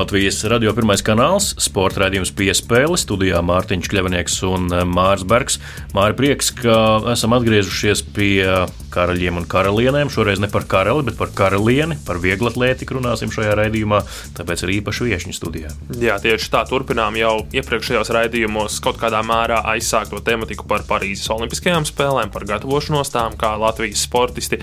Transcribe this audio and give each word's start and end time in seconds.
Latvijas 0.00 0.38
radio 0.48 0.70
pirmais 0.72 1.02
kanāls, 1.04 1.50
sporta 1.60 2.00
raidījums 2.06 2.30
piespēle, 2.32 2.96
studijā 2.96 3.42
Mārtiņš 3.44 3.88
Kļavnieks 3.92 4.38
un 4.48 4.70
eh, 4.72 4.84
Mārs 4.88 5.26
Bergs. 5.28 5.58
Māri 5.92 6.16
prieks, 6.16 6.48
ka 6.56 6.76
esam 7.12 7.34
atgriezušies 7.36 8.00
pie 8.16 8.46
karaļiem 8.92 9.40
un 9.40 9.46
karalienēm. 9.50 10.10
Šoreiz 10.12 10.42
ne 10.42 10.50
par 10.52 10.66
karali, 10.70 11.04
bet 11.08 11.18
par 11.18 11.32
karalieni, 11.36 11.98
par 12.06 12.20
vieglatlētiku 12.22 12.98
runāsim 12.98 13.32
šajā 13.34 13.56
raidījumā, 13.60 14.02
tāpēc 14.38 14.64
ir 14.66 14.74
īpaši 14.80 15.08
viesiņu 15.08 15.36
studijā. 15.36 15.72
Jā, 16.02 16.18
tieši 16.22 16.50
tā 16.52 16.64
turpinām 16.68 17.18
jau 17.20 17.34
iepriekšējos 17.56 18.12
raidījumos 18.16 18.80
kaut 18.84 19.00
kādā 19.00 19.22
mērā 19.26 19.62
aizsākto 19.74 20.22
tematiku 20.26 20.66
par 20.70 20.86
Parīzes 20.88 21.30
Olimpiskajām 21.32 21.86
spēlēm, 21.88 22.32
par 22.34 22.46
gatavošanos 22.50 23.14
tām, 23.14 23.38
kā 23.40 23.54
Latvijas 23.60 24.04
sportisti 24.06 24.60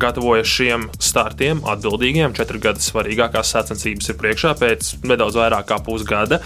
gatavojas 0.00 0.50
šiem 0.50 0.88
startiem, 0.98 1.62
atbildīgiem. 1.70 2.34
Četri 2.36 2.60
gadi 2.62 2.82
svarīgākās 2.84 3.52
sacensības 3.54 4.10
ir 4.10 4.18
priekšā 4.20 4.54
pēc 4.58 4.94
nedaudz 5.06 5.38
vairāk 5.38 5.68
kā 5.70 5.78
pusgada. 5.84 6.40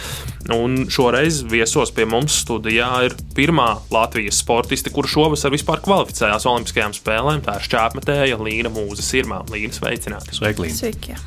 Un 0.53 0.87
šoreiz 0.93 1.43
viesos 1.49 1.93
pie 1.93 2.07
mums 2.09 2.39
studijā 2.45 2.89
ir 3.09 3.17
pirmā 3.37 3.71
Latvijas 3.93 4.41
sportiste, 4.41 4.93
kurš 4.95 5.17
šovasar 5.17 5.53
vispār 5.53 5.83
kvalificējās 5.85 6.49
Olimpiskajām 6.49 6.97
spēlēm. 6.97 7.18
Tā 7.19 7.59
ir 7.59 7.67
šķēpmetēja 7.67 8.39
Līna 8.39 8.71
Mūza 8.73 9.03
Sirmā. 9.03 9.41
Līna, 9.51 9.75
sveicināta! 9.75 10.35
Sveiki, 10.37 10.67
Līna! 10.67 10.79
Sveiki! 10.79 11.15
Jā. 11.17 11.23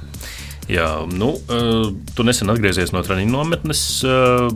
Jā, 0.71 0.87
nu, 1.11 1.33
uh, 1.51 1.89
tu 2.15 2.23
nesen 2.23 2.51
atgriezies 2.53 2.93
no 2.95 3.01
treniņa 3.03 3.33
nometnes. 3.33 3.81
Uh, 4.07 4.47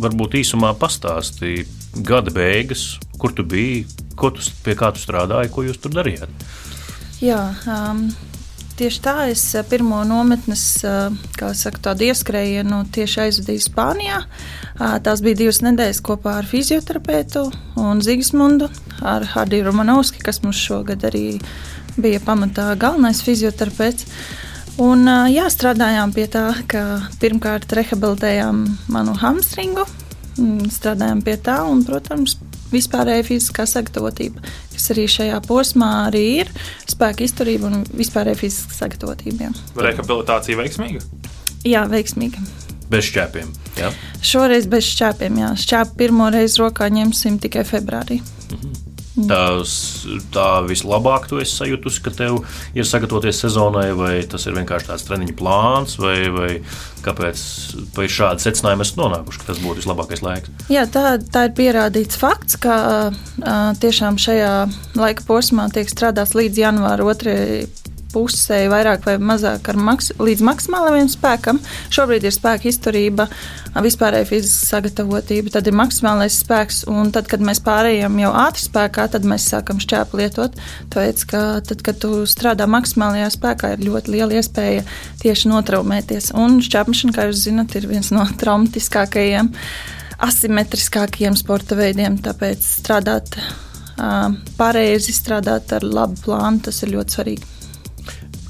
varbūt 0.00 0.38
īsumā 0.40 0.70
pastāstīji 0.80 1.66
gada 2.06 2.32
beigas, 2.32 2.94
kur 3.20 3.34
tu 3.36 3.44
biji, 3.44 3.84
ko 4.16 4.30
tu, 4.32 4.44
pie 4.64 4.76
kā 4.78 4.92
tu 4.96 5.02
strādāji, 5.02 5.52
ko 5.52 5.66
jūs 5.66 5.80
tur 5.82 5.92
darījāt. 5.96 6.32
Jā, 7.20 7.42
um, 7.68 8.06
tieši 8.76 9.00
tā 9.02 9.14
es 9.32 9.42
pirmo 9.70 10.02
nometnes, 10.06 10.62
kā 11.38 11.50
saka, 11.56 11.94
ieskrējienu 12.06 12.82
tieši 12.94 13.22
aizvadīju 13.26 13.64
Spānijā. 13.64 14.22
Tās 14.76 15.22
bija 15.24 15.40
divas 15.42 15.62
nedēļas 15.64 16.02
kopā 16.04 16.38
ar 16.40 16.48
fizioterapeitu 16.48 17.46
un 17.80 18.02
Zigismundu, 18.04 18.68
ar 19.00 19.24
Hardiju 19.32 19.68
Romanovski, 19.70 20.22
kas 20.24 20.42
mums 20.44 20.60
šogad 20.60 21.04
arī 21.08 21.38
bija 21.96 22.20
pamatā 22.24 22.74
galvenais 22.80 23.22
fizioterapeits. 23.24 24.08
Un, 24.82 25.08
jā, 25.32 25.46
strādājām 25.48 26.12
pie 26.12 26.26
tā, 26.28 26.50
ka 26.68 26.82
pirmkārt 27.20 27.72
rehabilitējām 27.78 28.66
manu 28.92 29.14
hamstringu, 29.16 29.86
strādājām 30.36 31.22
pie 31.24 31.38
tā, 31.40 31.62
un, 31.64 31.80
protams, 31.86 32.36
vispārēja 32.72 33.26
fiziskā 33.26 33.66
sagatavotība, 33.70 34.42
kas 34.74 34.90
arī 34.94 35.06
šajā 35.10 35.40
posmā 35.46 35.90
arī 36.06 36.24
ir 36.42 36.52
spēka 36.88 37.26
izturība 37.26 37.70
un 37.70 37.84
vispārēja 37.96 38.40
fiziskā 38.40 38.78
sagatavotība. 38.80 39.48
Jā. 39.48 39.52
Rehabilitācija 39.88 40.60
veiksmīga? 40.62 41.04
Jā, 41.66 41.84
veiksmīga. 41.90 42.42
Bez 42.90 43.08
šķēpiem. 43.08 43.54
Jā. 43.80 43.92
Šoreiz 44.22 44.68
bez 44.70 44.86
šķēpiem. 44.86 45.40
Jā. 45.42 45.54
Šķēpu 45.58 45.98
pirmo 45.98 46.30
reizi 46.30 46.62
rokā 46.62 46.90
ņemsim 46.94 47.40
tikai 47.42 47.66
februārī. 47.66 48.20
Mhm. 48.52 48.85
Tās, 49.16 49.70
tā 50.34 50.60
vislabāk 50.68 51.24
tu 51.30 51.38
esi 51.40 51.54
sajūtusi, 51.56 52.02
ka 52.04 52.12
tev 52.12 52.42
ir 52.76 52.84
sagatavoties 52.84 53.38
sezonai, 53.46 53.88
vai 53.96 54.18
tas 54.28 54.44
ir 54.44 54.56
vienkārši 54.58 54.90
tāds 54.90 55.06
treniņu 55.08 55.36
plāns, 55.38 55.96
vai, 56.02 56.18
vai 56.34 56.50
kāpēc 57.06 57.40
pie 57.96 58.10
šāda 58.12 58.44
secinājuma 58.44 58.84
esat 58.84 59.00
nonākuši, 59.00 59.40
ka 59.40 59.48
tas 59.52 59.62
būtu 59.62 59.80
vislabākais 59.80 60.24
laiks? 60.26 60.52
Jā, 60.72 60.84
tā, 60.92 61.16
tā 61.32 61.46
ir 61.48 61.56
pierādīts 61.56 62.20
fakts, 62.20 62.58
ka 62.60 62.76
uh, 63.08 63.56
tiešām 63.80 64.20
šajā 64.20 64.52
laika 65.00 65.24
posmā 65.24 65.70
tiek 65.72 65.88
strādāts 65.88 66.36
līdz 66.36 66.64
janvāra 66.66 67.08
otrajai 67.08 67.64
pusē, 68.16 68.64
vairāk 68.72 69.04
vai 69.06 69.16
mazāk 69.20 69.68
maks 69.76 70.12
līdz 70.16 70.42
maksimālajam 70.46 71.08
spēkam. 71.12 71.60
Šobrīd 71.92 72.24
ir 72.24 72.34
spēka 72.34 72.70
izturība, 72.70 73.26
vispārēja 73.84 74.28
fiziska 74.28 74.70
sagatavotība, 74.70 75.52
tad 75.52 75.68
ir 75.68 75.76
maksimālais 75.76 76.38
spēks, 76.40 76.84
un 76.90 77.12
tad, 77.14 77.28
kad 77.30 77.44
mēs 77.44 77.60
pārējām 77.66 78.16
jau 78.22 78.32
ātri 78.46 78.64
spēkā, 78.64 79.08
tad 79.12 79.26
mēs 79.28 79.48
sākam 79.52 79.80
šķēpu 79.82 80.20
lietot. 80.22 80.56
Tāpēc, 80.92 81.26
ka 81.32 81.42
tad, 81.66 81.84
kad 81.84 82.00
tu 82.02 82.22
strādā 82.30 82.68
maksimālajā 82.70 83.28
spēkā, 83.36 83.74
ir 83.76 83.84
ļoti 83.90 84.14
liela 84.16 84.40
iespēja 84.40 84.86
tieši 85.22 85.52
notraumēties. 85.52 86.32
Un 86.40 86.60
šķēpšana, 86.64 87.16
kā 87.16 87.28
jūs 87.28 87.44
zinat, 87.48 87.76
ir 87.76 87.88
viens 87.90 88.12
no 88.14 88.24
traumatiskākajiem, 88.40 89.52
asimetriskākajiem 90.26 91.36
sporta 91.36 91.76
veidiem. 91.78 92.16
Tāpēc 92.24 92.64
strādāt 92.80 93.36
pareizi, 94.56 95.12
strādāt 95.16 95.76
ar 95.76 95.84
labu 95.84 96.18
plānu, 96.24 96.64
tas 96.68 96.82
ir 96.84 96.96
ļoti 96.96 97.18
svarīgi 97.18 97.55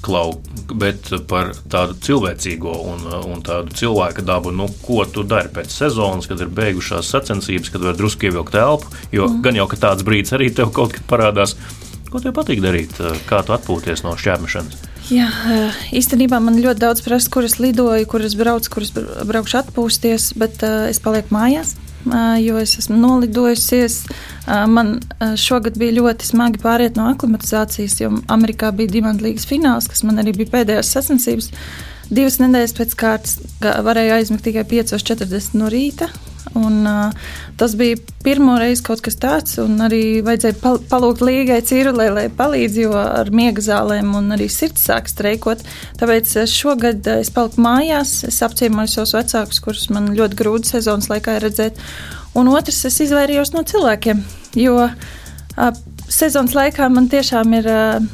klau, 0.06 0.36
bet 0.78 1.10
par 1.30 1.52
tādu 1.70 1.96
cilvēcīgo 2.06 2.74
un, 2.92 3.06
un 3.34 3.42
tādu 3.46 3.74
cilvēka 3.76 4.24
dabu, 4.26 4.52
nu, 4.54 4.68
ko 4.84 5.04
tu 5.10 5.26
dari 5.26 5.50
pēc 5.52 5.72
sezonas, 5.74 6.28
kad 6.30 6.42
ir 6.42 6.52
beigušās 6.54 7.10
sacensības, 7.12 7.72
kad 7.74 7.86
var 7.86 7.98
drusku 7.98 8.28
ievilkt 8.28 8.54
telpu. 8.56 8.92
Jo 9.14 9.28
mm. 9.28 9.42
gan 9.46 9.58
jau 9.58 9.68
ka 9.70 9.80
tāds 9.88 10.06
brīdis 10.06 10.36
arī 10.36 10.52
tev 10.54 10.72
kaut 10.76 10.96
kad 10.96 11.06
parādās. 11.10 11.56
Ko 12.10 12.22
tev 12.22 12.36
patīk 12.36 12.62
darīt? 12.62 12.94
Kā 13.26 13.42
tu 13.42 13.54
atpūties 13.56 14.04
no 14.06 14.14
šķērmešanas? 14.18 14.84
Jā, 15.10 15.26
īstenībā 15.94 16.38
man 16.42 16.58
ļoti 16.58 16.82
daudz 16.82 17.02
prasa, 17.04 17.30
kuras 17.30 17.60
lidoju, 17.62 18.06
kuras 18.10 18.34
braucu, 18.38 18.70
kuras 18.74 18.94
braukšu 18.94 19.60
atpūsties, 19.60 20.32
bet 20.38 20.62
uh, 20.66 20.88
es 20.90 21.02
palieku 21.02 21.34
mājās 21.34 21.76
jo 22.42 22.58
es 22.60 22.76
esmu 22.80 22.98
nolidojusies. 23.00 23.98
Man 24.70 24.96
šogad 25.40 25.78
bija 25.80 25.98
ļoti 25.98 26.28
smagi 26.28 26.62
pāriet 26.62 26.98
no 26.98 27.08
aklimatizācijas, 27.12 27.98
jo 28.00 28.12
Amerikā 28.32 28.70
bija 28.76 28.96
dimanta 28.98 29.26
līgas 29.26 29.48
fināls, 29.48 29.90
kas 29.90 30.04
man 30.06 30.22
arī 30.22 30.36
bija 30.36 30.54
pēdējās 30.58 30.92
sacensības. 30.96 31.50
Divas 32.06 32.38
nedēļas 32.38 32.76
pēc 32.78 32.94
kārtas 32.98 33.38
varēju 33.60 34.14
aizmigt 34.20 34.46
tikai 34.46 34.66
5.40 34.70 35.58
no 35.58 35.70
rīta. 35.72 36.10
Un, 36.54 36.86
uh, 36.86 37.12
tas 37.56 37.74
bija 37.76 37.96
pirmo 38.24 38.54
reizi 38.58 38.84
kaut 38.86 39.02
kas 39.04 39.18
tāds, 39.20 39.56
un 39.62 39.80
arī 39.82 40.20
vajadzēja 40.24 40.58
pal 40.60 40.78
palūgt 40.90 41.24
līgai 41.26 41.58
cirulē, 41.66 42.08
lai 42.14 42.26
palīdz, 42.32 42.78
jo 42.84 42.92
ar 42.96 43.30
miega 43.34 43.62
zālēm 43.64 44.14
un 44.18 44.30
arī 44.36 44.48
sirds 44.52 44.86
sāk 44.86 45.10
streikot. 45.10 45.64
Tāpēc 46.00 46.36
šogad 46.52 47.08
es 47.16 47.32
paliku 47.34 47.64
mājās, 47.66 48.20
es 48.28 48.38
apciemoju 48.46 48.92
savus 48.92 49.16
vecākus, 49.18 49.62
kurus 49.64 49.88
man 49.94 50.12
ļoti 50.16 50.38
grūti 50.38 50.76
sezonas 50.76 51.10
laikā 51.12 51.38
redzēt. 51.42 51.80
Un 52.36 52.52
otrs, 52.52 52.84
es 52.88 53.00
izvairījos 53.06 53.54
no 53.56 53.64
cilvēkiem, 53.66 54.22
jo 54.60 54.78
uh, 54.86 55.82
sezonas 56.08 56.54
laikā 56.56 56.88
man 56.92 57.10
tiešām 57.12 57.58
ir 57.58 57.72
uh, 57.72 58.12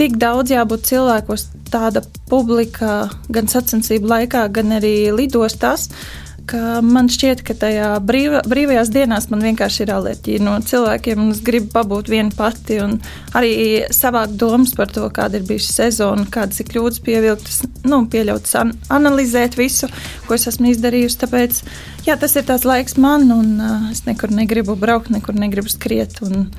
tik 0.00 0.16
daudz 0.18 0.50
jābūt 0.54 0.88
cilvēkos, 0.88 1.46
tāda 1.70 2.02
publika 2.30 3.04
gan 3.30 3.46
sacensību 3.46 4.08
laikā, 4.10 4.48
gan 4.50 4.80
arī 4.80 5.12
lidostās. 5.14 5.86
Uh, 5.90 6.29
ka 6.50 6.80
man 6.84 7.08
šķiet, 7.12 7.42
ka 7.46 7.54
tajā 7.58 7.90
brīva, 8.04 8.42
brīvajās 8.50 8.90
dienās 8.94 9.28
man 9.30 9.44
vienkārši 9.44 9.84
ir 9.84 9.92
alerģija 9.94 10.42
no 10.44 10.56
cilvēkiem. 10.66 11.28
Es 11.34 11.42
gribu 11.46 11.70
pabūt 11.74 12.10
viena 12.12 12.34
pati 12.36 12.80
un 12.82 12.96
arī 13.38 13.52
savākt 13.94 14.34
domas 14.40 14.74
par 14.78 14.90
to, 14.92 15.06
kāda 15.14 15.38
ir 15.38 15.46
bijusi 15.48 15.72
sezona, 15.76 16.26
kādas 16.32 16.62
ir 16.62 16.70
kļūdas 16.72 17.02
pievilktas, 17.06 17.62
nu, 17.86 18.02
pieļautas, 18.10 18.56
an 18.60 18.74
analizēt 18.90 19.58
visu, 19.60 19.90
ko 20.26 20.36
es 20.38 20.48
esmu 20.50 20.72
izdarījusi. 20.72 21.20
Tāpēc 21.22 21.62
jā, 22.08 22.18
tas 22.20 22.36
ir 22.36 22.48
tāds 22.50 22.66
laiks 22.68 22.98
man, 23.00 23.30
un 23.34 23.54
uh, 23.60 23.88
es 23.94 24.04
nekur 24.08 24.34
negribu 24.34 24.76
braukt, 24.80 25.12
nekur 25.14 25.38
negribu 25.38 25.70
skriet. 25.72 26.18
Un, 26.26 26.50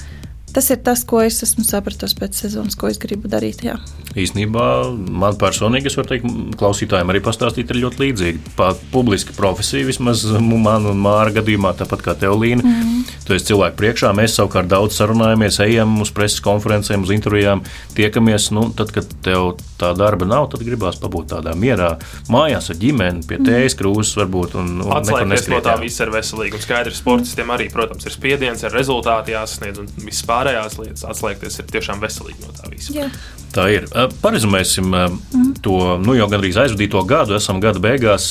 Tas 0.51 0.69
ir 0.73 0.81
tas, 0.83 1.03
ko 1.07 1.21
es 1.23 1.39
esmu 1.45 1.63
sapratusi 1.63 2.17
pēc 2.19 2.41
sezonas, 2.43 2.75
ko 2.79 2.89
es 2.91 2.99
gribu 3.01 3.29
darīt. 3.31 3.63
Jā. 3.63 3.77
Īsnībā 4.19 4.65
man 4.91 5.37
personīgi, 5.39 5.87
es 5.87 5.95
varu 5.95 6.11
teikt, 6.11 6.27
klausītājiem 6.59 7.13
arī 7.13 7.21
pastāstīt, 7.23 7.71
ir 7.71 7.79
ļoti 7.85 8.03
līdzīga. 8.03 8.53
Pat 8.57 8.81
publiska 8.91 9.35
profesija, 9.37 9.87
vismaz 9.87 10.25
man 10.41 10.89
un 10.91 10.99
Māra 10.99 11.31
gadījumā, 11.37 11.71
tāpat 11.79 12.03
kā 12.03 12.17
Teolīna. 12.19 12.63
Mm 12.63 12.73
-hmm. 12.73 12.97
Tu 13.27 13.33
esi 13.33 13.45
cilvēku 13.45 13.77
priekšā, 13.77 14.11
mēs 14.17 14.35
savukārt 14.35 14.67
daudz 14.67 14.97
sarunājamies, 14.97 15.59
ejam 15.63 16.01
uz 16.01 16.11
preses 16.11 16.41
konferencēm, 16.41 17.03
uz 17.03 17.09
intervijām, 17.09 17.61
tiekamies. 17.95 18.51
Nu, 18.51 18.73
tad, 18.75 18.91
kad 18.91 19.05
tev 19.23 19.55
tā 19.79 19.95
darba 19.97 20.25
nav, 20.25 20.49
tad 20.51 20.63
gribās 20.65 20.99
pabūt 20.99 21.31
tādā 21.33 21.55
mierā, 21.55 21.97
mājās 22.29 22.69
ar 22.69 22.75
ģimeni, 22.75 23.25
pie 23.27 23.37
tējas 23.37 23.77
krūzes 23.79 24.17
varbūt. 24.17 24.55
Un, 24.55 24.81
un 24.81 24.91
Atslēgties 24.91 25.47
no 25.47 25.61
tā 25.61 25.79
viss 25.79 25.99
ir 25.99 26.11
veselīgi. 26.11 26.53
Un 26.53 26.61
skaidrs, 26.61 26.97
sportistiem 26.97 27.49
arī, 27.49 27.69
protams, 27.73 28.05
ir 28.05 28.11
spiediens, 28.11 28.63
ir 28.63 28.71
rezultāti 28.71 29.31
jāsasniedz 29.31 29.79
un 29.79 29.87
viss 30.05 30.21
pārējais 30.23 30.40
pārējās 30.41 30.79
lietas, 30.81 31.05
atslēgties 31.07 31.61
ir 31.61 31.69
tiešām 31.71 32.01
veselīgi 32.01 32.45
no 32.45 32.55
tā 32.57 32.69
visa. 32.71 32.93
Jā. 32.95 33.07
Tā 33.51 33.65
ir. 33.67 33.87
Parizumēsim 34.23 34.87
mm. 34.87 35.47
to 35.63 35.75
nu, 36.01 36.15
jau 36.15 36.27
gandrīz 36.31 36.55
aizvadīto 36.61 37.01
gadu. 37.07 37.35
Esam 37.35 37.59
gada 37.63 37.81
beigās. 37.83 38.27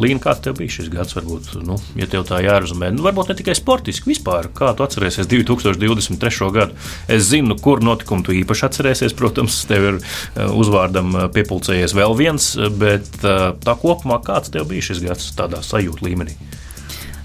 Līna, 0.00 0.22
kāds 0.24 0.40
tev 0.46 0.56
bija 0.58 0.72
šis 0.78 0.88
gads? 0.92 1.16
Varbūt, 1.18 1.50
nu, 1.68 1.76
ja 2.00 2.08
tev 2.10 2.24
tā 2.28 2.40
jārezumē, 2.44 2.88
nu, 2.96 3.04
varbūt 3.04 3.30
ne 3.30 3.36
tikai 3.38 3.56
sportiski, 3.58 4.08
vispār. 4.14 4.48
Kā 4.56 4.72
tu 4.76 4.86
atcerēsies 4.86 5.28
2023. 5.30 6.50
gadu? 6.56 6.80
Es 7.12 7.28
zinu, 7.28 7.58
kur 7.60 7.84
notikumu 7.84 8.24
tu 8.24 8.36
īpaši 8.40 8.68
atcerēsies. 8.70 9.16
Protams, 9.18 9.60
tev 9.68 9.88
ir 9.90 10.02
uzvārdam 10.48 11.12
piepulcējies 11.36 11.96
vēl 11.96 12.16
viens, 12.18 12.54
bet 12.80 13.20
tā 13.20 13.78
kopumā 13.84 14.22
kāds 14.24 14.52
tev 14.54 14.70
bija 14.72 14.90
šis 14.90 15.04
gads 15.04 15.32
tādā 15.36 15.60
sajūta 15.64 16.08
līmenī? 16.08 16.40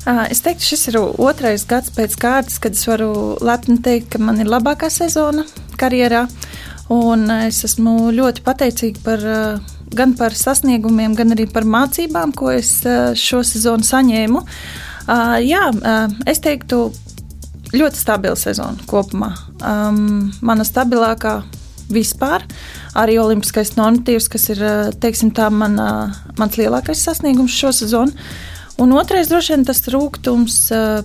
Es 0.09 0.41
teiktu, 0.41 0.65
šis 0.71 0.87
ir 0.89 0.97
otrais 1.01 1.65
gads 1.69 1.91
pēc 1.93 2.15
kārtas, 2.17 2.57
kad 2.61 2.73
es 2.73 2.85
varu 2.89 3.11
lepni 3.45 3.77
teikt, 3.85 4.15
ka 4.15 4.21
man 4.23 4.39
ir 4.41 4.49
labākā 4.49 4.89
sezona 4.89 5.43
karjerā. 5.77 6.23
Un 6.89 7.27
es 7.45 7.61
esmu 7.67 8.09
ļoti 8.17 8.41
pateicīga 8.45 9.03
par, 9.05 9.25
gan 9.93 10.15
par 10.17 10.33
sasniegumiem, 10.33 11.13
gan 11.17 11.35
arī 11.35 11.45
par 11.51 11.67
mācībām, 11.69 12.33
ko 12.33 12.49
es 12.55 12.79
šo 13.21 13.43
sezonu 13.45 13.85
saņēmu. 13.85 14.41
Jā, 15.45 15.69
es 16.29 16.41
teiktu, 16.41 16.87
ļoti 17.75 18.01
stabila 18.01 18.39
sezona 18.39 18.89
kopumā. 18.89 19.33
Um, 19.61 20.29
mana 20.41 20.65
stabilākā 20.65 21.39
vispār. 21.93 22.45
Arī 22.97 23.19
olimpiskais 23.21 23.75
normatīvs, 23.77 24.29
kas 24.31 24.49
ir 24.55 24.63
teiksim, 25.01 25.33
tā, 25.37 25.49
man, 25.53 25.77
mans 26.39 26.57
lielākais 26.57 27.05
sasniegums 27.05 27.53
šo 27.53 27.73
sezonu. 27.83 28.31
Un 28.79 28.93
otrais 28.95 29.27
droši 29.27 29.57
vien 29.57 29.65
tas 29.67 29.81
rūkums 29.91 30.53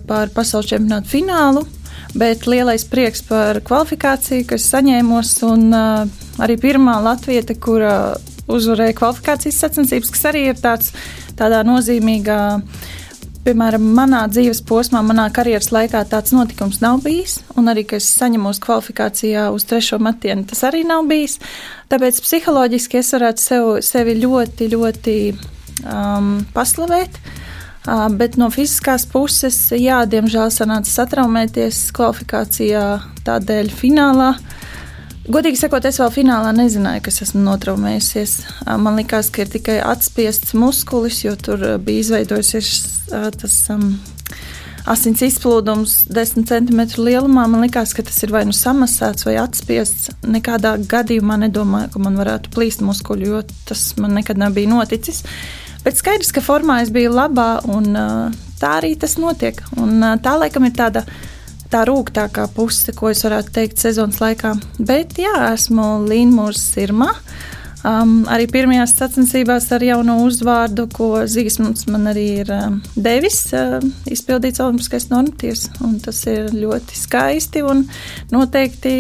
par 0.06 0.31
pasaules 0.31 0.69
čempionātu 0.71 1.11
finālu, 1.11 1.65
bet 2.15 2.47
lielais 2.47 2.85
prieks 2.87 3.25
par 3.26 3.59
kvalifikāciju, 3.67 4.47
kas 4.53 4.69
saņēmos, 4.71 5.32
un 5.49 5.75
arī 5.75 6.56
pirmā 6.62 7.00
latvieta, 7.03 7.56
kura 7.59 7.97
uzvarēja 8.47 8.94
kvalifikācijas 9.00 9.59
sacensības, 9.65 10.15
kas 10.15 10.25
arī 10.31 10.44
ir 10.53 10.62
tāds, 10.62 10.94
tādā 11.35 11.65
nozīmīgā. 11.67 12.38
Piemēram, 13.44 13.91
manā 13.93 14.23
dzīves 14.31 14.62
posmā, 14.65 15.03
manā 15.05 15.26
karjeras 15.35 15.73
laikā 15.75 16.06
tāds 16.09 16.32
notikums 16.32 16.79
nav 16.81 17.03
bijis, 17.05 17.41
un 17.59 17.67
arī, 17.69 17.82
ka 17.91 17.99
es 17.99 18.06
saņemos 18.15 18.62
kvalifikācijā 18.62 19.50
uz 19.53 19.67
trešo 19.69 19.99
metienu, 20.00 20.47
tas 20.49 20.62
arī 20.71 20.87
nav 20.88 21.05
bijis. 21.11 21.41
Tāpēc 21.93 22.23
psiholoģiski 22.25 23.03
es 23.03 23.12
varētu 23.19 23.44
sev, 23.44 23.73
sevi 23.85 24.15
ļoti, 24.23 24.71
ļoti 24.73 25.17
um, 25.35 26.38
paslavēt. 26.55 27.19
Uh, 27.19 27.41
Bet 27.84 28.38
no 28.40 28.48
fiziskās 28.48 29.04
puses, 29.10 29.58
jā, 29.76 29.98
diemžēl 30.08 30.48
sanāca 30.54 30.88
satraumēties 30.88 31.90
kvalifikācijā, 31.96 32.84
tādēļ 33.26 33.69
finālā. 33.76 34.31
Godīgi 35.25 35.56
sakot, 35.56 35.84
es 35.88 36.00
vēl 36.00 36.10
finālā 36.12 36.50
nezināju, 36.56 37.02
kas 37.04 37.22
esmu 37.25 37.42
notraumējusies. 37.44 38.32
Man 38.81 38.96
liekas, 39.00 39.31
ka 39.32 39.44
ir 39.44 39.52
tikai 39.52 39.78
atspiests 39.84 40.56
muskulis, 40.56 41.22
jo 41.25 41.32
tur 41.36 41.64
bija 41.84 42.04
izveidojusies 42.04 42.72
tas 43.40 43.56
um, 43.72 43.94
asins 44.88 45.22
izplūdums 45.25 45.96
10 46.12 46.48
cm 46.48 46.82
lielumā. 47.00 47.46
Man 47.48 47.64
liekas, 47.64 47.92
ka 47.96 48.04
tas 48.04 48.20
ir 48.25 48.32
vai 48.32 48.44
nu 48.48 48.56
samasēts 48.56 49.28
vai 49.28 49.37
atspiests. 49.40 50.12
Nekādā 50.25 50.76
gadījumā 50.88 51.38
nedomāju, 51.46 51.92
ka 51.92 52.04
man 52.04 52.16
varētu 52.20 52.52
plīst 52.54 52.84
muskuļi, 52.84 53.28
jo 53.28 53.44
tas 53.69 53.90
man 54.00 54.16
nekad 54.20 54.40
nav 54.40 54.56
bijis 54.56 54.72
noticis. 54.72 55.25
Bet 55.84 56.00
skaidrs, 56.00 56.32
ka 56.32 56.40
formā 56.44 56.81
es 56.84 56.90
biju 56.94 57.12
labā, 57.12 57.58
un 57.69 57.92
tā 58.60 58.76
arī 58.78 58.94
tas 58.96 59.19
notiek. 59.20 59.58
Un 59.76 60.00
tā 60.25 60.36
laikam 60.40 60.64
ir 60.64 60.72
tāda 60.76 61.04
tā 61.72 61.82
rūktākā 61.88 62.46
puse, 62.54 62.94
ko 62.96 63.10
es 63.10 63.25
varētu 63.26 63.52
teikt 63.54 63.82
sezonas 63.82 64.20
laikā. 64.22 64.54
Bet 64.78 65.19
jā, 65.20 65.34
esmu 65.52 66.06
Līnmūrs 66.08 66.62
Sirma. 66.75 67.10
Um, 67.84 68.22
arī 68.32 68.46
pirmajās 68.48 68.94
sacensībās 68.96 69.66
ar 69.76 69.82
jaunu 69.84 70.14
uzvārdu, 70.25 70.86
ko 70.94 71.08
Zīsmans 71.28 71.84
man 71.92 72.08
arī 72.14 72.25
ir 72.40 72.52
um, 72.54 72.78
devis, 72.96 73.42
uh, 73.52 73.76
izpildīts 74.08 74.62
Olimpiskais 74.64 75.10
normatīvs. 75.10 75.66
Tas 76.06 76.22
ir 76.32 76.48
ļoti 76.54 76.96
skaisti 76.96 77.64
un 77.66 77.84
noteikti. 78.32 78.94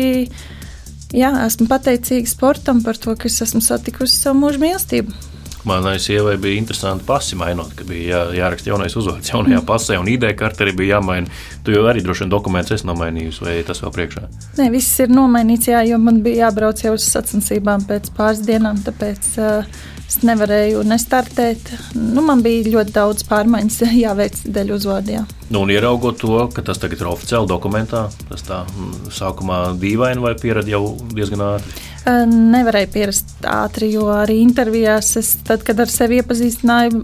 Jā, 1.16 1.30
esmu 1.46 1.70
pateicīga 1.70 2.28
sportam 2.28 2.84
par 2.84 3.00
to, 3.00 3.14
ka 3.16 3.30
es 3.30 3.40
esmu 3.46 3.62
satikusi 3.64 4.18
savu 4.18 4.42
mūža 4.42 4.60
mīlestību. 4.66 5.33
Manai 5.64 5.96
sievai 6.02 6.36
bija 6.36 6.60
interesanti 6.60 7.06
pasi 7.08 7.38
mainot, 7.40 7.72
ka 7.76 7.86
bija 7.88 8.10
jā, 8.10 8.22
jāraksta 8.42 8.68
jaunais 8.68 8.96
uzvārds 9.00 9.30
jaunajā 9.32 9.62
mm. 9.62 9.68
pasē, 9.68 9.96
un 9.96 10.10
ID 10.12 10.26
karte 10.36 10.66
arī 10.66 10.74
bija 10.76 10.98
jāmaina. 10.98 11.30
Tu 11.64 11.72
jau 11.72 11.86
arī 11.88 12.02
droši 12.04 12.26
vien 12.26 12.34
dokumentus 12.34 12.76
esi 12.76 12.88
nomainījusi, 12.90 13.44
vai 13.46 13.56
tas 13.64 13.80
vēl 13.80 13.94
priekšā? 13.94 14.26
Nē, 14.60 14.68
viss 14.74 15.00
ir 15.00 15.14
nomainīts, 15.14 15.70
jā, 15.72 15.80
jo 15.88 15.96
man 16.02 16.20
bija 16.26 16.46
jābrauc 16.46 16.84
jau 16.84 16.92
uz 16.98 17.08
sacensībām 17.08 17.88
pēc 17.88 18.12
pāris 18.18 18.44
dienām, 18.44 18.82
tāpēc 18.84 19.30
uh, 19.40 19.80
es 20.04 20.20
nevarēju 20.26 20.82
nestartēt. 20.86 21.72
Nu, 21.96 22.22
man 22.26 22.44
bija 22.44 22.68
ļoti 22.76 22.94
daudz 22.94 23.24
pārmaiņas 23.30 23.80
jāveic 24.04 24.44
dēļ 24.44 24.74
uzvārdiem. 24.76 25.26
Nu, 25.48 25.64
un 25.64 25.72
ieraugot 25.72 26.20
to, 26.20 26.36
ka 26.52 26.64
tas 26.66 26.80
tagad 26.82 27.00
ir 27.00 27.10
oficiāli 27.10 27.48
dokumentā, 27.50 28.06
tas 28.28 28.44
tā 28.46 28.62
mm, 28.68 29.10
sākumā 29.14 29.64
dīvaini 29.80 30.24
vai 30.24 30.36
pieredzi 30.40 30.76
jau 30.76 30.84
diezgan 31.14 31.48
ātri. 31.54 31.82
Nevarēju 32.04 32.88
pierast 32.92 33.46
ātri, 33.48 33.88
jo 33.94 34.10
arī 34.12 34.36
intervijās, 34.42 35.14
es, 35.16 35.30
tad, 35.46 35.62
kad 35.64 35.78
ar 35.80 35.88
sevi 35.88 36.18
iepazīstināju, 36.20 37.00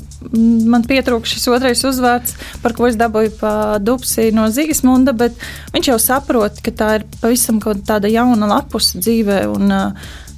man 0.68 0.84
pietrūka 0.84 1.30
šis 1.30 1.48
otrais 1.48 1.80
uzvārds, 1.88 2.36
par 2.60 2.76
ko 2.76 2.90
es 2.90 3.00
dabūju 3.00 3.32
pa 3.40 3.52
dupsi 3.80 4.28
no 4.36 4.50
Zīgesmunda, 4.52 5.16
bet 5.16 5.40
viņš 5.72 5.92
jau 5.94 5.98
saprot, 6.04 6.60
ka 6.60 6.76
tā 6.76 6.90
ir 6.98 7.08
pavisam 7.22 7.62
kaut 7.64 7.80
tāda 7.88 8.12
jauna 8.12 8.50
lapus 8.52 8.92
dzīvē 9.00 9.46
un 9.48 9.72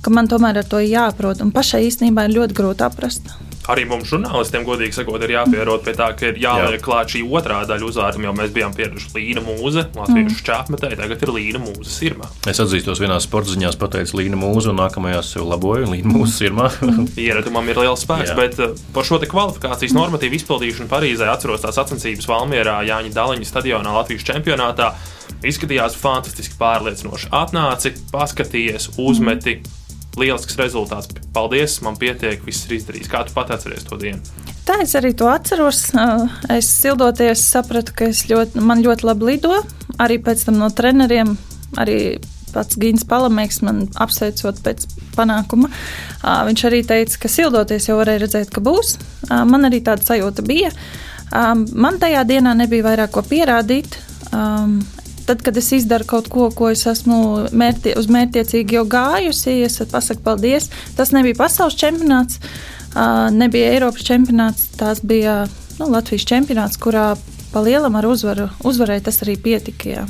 ka 0.03 0.15
man 0.15 0.31
tomēr 0.31 0.63
ar 0.63 0.69
to 0.71 0.79
jāprot. 0.83 1.43
Un 1.43 1.51
pašai 1.55 1.83
īstenībā 1.89 2.29
ir 2.29 2.39
ļoti 2.39 2.59
grūti 2.59 2.87
aprast 2.87 3.35
arī 3.71 3.85
mums, 3.87 4.09
žurnālistiem, 4.11 4.65
godīgi 4.67 4.97
sakot, 4.97 5.23
ir 5.23 5.35
jāpierod 5.37 5.85
pie 5.87 5.95
tā, 5.99 6.09
ka 6.19 6.31
ir 6.31 6.41
jāliek 6.43 6.79
Jā. 6.79 6.83
klāt 6.83 7.13
šī 7.15 7.23
otrā 7.27 7.61
daļa 7.69 7.87
uzvārdam, 7.87 8.27
jo 8.27 8.35
mēs 8.39 8.53
bijām 8.55 8.75
pieraduši 8.77 9.13
Līna 9.15 9.45
Mūze, 9.47 9.85
Latviešu 9.95 10.35
mm. 10.35 10.45
čāpmetē, 10.49 10.93
tagad 10.99 11.23
ir 11.23 11.33
Līna 11.37 11.63
Mūze 11.63 11.93
sirmā. 11.93 12.31
Es 12.51 12.61
atzīstos, 12.63 13.03
vienā 13.03 13.19
sporta 13.23 13.55
ziņā 13.55 13.73
pateicu 13.81 14.19
Līna 14.19 14.41
Mūze, 14.41 14.73
un 14.73 14.81
nākamajās 14.83 15.35
sev 15.37 15.47
laboju 15.51 15.93
Līna 15.95 16.15
Mūze 16.17 16.35
sirmā. 16.41 16.71
Ieradumam 17.27 17.69
ir 17.71 17.83
liels 17.85 18.03
spēks, 18.07 18.33
Jā. 18.33 18.39
bet 18.39 18.59
uh, 18.63 18.75
par 18.95 19.07
šo 19.07 19.21
kvalifikācijas 19.23 19.95
normatīvu 19.97 20.41
izpildīšanu 20.41 20.91
Parīzē 20.91 21.31
atceros 21.31 21.63
tās 21.63 21.79
sacensības 21.79 22.27
Valmierā 22.31 22.81
Jāņa 22.89 23.15
Daliņa 23.15 23.49
stadionā 23.49 23.95
Latvijas 23.95 24.27
čempionātā. 24.27 24.93
Izskatījās 25.47 25.95
fantastiski 25.99 26.59
pārliecinoši. 26.59 27.31
Atnāci, 27.35 27.95
paskatījies, 28.13 28.93
uzmeti. 29.03 29.61
Mm 29.63 29.82
lielisks 30.19 30.59
rezultāts. 30.61 31.09
Paldies, 31.33 31.79
man 31.85 31.97
pietiek, 32.01 32.43
viss 32.45 32.67
ir 32.69 32.77
izdarīts. 32.79 33.11
Kā 33.13 33.23
tu 33.27 33.33
pat 33.37 33.53
atceries 33.55 33.87
to 33.89 33.97
dienu? 34.01 34.21
Tā 34.67 34.83
es 34.85 34.93
arī 34.99 35.15
to 35.19 35.31
atceros. 35.33 35.89
Es 36.53 36.69
sildoties 36.83 37.43
sapratu, 37.55 37.95
ka 37.97 38.11
ļoti, 38.13 38.61
man 38.63 38.85
ļoti 38.85 39.09
labi 39.09 39.33
lido. 39.33 39.63
Arī 40.03 40.19
pēc 40.23 40.45
tam 40.47 40.61
no 40.61 40.69
treneriem, 40.73 41.35
arī 41.81 41.97
pats 42.53 42.77
Gins 42.77 43.07
Palamēks 43.09 43.63
man 43.65 43.87
apsveicot 43.97 44.61
pēc 44.65 44.85
panākuma. 45.17 45.71
Viņš 46.21 46.67
arī 46.69 46.83
teica, 46.85 47.23
ka 47.25 47.33
sildoties 47.33 47.89
jau 47.89 47.97
varēja 47.99 48.27
redzēt, 48.27 48.53
ka 48.53 48.61
būs. 48.65 48.99
Man 49.31 49.65
arī 49.69 49.81
tāda 49.85 50.05
sajūta 50.05 50.45
bija. 50.47 50.71
Man 51.73 51.97
tajā 52.03 52.27
dienā 52.29 52.53
nebija 52.59 52.91
vairāk 52.91 53.15
ko 53.17 53.25
pierādīt. 53.25 53.97
Tad, 55.33 55.41
kad 55.47 55.57
es 55.57 55.71
izdaru 55.73 56.05
kaut 56.05 56.27
ko, 56.29 56.51
ko 56.53 56.67
es 56.69 56.83
esmu 56.85 57.49
mērķi, 57.57 57.95
uz 57.97 58.05
mērķiecīgi 58.13 58.77
jau 58.77 58.83
gājusi, 58.85 59.55
es 59.65 59.79
pasaku 59.89 60.21
paldies. 60.27 60.67
Tas 60.93 61.09
nebija 61.17 61.39
pasaules 61.39 61.73
čempionāts, 61.81 62.37
nebija 63.33 63.71
Eiropas 63.73 64.05
čempionāts, 64.05 64.67
tas 64.77 65.01
bija 65.01 65.47
nu, 65.79 65.87
Latvijas 65.89 66.27
čempionāts, 66.29 66.77
kurā 66.77 67.15
pa 67.49 67.63
lielam 67.65 67.97
ar 67.97 68.11
uzvaru 68.11 68.51
uzvarēja. 68.61 69.07
Tas 69.07 69.23
arī 69.25 69.39
pietika. 69.41 69.89
Jā. 69.89 70.03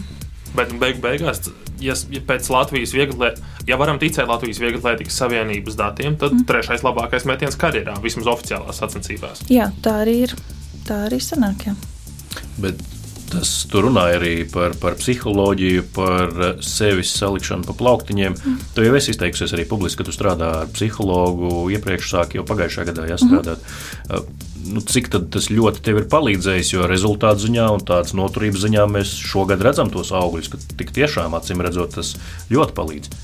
Bet 0.57 0.75
beig 0.81 0.99
beigās, 1.05 1.45
ja, 1.79 1.95
ja 2.11 2.23
pēc 2.27 2.49
Latvijas 2.51 2.97
viegli, 2.97 3.31
ja 3.71 3.79
varam 3.79 4.01
ticēt 4.03 4.27
Latvijas 4.27 4.59
Vieglatlētikas 4.65 5.21
Savienības 5.23 5.79
datiem, 5.79 6.17
tad 6.19 6.35
mm. 6.35 6.49
trešais 6.51 6.83
labākais 6.83 7.29
metiens 7.31 7.55
karjerā, 7.63 7.95
vismaz 8.03 8.27
oficiālās 8.35 8.83
sacensībās. 8.83 9.47
Jā, 9.55 9.71
tā 9.87 10.01
arī 10.03 10.17
ir. 10.25 10.35
Tā 10.83 11.05
arī 11.07 11.23
sanāk. 11.23 11.69
Jā. 11.71 11.77
Bet 12.59 12.83
Tas 13.33 13.51
tur 13.71 13.87
runāja 13.87 14.19
arī 14.19 14.33
par, 14.51 14.75
par 14.81 14.97
psiholoģiju, 15.01 15.85
par 15.97 16.33
sevis 16.65 17.15
salikšanu 17.17 17.65
pa 17.69 17.77
plauktiņiem. 17.79 18.35
Mm. 18.37 18.59
Tu 18.77 18.85
jau 18.85 18.95
esi 18.99 19.15
izteikusies 19.15 19.55
arī 19.57 19.65
publiski, 19.71 20.03
ka 20.03 20.09
tu 20.09 20.15
strādā 20.15 20.51
ar 20.63 20.73
psihologu. 20.75 21.71
Iepriekš 21.73 22.11
sāk 22.13 22.37
jau 22.37 22.45
pagājušajā 22.49 22.89
gadā 22.91 23.07
jāstrādāt. 23.09 23.65
Mm. 24.11 24.49
Nu, 24.73 24.85
cik 24.87 25.09
tas 25.13 25.49
ļoti 25.51 25.83
tev 25.83 26.03
ir 26.03 26.09
palīdzējis, 26.13 26.75
jo 26.77 26.87
rezultātu 26.87 27.49
ziņā 27.49 27.67
un 27.75 27.83
tādas 27.89 28.15
noturības 28.15 28.67
ziņā 28.67 28.85
mēs 28.91 29.17
šogad 29.33 29.65
redzam 29.65 29.91
tos 29.91 30.13
augļus, 30.15 30.53
ka 30.53 30.61
tik 30.79 30.93
tiešām 30.95 31.35
acīm 31.39 31.65
redzot, 31.65 31.97
tas 31.97 32.15
ļoti 32.53 32.77
palīdz. 32.77 33.17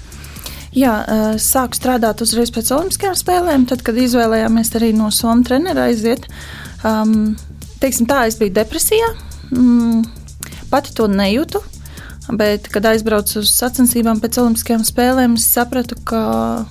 Jā, 0.76 0.94
sāku 1.40 1.78
strādāt 1.78 2.20
uzreiz 2.24 2.50
pēc 2.54 2.72
Olimpiskajām 2.76 3.16
spēlēm, 3.16 3.68
tad, 3.70 3.84
kad 3.86 3.96
izvēlējāmies 3.98 4.74
arī 4.78 4.90
no 4.96 5.08
Somijas 5.14 5.48
trenera 5.48 5.86
aiziet. 5.88 6.26
Um, 6.86 7.36
teiksim, 7.80 8.06
tā, 8.10 8.26
es 8.28 8.36
biju 8.38 8.52
depresijā, 8.58 9.08
Mm, 9.54 10.04
pati 10.70 10.94
to 10.96 11.08
nejūtu. 11.10 11.62
Bet, 12.28 12.66
kad 12.68 12.84
aizbraucu 12.84 13.40
uz 13.40 13.50
sacensībām 13.56 14.18
pēc 14.20 14.36
Olimpiskajām 14.42 14.82
spēlēm, 14.84 15.38
es 15.40 15.46
sapratu, 15.48 15.96
ka 16.08 16.20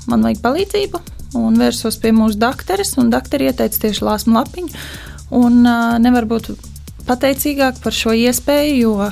man 0.06 0.26
vajag 0.26 0.44
palīdzību. 0.44 1.02
Un 1.38 1.58
vērsos 1.60 1.98
pie 2.02 2.14
mūsu 2.16 2.38
doktoras, 2.40 2.94
un 3.02 3.10
doktori 3.12 3.50
ieteica 3.50 3.82
tieši 3.88 4.06
lāsmu 4.06 4.38
lapiņu. 4.38 4.84
Un 5.38 5.64
uh, 5.66 5.98
nevar 6.00 6.30
būt 6.30 6.54
pateicīgāk 7.08 7.82
par 7.84 7.96
šo 7.96 8.14
iespēju, 8.16 8.78
jo 8.84 9.10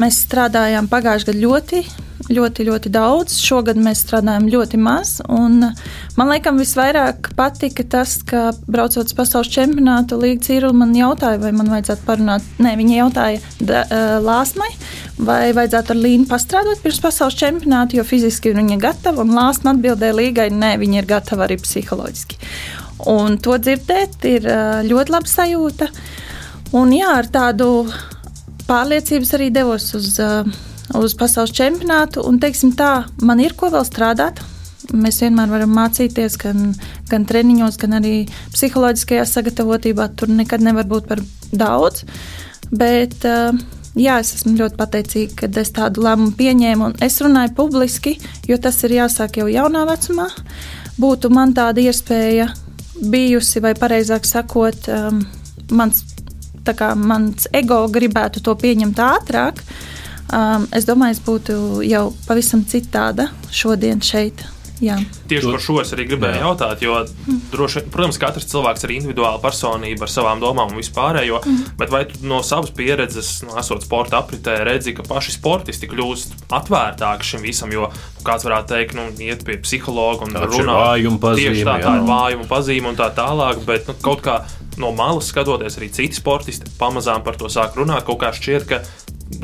mēs 0.00 0.24
strādājām 0.24 0.88
pagājušajā 0.90 1.30
gadā 1.34 1.44
ļoti 1.44 1.84
ļoti, 2.32 2.64
ļoti 2.68 2.90
daudz. 2.94 3.36
Šogad 3.44 3.78
mēs 3.80 4.02
strādājam 4.04 4.46
ļoti 4.50 4.78
maz. 4.80 5.16
Man 5.28 6.30
liekas, 6.30 6.56
visvairāk 6.58 7.32
patika 7.36 7.84
tas, 7.96 8.16
ka 8.26 8.52
braucot 8.70 9.04
uz 9.04 9.16
pasaules 9.16 9.50
čempionātu, 9.52 10.18
Līga 10.20 10.44
Cīrula 10.46 10.76
man 10.84 10.94
jautāja, 10.96 11.40
vai 11.42 11.52
man 11.56 11.70
vajadzētu 11.72 12.06
parunāt. 12.06 12.46
Nē, 12.62 12.74
viņa 12.80 12.98
jautāja 13.00 13.42
da, 13.60 13.84
Lāsmai, 14.24 14.70
vai 15.18 15.52
vajadzētu 15.56 15.94
ar 15.94 16.00
Līnu 16.00 16.28
pastrādāt 16.30 16.82
pirms 16.84 17.02
pasaules 17.04 17.38
čempionāta, 17.40 17.98
jo 17.98 18.06
fiziski 18.08 18.54
viņa 18.56 18.78
ir 18.78 18.84
gatava. 18.86 19.24
Un 19.24 19.34
Lāsma 19.36 19.74
atbildēja 19.74 20.18
Līgai, 20.18 20.50
nē, 20.54 20.74
viņa 20.82 21.00
ir 21.02 21.10
gatava 21.10 21.48
arī 21.48 21.58
psiholoģiski. 21.62 22.40
Un 23.10 23.40
to 23.42 23.56
dzirdēt 23.60 24.22
ir 24.30 24.46
ļoti 24.88 25.12
laba 25.12 25.28
sajūta. 25.28 25.90
Un 26.74 26.94
jā, 26.94 27.10
ar 27.18 27.28
tādu 27.30 27.88
pārliecības 28.68 29.34
arī 29.36 29.50
devos 29.54 29.90
uz. 29.98 30.14
Uh, 30.22 30.70
uz 30.92 31.14
pasaules 31.16 31.52
čempionātu. 31.54 32.24
Un, 32.28 32.38
teiksim, 32.42 32.74
tā, 32.76 33.06
man 33.24 33.40
ir 33.40 33.56
ko 33.56 33.70
vēl 33.72 33.86
strādāt. 33.88 34.42
Mēs 34.92 35.22
vienmēr 35.24 35.48
varam 35.48 35.72
mācīties 35.72 36.36
gan, 36.42 36.74
gan 37.08 37.24
treniņos, 37.24 37.78
gan 37.80 37.96
arī 38.00 38.16
psiholoģiskajā 38.52 39.24
sagatavotībā. 39.30 40.10
Tur 40.18 40.34
nekad 40.34 40.64
nevar 40.64 40.88
būt 40.90 41.08
par 41.08 41.22
daudz. 41.54 42.04
Bet, 42.74 43.16
uh, 43.24 43.56
jā, 43.96 44.18
es 44.20 44.34
esmu 44.36 44.58
ļoti 44.58 44.78
pateicīga, 44.80 45.38
ka 45.40 45.50
es 45.62 45.72
tādu 45.74 46.04
lēmumu 46.04 46.36
pieņēmu. 46.36 46.90
Es 47.04 47.16
runāju 47.24 47.54
publiski, 47.56 48.18
jo 48.48 48.60
tas 48.60 48.82
ir 48.84 48.98
jāsāk 48.98 49.40
jau 49.40 49.48
jaunā 49.48 49.86
vecumā. 49.88 50.28
Būtu 51.00 51.32
man 51.32 51.56
tāda 51.56 51.80
iespēja 51.82 52.50
bijusi, 53.00 53.64
vai 53.64 53.72
precīzāk 53.78 54.28
sakot, 54.28 54.86
um, 54.92 55.24
mans, 55.74 56.04
kā, 56.68 56.92
mans 56.94 57.48
ego 57.56 57.80
gribētu 57.90 58.44
to 58.44 58.54
pieņemt 58.60 59.00
ātrāk. 59.00 59.64
Uh, 59.64 59.90
um, 60.32 60.66
es 60.72 60.88
domāju, 60.88 61.18
es 61.18 61.22
būtu 61.24 61.56
jau 61.88 62.08
pavisam 62.28 62.64
citāda 62.68 63.30
šodien 63.52 64.02
šeit. 64.04 64.46
Jā. 64.82 64.96
Tieši 65.30 65.52
par 65.52 65.62
šo 65.62 65.76
es 65.80 65.92
arī 65.94 66.04
gribēju 66.10 66.34
jā. 66.34 66.40
jautāt, 66.42 66.80
jo, 66.82 66.96
droši, 67.52 67.84
protams, 67.94 68.16
katrs 68.18 68.48
cilvēks 68.50 68.82
ir 68.84 68.94
individuāla 68.96 69.38
personība 69.42 70.04
ar 70.04 70.10
savām 70.10 70.42
domām 70.42 70.72
un 70.72 70.80
vispārējo, 70.80 71.38
mm. 71.46 71.76
bet 71.78 71.92
vai 71.94 72.02
tu 72.10 72.18
no 72.26 72.40
savas 72.44 72.72
pieredzes, 72.74 73.30
no 73.46 73.54
esot 73.60 73.86
sporta 73.86 74.18
apritē, 74.18 74.56
redzi, 74.66 74.96
ka 74.96 75.06
paši 75.06 75.36
sportisti 75.36 75.88
kļūst 75.92 76.50
atvērtāki 76.58 77.30
šim 77.30 77.46
visam, 77.46 77.70
jo 77.74 77.86
kāds 78.26 78.48
varētu 78.48 78.74
teikt, 78.74 78.98
nu, 78.98 79.06
iet 79.22 79.46
pie 79.46 79.60
psihologa 79.62 80.26
un 80.26 80.34
runāt 80.42 81.38
tieši 81.38 81.62
tā, 81.62 81.78
tā 81.84 81.96
ir 82.00 82.10
vājuma 82.10 82.50
pazīme 82.50 82.90
un 82.90 82.98
tā 82.98 83.12
tālāk, 83.14 83.62
bet 83.68 83.86
nu, 83.88 83.96
kaut 84.02 84.26
kā 84.26 84.40
no 84.80 84.90
malas 84.96 85.30
skatoties, 85.30 85.78
arī 85.78 85.88
citi 85.94 86.18
sportisti 86.18 86.70
pamazām 86.80 87.22
par 87.22 87.38
to 87.38 87.46
sāk 87.52 87.78
runāt. 87.78 88.02
Kaut 88.08 88.18
kā 88.22 88.32
šķiet, 88.34 88.66
ka 88.66 88.82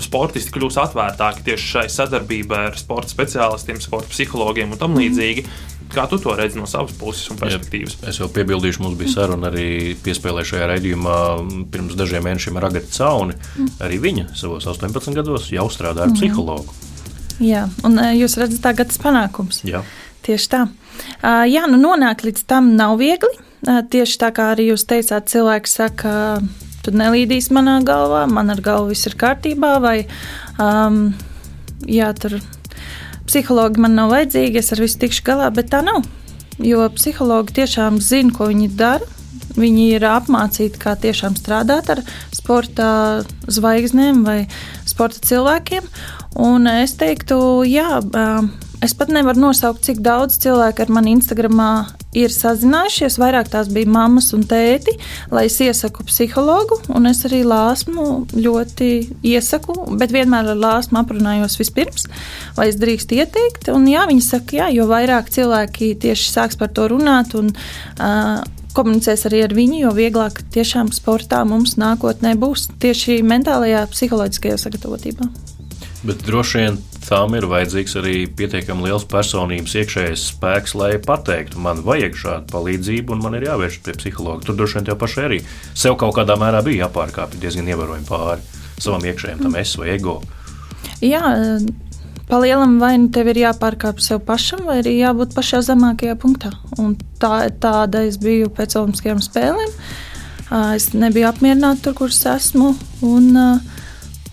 sportisti 0.04 0.52
kļūs 0.54 0.78
atvērtāki 0.84 1.44
tieši 1.48 1.68
šai 1.74 1.84
sadarbībai 1.92 2.62
ar 2.70 2.78
sporta 2.78 3.12
speciālistiem, 3.12 3.80
sporta 3.82 4.12
psihologiem 4.12 4.72
un 4.74 4.80
tam 4.80 4.94
mhm. 4.94 5.02
līdzīgi. 5.04 5.46
Kā 5.90 6.04
tu 6.06 6.20
to 6.22 6.36
redzi 6.38 6.54
no 6.54 6.68
savas 6.70 6.92
puses 6.94 7.32
un 7.32 7.38
perspektīvas? 7.40 7.96
Ja, 7.98 8.12
es 8.12 8.20
jau 8.20 8.28
piebildīšu, 8.30 8.84
mums 8.84 8.94
bija 9.00 9.10
saruna 9.16 9.48
arī 9.50 9.96
piespēlē 10.04 10.44
šajā 10.46 10.68
raidījumā 10.70 11.16
pirms 11.74 11.96
dažiem 11.98 12.22
mēnešiem 12.28 12.60
ar 12.60 12.68
Agatu 12.68 12.94
Cauni. 12.94 13.34
Mm. 13.34 13.72
Arī 13.88 13.98
viņa 14.04 14.28
savos 14.38 14.68
18 14.70 15.18
gados 15.18 15.50
jau 15.50 15.66
strādā 15.74 16.06
ar 16.06 16.12
mm. 16.12 16.20
psihologu. 16.20 16.78
Jā, 17.42 17.64
un 17.88 17.98
jūs 18.14 18.38
redzat, 18.38 18.62
tā 18.62 18.74
gads 18.78 19.02
panākums. 19.02 19.64
Jā. 19.66 19.82
Tieši 20.22 20.50
tā. 20.52 20.64
Jā, 21.24 21.66
nu 21.66 21.80
nonākt 21.80 22.22
līdz 22.28 22.46
tam 22.46 22.74
nav 22.78 22.98
viegli. 23.00 23.32
Tieši 23.66 24.20
tā 24.20 24.30
kā 24.36 24.52
arī 24.54 24.70
jūs 24.70 24.86
teicāt, 24.88 25.26
cilvēks 25.32 25.74
saka, 25.80 26.12
uh, 26.38 26.69
tu 26.84 26.94
nelīdīs 26.96 27.50
manā 27.54 27.80
galvā, 27.86 28.24
man 28.30 28.52
ar 28.52 28.62
galvu 28.64 28.94
viss 28.94 29.08
ir 29.10 29.16
kārtībā, 29.20 29.74
vai 29.82 29.96
um, 30.60 31.10
jā, 31.86 32.10
tur 32.16 32.38
psihologi 33.28 33.82
man 33.82 33.96
nav 33.98 34.10
vajadzīgi, 34.14 34.60
es 34.60 34.72
ar 34.74 34.82
visu 34.82 35.00
tikšu 35.04 35.24
galā, 35.28 35.50
bet 35.54 35.70
tā 35.72 35.84
nav. 35.86 36.02
Jo 36.60 36.88
psihologi 36.92 37.60
tiešām 37.60 38.00
zina, 38.04 38.34
ko 38.36 38.50
viņi 38.50 38.70
dara. 38.76 39.16
Viņi 39.50 39.86
ir 39.96 40.04
apmācīti, 40.06 40.78
kā 40.78 40.92
tiešām 41.00 41.34
strādāt 41.34 41.88
ar 41.90 42.02
sporta 42.34 42.90
zvaigznēm 43.50 44.22
vai 44.22 44.44
sporta 44.86 45.18
cilvēkiem. 45.26 45.88
Un 46.38 46.68
es 46.70 46.94
teiktu, 47.00 47.38
jā, 47.66 47.98
es 48.84 48.94
pat 48.96 49.10
nevaru 49.12 49.40
nosaukt, 49.42 49.82
cik 49.84 50.00
daudz 50.04 50.38
cilvēku 50.42 50.84
ar 50.84 50.92
mani 50.92 51.14
Instagramā 51.16 51.70
ir 52.16 52.32
sazinājušies. 52.34 53.18
Vairāk 53.20 53.50
tās 53.52 53.70
bija 53.72 53.90
mammas 53.90 54.30
un 54.36 54.44
tēti, 54.48 54.96
lai 55.30 55.46
es 55.48 55.58
iesaku 55.62 56.06
psihologu. 56.08 56.80
Es 57.10 57.22
arī 57.28 57.42
lāsmu 57.46 58.06
ļoti 58.34 58.90
iesaku, 59.32 59.76
bet 60.00 60.14
vienmēr 60.14 60.52
ar 60.54 60.62
lāsmu 60.62 61.00
aprunājos 61.02 61.58
vispirms, 61.60 62.08
vai 62.56 62.70
es 62.72 62.78
drīkstu 62.80 63.20
ieteikt. 63.20 63.70
Un 63.74 63.86
jā, 63.90 64.06
viņi 64.10 64.24
saka, 64.26 64.62
jā, 64.62 64.70
jo 64.74 64.88
vairāk 64.90 65.30
cilvēki 65.34 65.94
tieši 66.00 66.32
sāks 66.32 66.58
par 66.60 66.72
to 66.74 66.88
runāt. 66.90 67.36
Un, 67.38 67.52
uh, 68.00 68.40
komunicēs 68.74 69.26
arī 69.28 69.44
ar 69.44 69.54
viņu, 69.54 69.80
jo 69.84 69.94
vieglāk 69.96 70.44
tiešām 70.54 70.92
sportā 70.94 71.42
mums 71.48 71.76
nākotnē 71.80 72.36
būs 72.38 72.68
tieši 72.82 73.20
mentālajā, 73.26 73.82
psiholoģiskajā 73.90 74.60
sagatavotībā. 74.62 75.26
Bet 76.06 76.22
droši 76.24 76.62
vien 76.62 76.78
tam 77.08 77.34
ir 77.38 77.46
vajadzīgs 77.50 77.96
arī 78.00 78.14
pietiekami 78.36 78.86
liels 78.86 79.06
personības 79.10 79.74
iekšējais 79.80 80.26
spēks, 80.34 80.74
lai 80.78 80.92
pateiktu, 81.02 81.60
man 81.62 81.82
vajag 81.86 82.16
šādu 82.20 82.52
palīdzību 82.52 83.16
un 83.16 83.22
man 83.24 83.36
ir 83.38 83.48
jāvēršas 83.48 83.84
pie 83.86 83.96
psihologa. 83.98 84.44
Tur 84.46 84.58
droši 84.58 84.78
vien 84.78 84.88
tev 84.90 84.98
pašai 85.00 85.26
arī 85.28 85.42
sev 85.72 85.98
kaut 86.00 86.16
kādā 86.18 86.36
mērā 86.40 86.62
bija 86.66 86.86
jāpārkāpj 86.86 87.40
diezgan 87.42 87.70
ievērojami 87.72 88.08
pāri 88.08 88.58
savam 88.80 89.04
iekšējam 89.04 89.44
tam 89.44 89.56
es 89.60 89.74
vai 89.80 89.94
ego. 89.94 90.20
Jā, 91.04 91.22
palielam 92.30 92.78
vai 92.80 92.94
nu 93.00 93.10
tev 93.14 93.32
ir 93.32 93.42
jāpārkāpj 93.44 94.04
sev 94.04 94.22
pašam, 94.26 94.64
vai 94.68 94.80
arī 94.82 94.96
jābūt 94.98 95.34
pašā 95.36 95.62
zemākajā 95.66 96.16
punktā. 96.20 96.52
Un 96.80 96.94
tā, 97.20 97.48
tāda 97.62 98.04
es 98.08 98.20
biju 98.20 98.52
pēc 98.54 98.76
Olimpiskajām 98.80 99.22
spēlēm. 99.24 99.74
Es 100.74 100.90
nebiju 100.98 101.28
apmierināta 101.28 101.88
tur, 101.88 101.96
kur 102.00 102.12
es 102.12 102.24
esmu. 102.26 102.72
Un, 103.06 103.28
uh, 103.38 103.79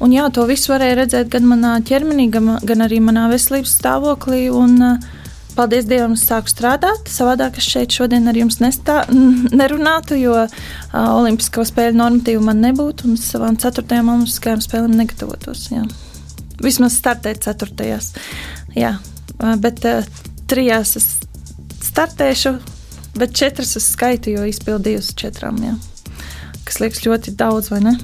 Un 0.03 0.11
jā, 0.13 0.27
to 0.29 0.43
visu 0.45 0.69
varēja 0.69 0.99
redzēt 0.99 1.29
gan 1.33 1.47
manā 1.49 1.77
ķermenī, 1.85 2.27
gan, 2.33 2.57
gan 2.61 2.85
arī 2.85 2.99
manā 3.01 3.25
veselības 3.31 3.73
stāvoklī. 3.79 4.43
Un, 4.53 4.99
paldies 5.57 5.87
Dievam, 5.89 6.13
es 6.13 6.25
sāku 6.27 6.51
strādāt. 6.51 7.09
Savādāk 7.09 7.57
es 7.57 7.65
šeit 7.65 7.95
šodien 7.95 8.29
ar 8.29 8.37
jums 8.37 8.59
nestā, 8.61 8.99
nerunātu, 9.61 10.17
jo 10.21 10.35
uh, 10.43 10.51
Olimpisko 10.93 11.65
spēļu 11.65 11.97
normatīvu 11.97 12.43
man 12.45 12.61
nebūtu 12.65 13.09
un 13.09 13.17
savām 13.21 13.57
ceturtajām 13.61 14.11
olimpiskajām 14.13 14.61
spēlēm 14.65 14.97
negatavotos. 15.01 15.67
Jā. 15.73 15.85
Vismaz 16.61 16.97
startēt 16.97 17.41
ceturtajās. 17.45 18.13
Jā, 18.77 18.97
bet 19.63 19.81
uh, 19.89 20.05
trijās 20.49 20.93
es 20.99 21.09
startēšu, 21.87 22.53
bet 23.17 23.33
četras 23.37 23.73
es 23.79 23.89
skaitu, 23.95 24.35
jo 24.37 24.45
izpildīju 24.45 25.01
uz 25.01 25.09
četrām. 25.17 25.57
Jā. 25.65 25.73
Kas 26.67 26.81
liekas 26.83 27.05
ļoti 27.07 27.33
daudz, 27.39 27.71
vai 27.73 27.81
ne? 27.85 27.97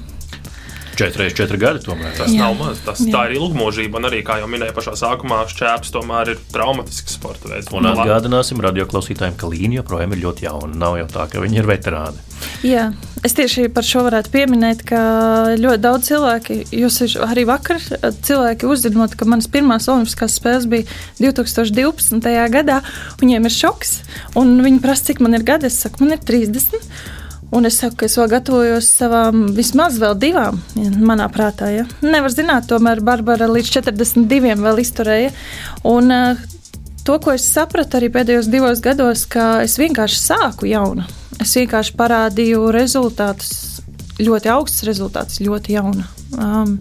4,4 0.98 1.60
gadi. 1.60 1.82
Tomēr. 1.84 2.12
Tas 2.18 2.32
Jā. 2.32 2.46
nav 2.46 2.58
maz. 2.58 2.82
Tas, 2.84 3.00
Jā. 3.02 3.12
tā 3.14 3.24
ir 3.28 3.38
ilgmūžība. 3.38 4.00
Un 4.00 4.10
arī, 4.10 4.22
kā 4.26 4.38
jau 4.40 4.50
minēju 4.50 4.76
pašā 4.76 4.94
sākumā, 5.00 5.44
šķēps 5.52 5.94
tomēr 5.94 6.34
ir 6.34 6.44
traumatisks 6.54 7.18
sporta 7.18 7.50
veids. 7.52 7.72
Un 7.74 7.90
atgādināsim 7.90 8.62
radioklausītājiem, 8.64 9.36
ka 9.40 9.50
līnija 9.50 9.82
joprojām 9.82 10.14
ir 10.14 10.24
ļoti 10.24 10.48
jauna. 10.48 10.72
Nav 10.84 11.00
jau 11.02 11.10
tā, 11.18 11.26
ka 11.32 11.42
viņi 11.44 11.62
ir 11.62 11.68
veterāni. 11.68 12.22
Jā, 12.64 12.88
es 13.24 13.34
tieši 13.36 13.68
par 13.72 13.86
šo 13.86 14.04
varētu 14.06 14.32
pieminēt, 14.32 14.82
ka 14.88 15.00
ļoti 15.60 15.80
daudz 15.84 16.08
cilvēki, 16.10 16.58
jūs 16.76 16.98
arī 17.24 17.46
vakar 17.48 17.80
cilvēki 17.80 18.68
uzzinot, 18.68 19.16
ka 19.16 19.28
manas 19.28 19.48
pirmās 19.52 19.88
olimpiskās 19.92 20.38
spēles 20.40 20.68
bija 20.70 20.88
2012. 21.20 22.20
gadā, 22.52 22.80
viņiem 23.22 23.48
ir 23.48 23.54
šoks, 23.54 23.98
un 24.40 24.56
viņi 24.64 24.82
prasa, 24.84 25.10
cik 25.10 25.22
man 25.24 25.38
ir 25.38 25.46
gadi, 25.46 25.70
es 25.70 25.80
saku, 25.84 26.04
man 26.04 26.16
ir 26.16 26.24
30. 26.24 26.88
Un 27.54 27.68
es 27.68 27.76
saku, 27.78 28.00
ka 28.00 28.08
es 28.08 28.16
vēl 28.18 28.32
gatavojos 28.32 28.88
savām 28.96 29.44
vismaz 29.54 30.00
vēl 30.02 30.16
divām, 30.18 30.58
ja, 30.74 30.88
manā 30.98 31.28
prātā. 31.30 31.68
Ja. 31.70 31.84
Nevar 32.02 32.32
zināt, 32.34 32.66
tomēr 32.66 32.98
Barbara 33.06 33.46
līdz 33.46 33.70
42 33.76 34.56
vēl 34.58 34.80
izturēja. 34.82 35.30
Un, 35.86 36.10
uh, 36.10 36.40
to, 37.06 37.20
ko 37.22 37.36
es 37.36 37.46
sapratu 37.46 38.00
arī 38.00 38.10
pēdējos 38.10 38.50
divos 38.50 38.82
gados, 38.82 39.22
ka 39.30 39.62
es 39.62 39.78
vienkārši 39.78 40.18
sāku 40.18 40.66
jaunu. 40.72 41.06
Es 41.42 41.54
vienkārši 41.54 41.94
parādīju 41.98 42.66
rezultātus, 42.74 43.54
ļoti 44.18 44.50
augsts 44.50 44.86
rezultāts, 44.88 45.38
ļoti 45.44 45.78
jauna. 45.78 46.10
Um, 46.34 46.80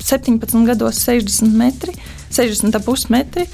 17 0.00 0.64
gados 0.64 1.04
60 1.04 1.52
metri, 1.60 1.92
60,5 2.32 3.10
metri. 3.12 3.50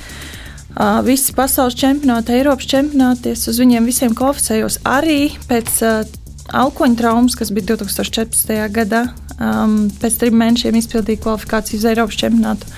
Uh, 0.72 1.02
visi 1.04 1.34
pasaules 1.36 1.74
čempionāti, 1.76 2.38
Eiropas 2.38 2.70
čempionāti, 2.70 3.34
es 3.34 3.48
uz 3.50 3.58
viņiem 3.60 3.84
visiem 3.90 4.14
kvalificējos 4.16 4.78
arī 4.88 5.34
pēc 5.50 5.78
uh, 5.84 6.18
alkoņa 6.48 6.98
traumas, 6.98 7.36
kas 7.38 7.52
bija 7.54 7.74
2014. 7.74 8.54
gadā. 8.74 9.06
Um, 9.42 9.88
pēc 10.02 10.18
trim 10.20 10.36
mēnešiem 10.38 10.76
izpildīju 10.78 11.22
kvalifikāciju 11.24 11.80
uz 11.80 11.86
Eiropas 11.90 12.18
čempionātu. 12.20 12.68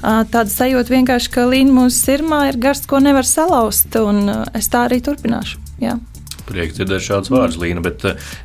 Uh, 0.00 0.22
tāda 0.32 0.48
sajūta 0.48 0.94
vienkārši, 0.94 1.32
ka 1.34 1.44
līnija 1.50 1.76
mūsu 1.76 1.98
sirmā 1.98 2.46
ir 2.48 2.58
garsts, 2.60 2.88
ko 2.88 3.02
nevar 3.04 3.28
salauzt, 3.28 3.92
un 4.00 4.24
uh, 4.28 4.46
es 4.56 4.70
tā 4.72 4.86
arī 4.88 5.02
turpināšu. 5.04 5.60
Jā. 5.82 5.98
Prieks 6.50 6.76
dzirdēt 6.78 7.04
šādus 7.04 7.32
vārdus, 7.32 7.58
Līna. 7.60 7.82
Bet, 7.84 8.04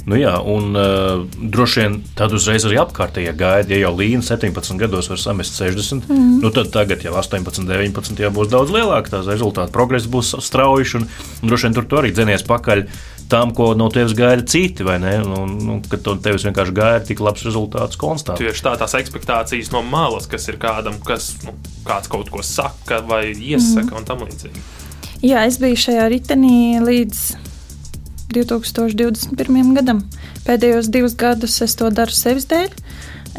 nu 0.10 0.20
jā, 0.20 0.36
un 0.40 0.78
uh, 0.78 1.26
droši 1.40 1.82
vien 1.82 1.98
tad 2.18 2.36
uzreiz 2.36 2.68
arī 2.68 2.80
apkārtējie 2.84 3.34
gaida, 3.38 3.74
ja 3.74 3.88
jau 3.88 3.96
Līna 3.98 4.26
17 4.26 4.80
gados 4.82 5.10
var 5.12 5.22
samest 5.22 5.58
60, 5.60 6.06
mm. 6.10 6.38
nu 6.44 6.54
tad 6.56 6.72
tagad 6.76 7.06
jau 7.06 7.16
18, 7.18 7.66
19 7.66 8.24
jau 8.26 8.32
būs 8.36 8.54
daudz 8.54 8.74
lielāka. 8.76 9.18
Tās 9.18 9.30
rezultāti 9.32 9.74
progress 9.76 10.10
būs 10.12 10.36
strauji, 10.46 10.96
un, 11.00 11.10
un 11.42 11.52
droši 11.52 11.70
vien 11.70 11.78
tur 11.78 11.90
tu 11.90 12.02
arī 12.02 12.14
dzenies 12.16 12.46
pakaļ. 12.48 12.88
Tam, 13.26 13.56
ko 13.58 13.72
no 13.74 13.88
tevis 13.90 14.14
gaida 14.14 14.44
citi, 14.46 14.86
vai 14.86 15.00
ne? 15.02 15.16
Nu, 15.26 15.48
nu, 15.50 15.80
kad 15.90 16.06
no 16.06 16.14
tevis 16.22 16.44
vienkārši 16.46 16.76
gaida 16.78 17.02
tik 17.08 17.24
labs 17.26 17.42
rezultāts 17.48 17.98
konstanti. 17.98 18.46
Tieši 18.46 18.62
tā, 18.68 18.76
tās 18.78 18.94
expectācijas 19.00 19.72
no 19.74 19.82
malas, 19.82 20.30
kas 20.30 20.46
ir 20.52 20.60
kādam, 20.62 21.00
kas 21.02 21.32
nu, 21.42 21.56
kāds 21.88 22.12
kaut 22.12 22.30
ko 22.30 22.46
saka 22.46 23.02
vai 23.02 23.32
iesaka 23.34 23.90
mm. 23.90 23.98
un 23.98 24.06
tam 24.06 24.22
līdzīgi. 24.28 24.66
Jā, 25.26 25.42
es 25.50 25.58
biju 25.58 25.80
šajā 25.88 26.06
ritenī 26.14 26.78
līdz 26.86 27.26
2021. 28.34 29.74
gadam. 29.78 30.04
Pēdējos 30.46 30.90
divus 30.94 31.16
gadus 31.20 31.60
es 31.66 31.76
to 31.78 31.90
daru 31.94 32.16
sevis 32.16 32.48
dēļ. 32.52 32.74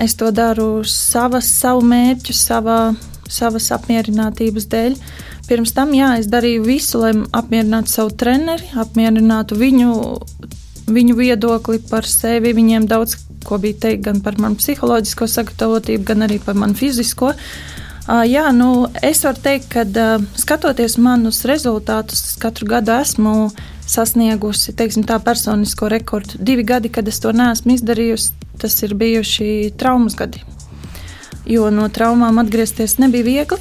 Es 0.02 0.14
to 0.18 0.30
daru 0.34 0.84
savas, 0.84 1.48
savu 1.48 1.84
mērķu, 1.88 2.34
savā, 2.36 2.80
savas 3.28 3.70
apmierinātības 3.72 4.68
dēļ. 4.72 4.98
Pirms 5.46 5.72
tam 5.76 5.94
jā, 5.94 6.16
es 6.20 6.28
darīju 6.28 6.66
visu, 6.66 7.00
lai 7.00 7.14
apmierinātu 7.36 7.92
savu 7.92 8.12
treneri, 8.18 8.66
apmierinātu 8.76 9.56
viņu, 9.58 9.92
viņu 10.90 11.16
viedokli 11.16 11.80
par 11.90 12.08
sevi. 12.08 12.52
Viņiem 12.56 12.88
daudz 12.90 13.16
ko 13.46 13.58
bija 13.62 13.78
teikt 13.86 14.04
gan 14.08 14.20
par 14.24 14.38
manu 14.42 14.58
psiholoģisko 14.60 15.28
sagatavotību, 15.30 16.04
gan 16.06 16.26
arī 16.26 16.40
par 16.42 16.58
manu 16.58 16.76
fizisko. 16.78 17.32
Uh, 18.06 18.22
jā, 18.26 18.44
nu, 18.54 18.86
es 19.02 19.24
varu 19.26 19.40
teikt, 19.42 19.70
ka 19.72 19.82
uh, 19.86 20.26
skatoties 20.38 20.98
manus 21.02 21.42
rezultātus, 21.48 22.36
katru 22.42 22.68
gadu 22.70 22.94
esmu 23.00 23.48
sasniegusi 23.86 24.74
teiksim, 24.76 25.04
tā 25.06 25.18
personisko 25.22 25.88
rekordu. 25.92 26.40
Divi 26.42 26.64
gadi, 26.66 26.90
kad 26.92 27.08
es 27.08 27.20
to 27.22 27.32
neesmu 27.32 27.76
izdarījusi, 27.76 28.32
tas 28.60 28.76
ir 28.82 28.94
bijuši 28.98 29.72
traumas 29.78 30.16
gadi. 30.18 30.42
Jo 31.46 31.70
no 31.70 31.86
traumām 31.88 32.40
atgriezties 32.42 32.98
nebija 32.98 33.26
viegli. 33.26 33.58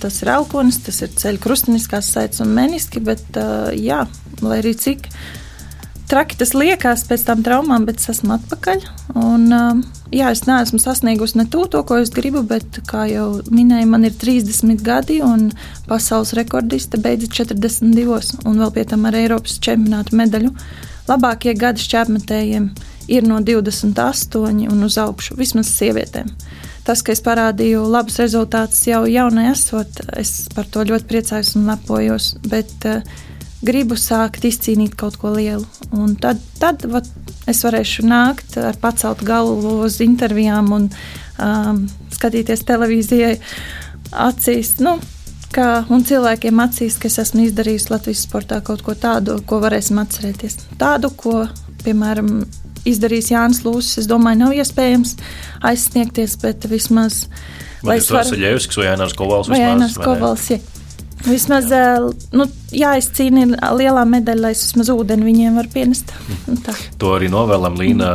Tas 0.00 0.20
ir 0.22 0.30
elkonis, 0.30 0.78
tas 0.86 1.02
ir 1.02 1.10
ceļu 1.18 1.42
krustveida 1.42 1.98
saites 2.04 2.40
un 2.44 2.52
meniski, 2.54 3.02
bet 3.02 3.24
jā, 3.74 4.04
lai 4.40 4.60
arī 4.62 4.76
cik 4.78 5.08
traki 6.10 6.38
tas 6.38 6.54
liekas 6.56 7.04
pēc 7.08 7.24
tam 7.26 7.42
traumām, 7.46 7.86
bet 7.88 8.00
es 8.00 8.10
esmu 8.14 8.36
atpakaļ. 8.36 8.84
Un, 9.18 9.46
jā, 10.14 10.30
es 10.30 10.44
neesmu 10.46 10.80
sasniegusi 10.82 11.40
ne 11.40 11.46
to, 11.50 11.64
to, 11.70 11.82
ko 11.86 12.00
es 12.02 12.12
gribu, 12.14 12.42
bet, 12.46 12.80
kā 12.88 13.06
jau 13.10 13.28
minēju, 13.50 13.88
man 13.90 14.06
ir 14.08 14.16
30 14.18 14.82
gadi, 14.86 15.20
un 15.24 15.50
pasaules 15.90 16.34
rekordiste 16.38 17.00
beidza 17.02 17.30
42, 17.42 18.36
un 18.46 18.62
vēl 18.62 18.74
pie 18.74 18.86
tam 18.88 19.08
ar 19.08 19.18
Eiropas 19.18 19.58
čempionātu 19.62 20.18
medaļu. 20.18 20.52
Labākie 21.06 21.54
gadi 21.58 21.84
šķērsmetējiem 21.84 22.70
ir 23.14 23.26
no 23.26 23.38
28 23.38 24.66
un 24.70 24.86
uz 24.86 24.96
augšu, 24.98 25.36
vismaz 25.38 25.70
sievietēm. 25.70 26.32
Tas, 26.86 27.02
ka 27.02 27.10
es 27.14 27.22
parādīju 27.22 27.82
labus 27.90 28.20
rezultātus 28.22 28.84
jau 28.86 29.02
jaunai 29.10 29.48
esot, 29.50 30.04
es 30.14 30.44
par 30.54 30.68
to 30.70 30.84
ļoti 30.86 31.08
priecājos 31.10 31.56
un 31.58 31.66
lepojos. 31.66 32.28
Bet, 32.46 32.74
uh, 32.86 33.02
gribu 33.66 33.98
sākt 34.00 34.46
izcīnīt 34.46 34.94
kaut 34.98 35.18
ko 35.20 35.32
lielu. 35.34 35.64
Un 35.96 36.14
tad, 36.20 36.40
tad 36.60 36.84
vat, 36.90 37.08
es 37.50 37.62
varēšu 37.66 38.06
nākt 38.06 38.56
ar 38.62 38.78
paceltu 38.82 39.26
galvu 39.26 39.80
uz 39.86 40.00
intervijām 40.04 40.72
un 40.76 40.88
um, 40.88 41.82
skatīties 42.14 42.64
televīzijai 42.68 43.34
acīs. 44.26 44.76
Nu, 44.84 44.96
kā, 45.54 45.70
un 45.92 46.04
cilvēkiem 46.06 46.62
acīs, 46.62 46.98
ka 47.00 47.10
es 47.10 47.18
esmu 47.22 47.46
izdarījis 47.46 47.90
Latvijas 47.92 48.24
sportā 48.26 48.60
kaut 48.64 48.84
ko 48.86 48.96
tādu, 48.98 49.40
ko 49.48 49.60
varēsim 49.64 50.00
atcerēties. 50.02 50.60
Tādu, 50.80 51.12
ko, 51.18 51.44
piemēram, 51.84 52.38
izdarījis 52.86 53.32
Jānis 53.34 53.62
Lūsis, 53.66 54.02
es 54.02 54.10
domāju, 54.10 54.44
nav 54.44 54.54
iespējams 54.56 55.16
aizsniegties, 55.66 56.38
bet 56.42 56.68
vismaz. 56.70 57.24
Vai 57.86 57.98
tas 58.00 58.10
varu... 58.14 58.36
ir 58.36 58.44
Ļevskis 58.46 58.80
vai 58.80 58.88
Jānis 58.88 59.16
Kovals? 59.18 59.50
Vai 59.52 59.60
Jānis 59.62 59.98
Kovals, 60.00 60.48
jā. 60.54 60.60
Vismaz 61.24 61.70
nu, 62.36 62.44
jāizcīna 62.76 63.72
lielā 63.74 64.02
medaļa, 64.08 64.42
lai 64.44 64.50
es 64.54 64.62
vismaz 64.66 64.90
ūdeni 64.92 65.26
viņiem 65.26 65.56
varu 65.58 65.70
pienest. 65.72 66.12
Tā. 66.66 66.74
To 67.00 67.14
arī 67.16 67.30
novēlam 67.32 67.78
Līnā. 67.80 68.10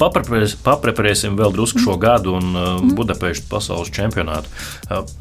Papreparēsim 0.00 1.38
vēl 1.38 1.54
drusku 1.54 1.82
šo 1.84 1.96
gadu 2.02 2.34
un 2.38 2.50
mm. 2.50 2.94
Budapeštas 2.98 3.48
pasaules 3.50 3.92
čempionātu. 3.94 4.50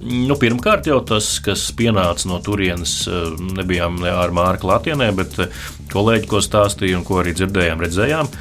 Nu, 0.01 0.37
pirmkārt 0.41 0.89
jau 0.89 0.99
tas, 1.07 1.33
kas 1.45 1.67
pienāca 1.77 2.29
no 2.31 2.41
turienes, 2.43 3.03
nebijām 3.59 4.01
ar 4.11 4.33
Mārku 4.35 4.71
Latienē, 4.71 5.11
bet 5.15 5.37
kolēģi, 5.93 6.31
ko 6.31 6.41
stāstīja 6.43 6.99
un 6.99 7.05
ko 7.07 7.21
arī 7.21 7.35
dzirdējām, 7.37 7.85
redzējām 7.85 8.33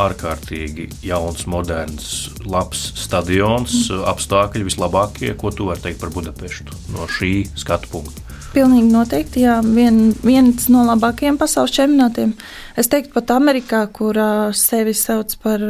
ārkārtīgi 0.00 0.88
jauns, 1.06 1.46
moderns, 1.50 2.10
labs 2.44 2.82
stadions, 2.98 3.88
mm. 3.90 4.04
apstākļi 4.12 4.66
vislabākie, 4.68 5.32
ko 5.38 5.52
tu 5.54 5.70
vari 5.70 5.82
teikt 5.84 6.02
par 6.02 6.12
Budapeštu 6.14 6.76
no 6.94 7.08
šī 7.10 7.32
skatu 7.58 7.90
punkta. 7.92 8.24
Pilnīgi 8.54 8.92
noteikti. 8.92 9.42
Jā, 9.42 9.58
vien, 9.66 10.12
viens 10.22 10.68
no 10.70 10.84
labākajiem 10.86 11.38
pasaules 11.40 11.74
čempionātiem. 11.74 12.36
Es 12.78 12.90
teiktu, 12.90 13.10
pat 13.16 13.32
Amerikā, 13.34 13.82
kur 13.90 14.18
sevi 14.54 14.94
sauc 14.94 15.34
par 15.42 15.64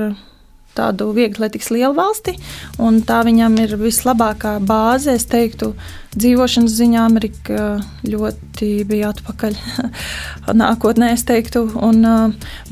tādu 0.75 1.13
viegli 1.15 1.45
atletikas 1.45 1.71
lielu 1.71 1.95
valsti, 1.97 2.35
un 2.81 3.03
tā 3.05 3.21
viņam 3.27 3.59
ir 3.61 3.77
vislabākā 3.77 4.57
bāze. 4.65 5.13
Es 5.15 5.27
teiktu, 5.29 5.75
dzīvošanas 6.17 6.77
ziņā 6.79 7.05
Amerika 7.05 7.79
ļoti 8.07 8.71
bija 8.89 9.13
atpakaļ 9.13 9.59
nākotnē, 10.63 11.13
es 11.15 11.27
teiktu. 11.29 11.67
Un, 11.85 12.05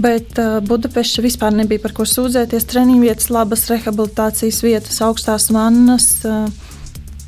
bet 0.01 0.41
Budapešta 0.69 1.25
vispār 1.25 1.55
nebija 1.57 1.83
par 1.83 1.97
ko 1.97 2.09
sūdzēties. 2.09 2.69
Treniņu 2.73 3.05
vietas, 3.05 3.31
labas 3.35 3.69
rehabilitācijas 3.73 4.63
vietas, 4.65 5.03
augstās 5.05 5.51
vannas 5.53 6.15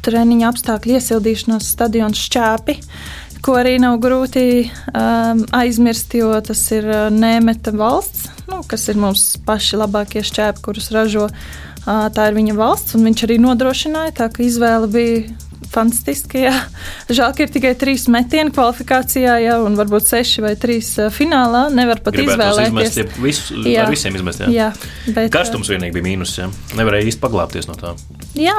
treniņa 0.05 0.51
apstākļu 0.53 0.99
iesildīšanās 0.99 1.71
stadions 1.75 2.21
šķēpi. 2.27 2.77
Ko 3.45 3.59
arī 3.61 3.75
nav 3.77 3.99
grūti 4.01 4.65
um, 4.65 5.43
aizmirst, 5.53 6.15
jo 6.17 6.31
tas 6.41 6.63
ir 6.73 6.87
uh, 6.89 7.11
Nēmeta 7.13 7.75
valsts, 7.77 8.31
nu, 8.49 8.63
kas 8.65 8.87
ir 8.89 8.97
mums 8.97 9.35
paši 9.45 9.83
labākie 9.83 10.23
šķēpi, 10.25 10.63
kurus 10.65 10.89
ražo. 10.95 11.27
Uh, 11.85 12.07
tā 12.17 12.31
ir 12.31 12.39
viņa 12.39 12.55
valsts, 12.57 12.97
un 12.97 13.05
viņš 13.05 13.27
arī 13.27 13.37
nodrošināja, 13.45 14.15
tā, 14.17 14.31
ka 14.33 14.41
izvēle 14.47 14.89
bija 14.89 15.44
fantastiski. 15.75 16.45
Jā. 16.47 16.55
Žēl, 17.11 17.35
ka 17.37 17.45
ir 17.45 17.53
tikai 17.55 17.73
trīs 17.79 18.07
metieni 18.13 18.55
kvalifikācijā, 18.55 19.37
jā, 19.45 19.59
un 19.65 19.79
varbūt 19.79 20.09
seši 20.09 20.45
vai 20.45 20.55
trīs 20.61 20.93
finālā. 21.15 21.67
Nevar 21.75 22.03
pat 22.05 22.17
Gribētu 22.17 22.39
izvēlēties. 22.39 22.71
Izmest, 22.71 23.01
ja 23.01 23.25
visu, 23.27 23.61
jā. 23.69 23.85
ar 23.85 23.93
visiem 23.93 24.19
izmest. 24.19 24.45
Jā. 24.45 24.53
Jā, 24.55 24.71
bet, 25.11 25.31
Karstums 25.35 25.71
vienīgi 25.73 25.99
bija 25.99 26.09
mīnus. 26.09 26.37
Jā. 26.41 26.49
Nevarēja 26.79 27.11
īsti 27.11 27.23
paglāpties 27.25 27.71
no 27.71 27.79
tā. 27.79 27.95
Jā, 28.39 28.57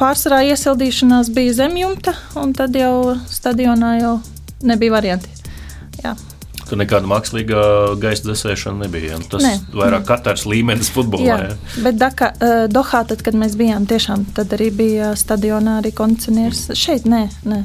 pārsvarā 0.00 0.44
iesildīšanās 0.52 1.32
bija 1.36 1.58
zemjumta, 1.64 2.16
un 2.40 2.54
tad 2.56 2.76
jau 2.76 3.16
stadionā 3.32 3.98
jau 4.02 4.16
nebija 4.66 4.98
varianti. 4.98 5.32
Jā. 6.04 6.14
Tur 6.68 6.80
nekāda 6.80 7.08
mākslīga 7.08 7.62
gaisa 8.00 8.26
dzēsēšana 8.26 8.84
nebija. 8.84 9.14
Ja? 9.14 9.22
Tas 9.32 9.44
ne, 9.44 9.54
vairāk 9.72 10.04
katrs 10.08 10.44
līmenis 10.48 10.92
futbolā. 10.92 11.24
Jā, 11.24 11.38
ja? 11.48 11.82
bet 11.86 11.98
Daka, 12.00 12.32
uh, 12.36 12.66
Dohā, 12.72 13.02
tad, 13.08 13.24
kad 13.24 13.38
mēs 13.38 13.56
bijām, 13.58 13.88
tiešām 13.88 14.26
tad 14.36 14.52
arī 14.58 14.68
bija 14.82 15.14
stadionā 15.18 15.78
arī 15.82 15.94
kondicionieris. 15.96 16.68
Šeit 16.76 17.08
nē, 17.08 17.24
nē. 17.48 17.64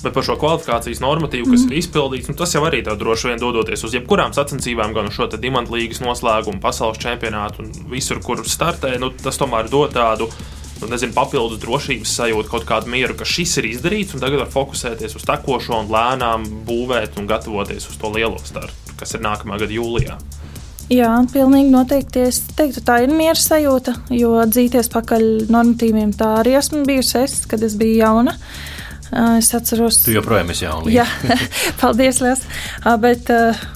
Bet 0.00 0.14
par 0.16 0.24
šo 0.24 0.36
kvalifikācijas 0.40 1.02
normatīvu, 1.02 1.50
kas 1.50 1.64
mm. 1.66 1.72
ir 1.72 1.80
izpildīts, 1.82 2.30
nu, 2.30 2.36
tas 2.38 2.54
jau 2.54 2.62
arī 2.64 2.80
droši 2.84 3.30
vien 3.30 3.40
dodoties 3.40 3.84
uz 3.84 3.96
jebkurām 3.96 4.32
sacensībām, 4.36 4.94
gan 4.96 5.10
uz 5.10 5.16
šo 5.16 5.28
diamantu 5.34 5.76
līgas 5.76 6.00
noslēgumu, 6.00 6.60
pasaules 6.62 7.00
čempionātu 7.02 7.64
un 7.64 7.74
visur, 7.92 8.22
kur 8.24 8.40
startē, 8.48 8.94
nu, 9.02 9.10
tas 9.12 9.40
tomēr 9.40 9.68
dod 9.72 9.92
tādu 9.96 10.30
nu, 10.80 10.90
nezinu, 10.90 11.14
papildus 11.16 11.60
drošības 11.62 12.16
sajūtu, 12.20 12.50
kaut 12.50 12.66
kādu 12.68 12.90
mieru, 12.92 13.16
ka 13.18 13.28
šis 13.28 13.58
ir 13.60 13.70
izdarīts, 13.70 14.16
un 14.16 14.24
tagad 14.24 14.42
var 14.44 14.52
fokusēties 14.52 15.16
uz 15.18 15.26
tekošo 15.28 15.82
un 15.82 15.92
lēnām 15.92 16.46
būvēt 16.68 17.20
un 17.20 17.28
gatavoties 17.30 17.90
uz 17.92 18.00
to 18.00 18.12
lielo 18.14 18.40
startu, 18.44 18.96
kas 19.00 19.16
ir 19.16 19.24
nākamā 19.26 19.60
gada 19.60 19.76
jūlijā. 19.76 20.18
Jā, 20.90 21.12
pilnīgi 21.30 21.70
noteikti. 21.70 22.24
Es 22.32 22.40
teiktu, 22.58 22.82
tā 22.82 22.96
ir 23.04 23.12
miera 23.14 23.38
sajūta, 23.38 23.94
jo 24.10 24.32
dzīties 24.50 24.90
pakaļ 24.90 25.26
normatīviem 25.46 26.10
tā 26.18 26.32
arī 26.40 26.56
esmu 26.58 26.82
bijusi 26.88 27.20
es, 27.20 27.36
kad 27.46 27.62
es 27.62 27.76
biju 27.78 28.00
jauna. 28.00 28.34
Uh, 28.34 28.80
Es 29.10 29.48
atceros, 29.56 29.98
ka 30.00 30.06
tu 30.06 30.14
joprojām 30.14 30.52
esi 30.54 30.64
jauna. 30.66 30.90
Jā, 30.94 31.06
paldies, 31.80 32.20
Lielas. 32.22 32.44
Bet, 33.02 33.30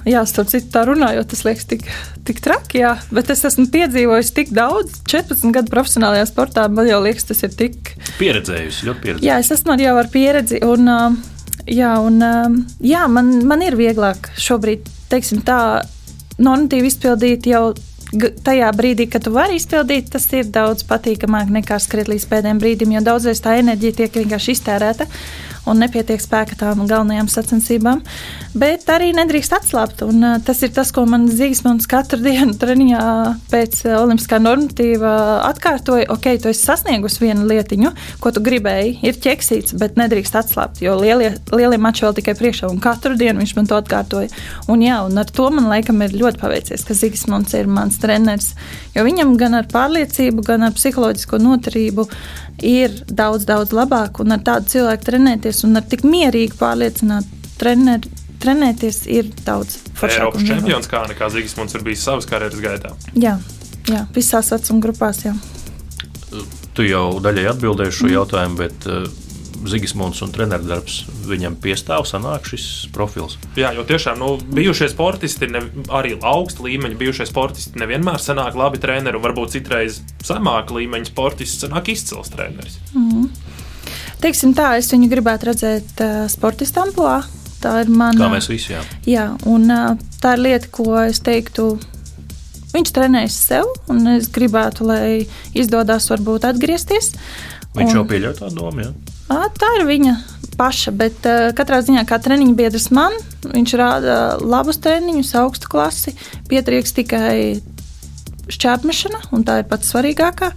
jā, 0.06 0.22
starp 0.30 0.50
citu, 0.52 0.68
tā 0.74 0.84
runājot, 0.86 1.28
tas 1.32 1.42
liekas 1.46 1.66
tik, 1.70 1.86
tik 2.28 2.42
traki. 2.44 2.82
Jā. 2.84 2.94
Bet 3.14 3.32
es 3.34 3.42
esmu 3.48 3.66
piedzīvojis 3.74 4.30
tik 4.36 4.52
daudz, 4.54 5.00
14 5.10 5.54
gadu 5.56 5.74
profesionālajā 5.74 6.28
sportā. 6.30 6.68
Man 6.70 6.90
jau 6.90 7.00
liekas, 7.02 7.26
tas 7.30 7.42
ir 7.46 7.54
tik. 7.58 7.96
Pieredzējusi, 8.20 8.86
ļoti 8.88 9.04
pieredzējusi. 9.06 9.30
Jā, 9.30 9.40
es 9.42 9.50
esmu 9.56 9.78
jau 9.82 9.96
ar 9.98 10.12
pieredzi. 10.12 10.62
Un, 10.68 10.92
jā, 11.66 11.96
un, 11.98 12.22
jā 12.84 13.08
man, 13.10 13.34
man 13.50 13.66
ir 13.66 13.78
vieglāk 13.80 14.30
šobrīd, 14.38 14.86
teiksim 15.10 15.42
tā, 15.46 15.58
normatīvi 16.38 16.90
izpildīt 16.90 17.50
jau 17.50 17.72
tajā 18.44 18.70
brīdī, 18.76 19.08
kad 19.10 19.24
tu 19.26 19.32
vari 19.34 19.58
izpildīt, 19.60 20.10
tas 20.14 20.26
ir 20.32 20.50
daudz 20.52 20.86
patīkamāk 20.88 21.50
nekā 21.60 21.78
skriet 21.82 22.10
līdz 22.12 22.28
pēdējiem 22.30 22.62
brīdim, 22.62 22.94
jo 22.96 23.02
daudzreiz 23.04 23.42
tā 23.44 23.58
enerģija 23.60 24.00
tiek 24.02 24.20
vienkārši 24.22 24.56
iztērēta 24.58 25.08
un 25.70 25.80
nepietiek 25.80 26.20
spēka 26.22 26.58
tām 26.60 26.84
galvenajām 26.88 27.28
sacensībām. 27.32 28.02
Bet 28.54 28.86
arī 28.92 29.10
nedrīkst 29.16 29.56
atslābt. 29.56 30.04
Un, 30.06 30.22
tas 30.46 30.60
ir 30.62 30.70
tas, 30.74 30.92
ko 30.94 31.06
man 31.10 31.26
Zīsmans 31.30 31.88
katru 31.90 32.20
dienu 32.26 32.54
treniņā 32.60 33.04
pēc 33.50 33.80
olimpiskā 33.96 34.38
normatīva 34.42 35.14
atkārtoja. 35.48 36.08
Ok, 36.14 36.28
tu 36.42 36.52
esi 36.52 36.62
sasniegusi 36.62 37.24
vienu 37.24 37.48
lietiņu, 37.50 37.92
ko 38.22 38.34
tu 38.34 38.44
gribēji. 38.44 38.98
Ir 39.08 39.18
ķeksīts, 39.24 39.76
bet 39.80 39.98
nedrīkst 40.00 40.38
atslābt, 40.38 40.82
jo 40.84 40.96
lielie, 41.00 41.32
lielie 41.54 41.80
mači 41.80 42.06
vēl 42.06 42.16
tikai 42.20 42.36
priekšā. 42.38 42.70
Un 42.70 42.82
katru 42.84 43.16
dienu 43.18 43.42
viņš 43.42 43.56
man 43.58 43.70
to 43.70 43.78
atkārtoja. 43.80 44.30
Un, 44.70 44.84
jā, 44.84 45.00
un 45.08 45.18
ar 45.20 45.30
to 45.30 45.48
man 45.54 45.70
laikam 45.72 46.04
ir 46.04 46.16
ļoti 46.20 46.42
paveicies, 46.42 46.86
ka 46.86 46.96
Zīsmans 46.98 47.56
ir 47.58 47.70
mans 47.70 47.98
treneris. 48.02 48.52
Jo 48.94 49.04
viņam 49.06 49.34
gan 49.40 49.58
ar 49.58 49.68
pārliecību, 49.70 50.44
gan 50.46 50.68
ar 50.68 50.76
psiholoģisko 50.76 51.40
noturību 51.42 52.06
ir 52.62 52.94
daudz, 53.08 53.46
daudz 53.48 53.74
labāk. 53.74 54.20
Un 54.22 54.36
ar 54.36 54.44
tādu 54.44 54.70
cilvēku 54.74 55.08
trenēties 55.10 55.64
un 55.66 55.80
ar 55.80 55.86
tik 55.88 56.04
mierīgi 56.06 56.58
pārliecinātu 56.60 57.42
treneru. 57.60 58.12
Trenēties 58.44 59.04
ir 59.08 59.30
daudz 59.46 59.78
foršāk. 59.96 60.18
Eiropas 60.18 60.42
čempions 60.44 60.88
kā 60.90 61.00
nekā 61.08 61.30
Zīsmans 61.32 61.78
ir 61.78 61.84
bijis 61.86 62.02
savas 62.04 62.26
karjeras 62.28 62.60
gaitā. 62.60 62.90
Jā, 63.16 63.38
jā 63.88 64.02
visās 64.12 64.50
vecuma 64.52 64.82
grupās. 64.84 65.22
Jā. 65.24 65.32
Tu 66.76 66.88
jau 66.90 67.06
daļai 67.24 67.46
atbildēji 67.54 67.94
šo 67.94 68.08
mm. 68.10 68.14
jautājumu, 68.18 68.58
bet 68.58 68.88
uh, 68.90 69.06
Zigismunds 69.68 70.20
un 70.24 70.32
treneru 70.34 70.66
darbs, 70.68 71.02
viņam 71.28 71.56
piestāv 71.62 72.04
sanāk 72.08 72.48
šis 72.50 72.66
profils. 72.92 73.38
Jā, 73.56 73.72
jo 73.76 73.84
tiešām 73.88 74.18
nu, 74.20 74.34
bijušie 74.56 74.90
sportisti, 74.92 75.48
ne, 75.48 75.62
arī 75.88 76.16
augsta 76.20 76.66
līmeņa 76.66 76.98
bijušie 77.00 77.28
sportisti 77.30 77.80
nevienmēr 77.80 78.20
sanāk 78.20 78.58
labi 78.58 78.82
treneri, 78.82 79.16
un 79.16 79.24
varbūt 79.24 79.56
citreiz 79.56 80.02
zemāka 80.24 80.76
līmeņa 80.76 81.08
sportists 81.08 81.64
sanāk 81.64 81.88
izcils 81.94 82.32
treneris. 82.34 82.78
Mm 82.92 83.08
-hmm. 83.10 83.28
Teiksim 84.24 84.54
tā, 84.56 84.76
es 84.78 84.92
viņu 84.92 85.08
gribētu 85.12 85.50
redzēt 85.50 86.00
uh, 86.00 86.26
sportista 86.32 86.84
amplitūnā. 86.84 87.22
Tā 87.64 87.78
ir 87.80 87.88
mana. 87.88 88.18
Kā 88.20 88.28
mēs 88.32 88.48
visi, 88.48 88.72
jā. 88.74 88.82
Jā, 89.08 89.24
un 89.48 89.70
uh, 89.72 89.96
tā 90.20 90.34
ir 90.36 90.44
lieta, 90.44 90.68
ko 90.70 90.98
es 91.00 91.20
teiktu. 91.24 91.78
Viņš 92.74 92.90
trenējas 92.90 93.36
sev, 93.48 93.68
un 93.88 94.06
es 94.16 94.28
gribētu, 94.34 94.84
lai 94.84 95.26
izdodas 95.54 96.10
varbūt 96.10 96.44
atgriezties. 96.44 97.12
Viņš 97.76 97.90
un... 97.90 97.96
jau 97.96 98.04
pieļauj 98.10 98.34
tādu 98.40 98.58
domu. 98.58 98.80
Ja? 98.80 99.13
Tā 99.28 99.70
ir 99.78 99.86
viņa 99.88 100.14
paša, 100.58 100.92
bet 100.94 101.26
uh, 101.26 101.50
katrā 101.56 101.80
ziņā 101.84 102.04
kā 102.08 102.18
treniņa 102.22 102.56
biedrs 102.58 102.90
man, 102.94 103.14
viņš 103.48 103.76
rāda 103.80 104.16
labus 104.42 104.78
treniņus, 104.84 105.34
augstu 105.40 105.70
klasi, 105.72 106.14
pietrieks 106.50 106.94
tikai 106.94 107.60
šķērsmešana, 108.52 109.24
un 109.34 109.46
tā 109.46 109.62
ir 109.62 109.70
pats 109.70 109.90
svarīgākā. 109.90 110.52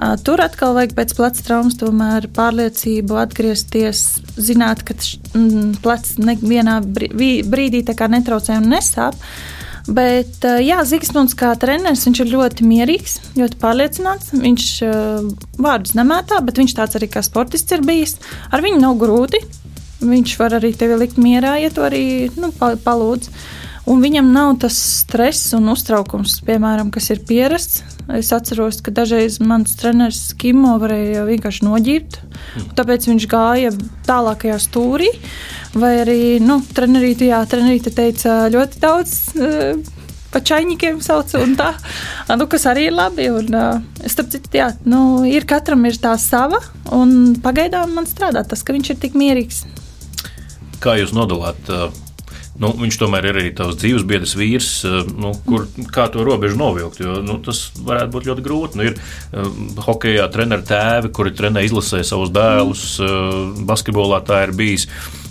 Uh, 0.00 0.16
tur 0.24 0.40
atkal 0.42 0.74
vajag 0.78 0.96
pēc 0.96 1.14
pleca 1.18 1.46
traumas 1.46 1.78
tomēr 1.78 2.26
pārliecību 2.34 3.20
atgriezties, 3.20 4.04
zināt, 4.40 4.82
ka 4.88 4.96
mm, 4.96 5.78
plecs 5.84 6.16
nevienā 6.18 6.80
brīdī 6.88 7.84
netraucē 7.84 8.58
un 8.58 8.70
nesāp. 8.72 9.14
Uh, 9.20 9.59
Bet, 9.90 10.44
eh, 10.46 10.60
jā, 10.62 10.78
Zigsmunds 10.86 11.34
kā 11.34 11.50
treneris, 11.58 12.04
viņš 12.06 12.20
ir 12.22 12.28
ļoti 12.30 12.66
mierīgs, 12.68 13.16
ļoti 13.34 13.58
pārliecināts. 13.58 14.30
Viņš 14.38 14.66
uh, 14.86 15.30
vārdus 15.58 15.96
nemētā, 15.98 16.38
bet 16.46 16.60
viņš 16.62 16.76
tāds 16.78 16.98
arī 16.98 17.08
kā 17.10 17.24
sportists 17.26 17.74
ir 17.74 17.82
bijis. 17.86 18.14
Ar 18.54 18.62
viņu 18.62 18.78
nav 18.84 19.00
grūti. 19.00 19.42
Viņš 20.00 20.36
var 20.40 20.54
arī 20.60 20.70
tevi 20.78 20.96
likt 20.96 21.18
mierā, 21.20 21.58
ja 21.60 21.72
tu 21.74 21.82
arī 21.84 22.30
nu, 22.38 22.52
palūdz. 22.56 23.32
Un 23.88 24.02
viņam 24.04 24.28
nav 24.34 24.58
tas 24.60 24.76
stress 25.00 25.54
un 25.56 25.70
uztraukums, 25.72 26.40
piemēram, 26.46 26.90
kas 26.92 27.10
ir 27.14 27.22
pierasts. 27.26 27.84
Es 28.18 28.32
atceros, 28.34 28.80
ka 28.84 28.92
dažreiz 28.92 29.38
mans 29.40 29.76
treneris 29.78 30.34
Kimo 30.38 30.74
varēja 30.82 31.22
vienkārši 31.28 31.64
noģīrt, 31.64 32.18
tāpēc 32.76 33.06
viņš 33.08 33.28
gāja 33.30 33.70
tālākajā 34.08 34.58
stūrī. 34.60 35.08
Vai 35.78 35.94
arī 36.02 36.20
nu, 36.42 36.58
trenerīte, 36.74 37.28
jā, 37.30 37.40
trenerīte 37.48 37.94
teica 37.94 38.42
ļoti 38.52 38.82
daudz. 38.82 39.16
Uh, 39.38 39.96
Pa 40.30 40.38
čaņķiem 40.46 41.00
sauc, 41.02 41.32
un 41.40 41.56
tā, 41.58 41.72
nu, 42.38 42.44
kas 42.46 42.62
arī 42.70 42.84
ir 42.86 42.94
labi. 42.94 43.24
Un, 43.34 43.48
uh, 43.50 44.04
starp 44.06 44.28
citu, 44.30 44.52
jā, 44.60 44.68
nu, 44.86 45.24
ir 45.26 45.42
katram 45.42 45.82
ir 45.90 45.98
tā 45.98 46.12
sava, 46.22 46.60
un 46.94 47.34
pagaidām 47.42 47.96
man 47.96 48.06
strādā 48.06 48.44
tas, 48.46 48.62
ka 48.62 48.76
viņš 48.76 48.92
ir 48.92 49.00
tik 49.02 49.18
mierīgs. 49.18 49.64
Kā 50.78 50.94
jūs 51.00 51.10
nodalāt 51.16 51.66
uh, 51.74 51.90
nu, 52.60 52.72
viņš 52.82 52.98
tomēr 53.00 53.30
ir 53.30 53.38
arī 53.40 53.52
tavs 53.56 53.78
dzīves 53.80 54.04
biedrs, 54.08 54.36
vīrs, 54.38 54.70
eh, 54.88 54.98
nu, 55.16 55.32
kur, 55.46 55.66
kā 55.94 56.08
to 56.12 56.24
robežu 56.26 56.60
novilkt. 56.60 57.00
Jo, 57.02 57.20
nu, 57.24 57.38
tas 57.44 57.68
varētu 57.78 58.14
būt 58.16 58.28
ļoti 58.30 58.44
grūti. 58.44 58.80
Nu, 58.80 58.90
ir 58.90 58.98
uh, 58.98 59.48
hokeja 59.86 60.28
treneru 60.32 60.66
tēvi, 60.68 61.12
kuri 61.16 61.34
trenē 61.36 61.64
izlasē 61.66 62.02
savus 62.06 62.32
dēlus, 62.34 62.84
uh, 63.02 63.64
basketbolā 63.68 64.22
tā 64.26 64.44
ir 64.46 64.54
bijis. 64.56 64.88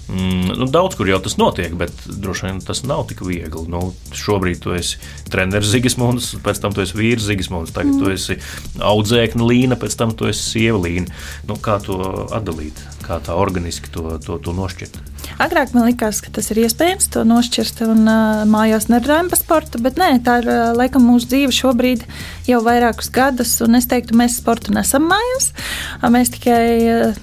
Mm, 0.10 0.56
nu, 0.58 0.66
daudz 0.74 0.96
kur 0.98 1.06
jau 1.06 1.20
tas 1.22 1.36
notiek, 1.38 1.74
bet 1.78 1.94
droši 2.10 2.48
vien 2.48 2.62
tas 2.66 2.82
nav 2.88 3.04
tik 3.12 3.22
viegli. 3.22 3.68
Nu, 3.70 3.92
šobrīd 4.18 4.64
tu 4.64 4.74
esi 4.74 4.98
treneris 5.30 5.70
Zigismunds, 5.70 6.32
pēc 6.46 6.64
tam 6.64 6.74
tu 6.74 6.82
esi 6.82 6.98
vīrs 6.98 7.28
Zigismunds, 7.30 7.76
tagad 7.76 7.94
mm. 7.94 8.02
tu 8.02 8.10
esi 8.16 8.40
audzēkņa 8.82 9.52
līnija, 9.52 9.78
pēc 9.78 10.00
tam 10.00 10.16
tu 10.18 10.32
esi 10.32 10.42
sieva 10.56 10.82
līnija. 10.82 11.14
Nu, 11.50 11.60
kā 11.62 11.78
to 11.86 12.26
atdalīt, 12.34 12.82
kā 13.06 13.22
tā 13.22 13.38
organiski 13.38 13.94
to, 13.94 14.18
to, 14.26 14.42
to 14.42 14.56
nošķirt? 14.58 14.98
Agrāk 15.40 15.74
man 15.76 15.88
likās, 15.88 16.22
ka 16.26 16.34
tas 16.36 16.50
ir 16.52 16.64
iespējams 16.66 17.12
to 17.14 17.24
nošķirt 17.28 17.84
un 17.86 18.04
uh, 18.10 18.44
mājās 18.50 18.90
nerunājam 18.92 19.32
par 19.32 19.42
sportu, 19.42 19.82
bet 19.84 20.00
nē, 20.02 20.12
tā 20.26 20.40
ir 20.42 20.50
uh, 20.50 20.62
laikam 20.78 21.06
mūsu 21.08 21.30
dzīve 21.32 21.56
šobrīd 21.56 22.06
jau 22.50 22.62
vairākus 22.66 23.12
gadus, 23.14 23.56
un 23.66 23.80
es 23.80 23.88
teiktu, 23.92 24.18
mēs 24.20 24.40
sportu 24.42 24.76
nesam 24.76 25.08
mājās. 25.12 25.52
Mēs 26.10 26.34
tikai 26.36 26.64
uh, 26.96 27.20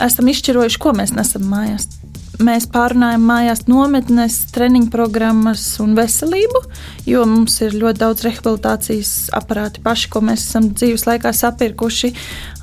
esam 0.00 0.30
izšķirojuši, 0.32 0.80
ko 0.80 0.94
mēs 0.96 1.16
nesam 1.16 1.48
mājās 1.50 1.99
mēs 2.44 2.66
pārunājam 2.72 3.24
mājās 3.28 3.64
nometnes, 3.68 4.38
treniņu 4.54 4.90
programmas 4.92 5.64
un 5.82 5.94
veselību, 5.98 6.62
jo 7.08 7.24
mums 7.28 7.58
ir 7.64 7.76
ļoti 7.76 8.02
daudz 8.02 8.24
rehabilitācijas 8.26 9.12
aparāti 9.36 9.82
paši, 9.84 10.10
ko 10.12 10.24
mēs 10.24 10.46
esam 10.48 10.70
dzīves 10.72 11.06
laikā 11.08 11.32
sapirkuši. 11.36 12.12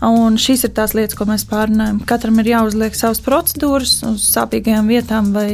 Un 0.08 0.38
šīs 0.42 0.68
ir 0.68 0.76
tās 0.78 0.94
lietas, 0.98 1.18
ko 1.18 1.28
mēs 1.30 1.48
pārunājam. 1.50 2.02
Katram 2.10 2.42
ir 2.42 2.54
jāuzliek 2.54 2.98
savas 2.98 3.22
procedūras 3.26 4.00
uz 4.10 4.28
sāpīgajām 4.34 4.94
vietām 4.94 5.34
vai 5.36 5.50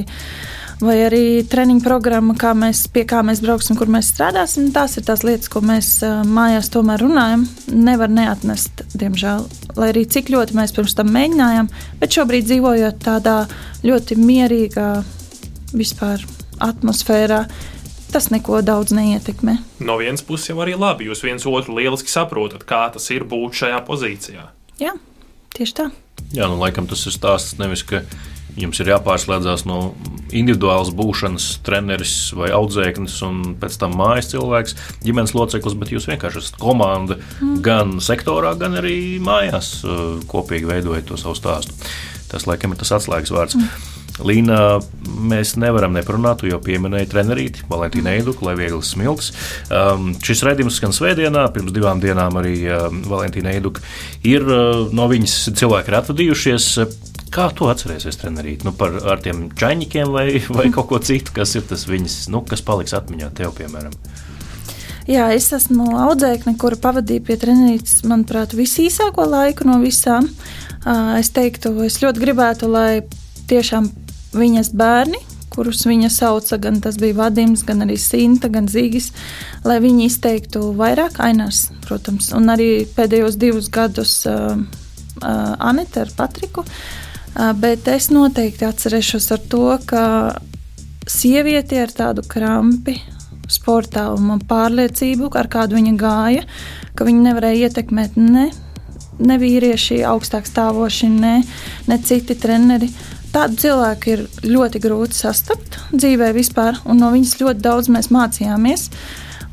vai 0.82 0.96
arī 1.06 1.24
treniņu 1.50 1.84
programma, 1.84 2.36
kā 2.40 2.54
mēs, 2.58 2.86
pie 2.94 3.04
kā 3.10 3.22
mēs 3.26 3.42
brauksim, 3.44 3.78
kur 3.80 3.92
mēs 3.92 4.12
strādāsim. 4.14 4.72
Tās 4.76 4.98
ir 4.98 5.06
tās 5.08 5.26
lietas, 5.26 5.50
ko 5.52 5.62
mēs 5.66 5.96
mājās 6.30 6.72
tomēr 6.74 7.04
runājam. 7.04 7.46
Nevar 7.74 8.12
neatnest, 8.14 8.86
diemžēl. 8.98 9.46
Lai 9.80 9.92
arī 9.94 10.06
cik 10.10 10.32
ļoti 10.34 10.58
mēs 10.58 10.76
pirms 10.76 10.96
tam 10.98 11.12
mēģinājām, 11.14 11.70
bet 12.02 12.18
šobrīd 12.18 12.50
dzīvojot 12.50 13.04
tādā 13.06 13.38
ļoti 13.86 14.18
mierīgā 14.22 14.90
vispār 15.74 16.24
atmosfērā. 16.64 17.44
Tas 18.14 18.30
neko 18.30 18.60
daudz 18.62 18.94
neietekmē. 18.94 19.58
No 19.82 19.98
vienas 19.98 20.22
puses 20.22 20.52
jau 20.52 20.60
arī 20.62 20.76
labi. 20.78 21.08
Jūs 21.10 21.24
viens 21.26 21.48
otru 21.50 21.80
lieliski 21.80 22.12
saprotat, 22.14 22.62
kā 22.70 22.86
tas 22.94 23.10
ir 23.10 23.26
būt 23.26 23.58
šajā 23.64 23.80
pozīcijā. 23.88 24.46
Jā, 24.78 24.94
tieši 25.58 25.78
tā. 25.80 25.88
Jā, 26.34 26.46
nu, 26.46 26.60
laikam 26.62 26.86
tas 26.90 27.02
ir 27.10 27.16
stāsts 27.16 27.58
nevis, 27.58 27.82
ka 27.90 28.04
Jums 28.60 28.82
ir 28.84 28.92
jāpārslēdzas 28.94 29.66
no 29.66 29.80
individuālas 30.34 30.92
būšanas, 30.94 31.48
treneris 31.66 32.16
vai 32.38 32.52
audzēknis, 32.54 33.16
un 33.28 33.42
pēc 33.62 33.78
tam 33.82 33.96
mājas 34.00 34.32
cilvēks, 34.34 34.78
ģimenes 35.06 35.36
loceklis, 35.38 35.78
bet 35.80 35.94
jūs 35.94 36.10
vienkārši 36.10 36.42
esat 36.42 36.60
komanda 36.62 37.20
mm. 37.20 37.56
gan 37.66 37.98
sektorā, 38.04 38.56
gan 38.60 38.78
arī 38.82 38.98
mājās 39.24 39.76
uh, 39.86 40.20
kopīgi 40.30 40.70
veidojot 40.70 41.12
to 41.12 41.20
savu 41.22 41.38
stāstu. 41.38 41.76
Tas, 42.32 42.48
laikam, 42.50 42.74
ir 42.74 42.82
tas 42.82 42.96
atslēgas 42.98 43.34
vārds. 43.34 43.58
Mm. 43.60 43.90
Līna, 44.22 44.58
mēs 45.26 45.56
nevaram 45.58 45.96
neparunāt, 45.96 46.44
jo 46.46 46.60
pieminēja 46.62 47.10
trenerīti 47.10 47.64
Valentīnu 47.70 48.06
mm. 48.06 48.18
Eiduku, 48.20 48.46
lai 48.46 48.54
viegli 48.60 48.82
smilts. 48.86 49.32
Um, 49.74 50.12
šis 50.22 50.44
raidījums 50.46 50.78
skan 50.78 50.94
svētdienā, 50.94 51.48
pirms 51.56 51.74
divām 51.74 52.02
dienām 52.04 52.38
arī 52.42 52.60
um, 52.70 53.02
Valentīna 53.10 53.56
Eiduka 53.56 53.82
ir 54.30 54.46
uh, 54.46 54.86
no 54.94 55.10
viņas 55.10 55.38
cilvēki 55.58 55.90
ir 55.90 55.98
atvadījušies. 56.04 56.70
Kā 57.34 57.48
tu 57.50 57.66
atcerēsies 57.66 58.20
trenerīt? 58.22 58.62
Nu, 58.62 58.76
par 58.78 58.94
tiem 59.24 59.48
čaņķiem 59.58 60.12
vai, 60.14 60.28
vai 60.54 60.68
kaut 60.76 60.92
ko 60.92 61.00
citu, 61.02 61.34
kas 61.34 61.56
ir 61.58 61.66
tas 61.70 61.88
viņas, 61.90 62.28
nu, 62.34 62.44
kas 62.46 62.62
paliks 62.66 62.94
atmiņā 62.94 63.32
tev, 63.40 63.56
piemēram? 63.58 63.96
Jā, 65.10 65.26
es 65.36 65.50
esmu 65.52 65.98
audzēkne, 66.00 66.54
kura 66.62 66.78
pavadīja 66.80 67.26
pie 67.28 67.36
treniņa, 67.42 68.06
manuprāt, 68.08 68.54
visīsāko 68.56 69.26
laiku 69.28 69.68
no 69.68 69.82
visām. 69.82 70.30
Es 71.18 71.34
teiktu, 71.34 71.74
es 71.88 72.00
ļoti 72.04 72.22
gribētu, 72.22 72.70
lai 72.72 73.02
tiešām 73.50 73.90
viņas 74.38 74.72
bērni, 74.78 75.20
kurus 75.54 75.84
viņa 75.90 76.14
sauca, 76.14 76.58
gan 76.62 76.80
tas 76.86 76.96
bija 77.02 77.18
Vadims, 77.18 77.66
gan 77.68 77.84
arī 77.84 77.98
Sinta, 78.00 78.48
gan 78.54 78.70
Zīgis, 78.72 79.12
lai 79.68 79.82
viņi 79.84 80.08
izteiktu 80.08 80.70
vairāk 80.78 81.20
ainās, 81.24 81.68
protams, 81.88 82.32
un 82.38 82.54
arī 82.54 82.72
pēdējos 82.96 83.38
divus 83.42 83.70
gadus 83.74 84.22
uh, 84.30 84.56
Anita 85.24 86.06
ar 86.06 86.14
Patriku. 86.18 86.64
Uh, 86.64 87.03
bet 87.60 87.88
es 87.92 88.10
noteikti 88.14 88.68
atcerēšos 88.68 89.32
ar 89.34 89.44
to, 89.50 89.66
ka 89.90 90.04
sieviete 91.10 91.82
ar 91.82 91.92
tādu 91.94 92.24
krampi 92.28 93.00
sportā 93.52 94.08
un 94.14 94.42
pārliecību, 94.48 95.32
ar 95.38 95.50
kādu 95.52 95.78
viņa 95.78 95.96
gāja, 96.00 96.46
ka 96.96 97.08
viņa 97.08 97.26
nevarēja 97.30 97.70
ietekmēt 97.70 98.16
ne, 98.20 98.48
ne 99.20 99.40
vīrieši 99.42 100.04
augstāk 100.08 100.48
stāvoši, 100.50 101.10
ne, 101.12 101.36
ne 101.90 102.00
citi 102.06 102.38
treneri. 102.40 102.90
Tādu 103.34 103.58
cilvēku 103.64 104.12
ir 104.14 104.26
ļoti 104.46 104.80
grūti 104.82 105.18
sastapt 105.18 105.80
dzīvē 105.92 106.30
vispār, 106.36 106.78
un 106.86 107.02
no 107.02 107.10
viņas 107.14 107.40
ļoti 107.42 107.66
daudz 107.66 107.90
mēs 107.94 108.12
mācījāmies. 108.14 108.90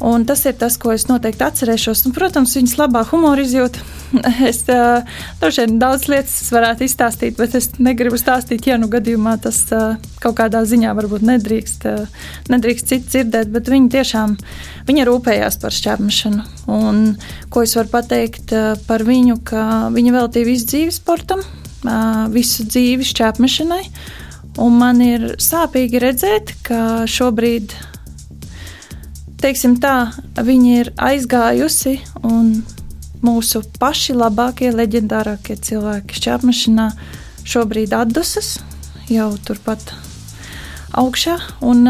Un 0.00 0.22
tas 0.24 0.40
ir 0.48 0.54
tas, 0.56 0.78
ko 0.80 0.94
es 0.94 1.04
noteikti 1.10 1.44
atcerēšos. 1.44 2.06
Un, 2.08 2.14
protams, 2.16 2.54
viņas 2.56 2.78
labā 2.80 3.02
humora 3.10 3.44
izjūta. 3.44 3.82
Es 4.50 4.62
uh, 4.72 5.04
droši 5.38 5.66
vien 5.66 5.76
daudz 5.78 6.08
lietas 6.10 6.48
varētu 6.50 6.86
izstāstīt, 6.86 7.36
bet 7.38 7.52
es 7.54 7.68
negribu 7.78 8.16
stāstīt, 8.18 8.64
ja 8.66 8.78
nu 8.80 8.88
gadījumā 8.90 9.36
tas 9.44 9.60
uh, 9.76 10.00
kaut 10.24 10.38
kādā 10.40 10.64
ziņā 10.66 10.94
varbūt 10.96 11.26
nedrīkst, 11.28 11.84
uh, 11.86 12.32
nedrīkst 12.50 12.88
cits 12.90 13.12
dzirdēt. 13.12 13.52
Bet 13.52 13.68
viņa 13.70 13.92
tiešām 13.98 14.34
viņa 14.88 15.06
rūpējās 15.06 15.60
par 15.60 15.76
šķērmešanu. 15.76 16.46
Un 16.72 17.04
ko 17.52 17.66
es 17.66 17.76
varu 17.76 17.92
pateikt 17.92 18.56
uh, 18.56 18.72
par 18.88 19.04
viņu, 19.06 19.36
ka 19.44 19.66
viņa 19.92 20.16
veltīja 20.16 20.48
visu 20.48 20.70
dzīvi 20.72 20.96
sportam, 20.96 21.44
uh, 21.44 22.24
visu 22.32 22.64
dzīvi 22.66 23.06
šķērmešanai. 23.12 23.84
Un 24.64 24.80
man 24.80 25.04
ir 25.04 25.34
sāpīgi 25.38 26.00
redzēt, 26.02 26.56
ka 26.66 27.04
šobrīd 27.08 27.76
teiksim 29.42 29.76
tā, 29.80 30.10
viņi 30.36 30.76
ir 30.80 30.92
aizgājusi 31.00 31.98
un 32.26 32.60
mūsu 33.24 33.62
paši 33.80 34.16
labākie, 34.16 34.70
leģendārākie 34.72 35.56
cilvēki 35.60 36.16
šķērmašanā 36.16 36.86
šobrīd 37.48 37.94
atdusas 37.96 38.58
jau 39.10 39.30
turpat 39.44 39.92
augšā. 40.96 41.36
Un, 41.66 41.84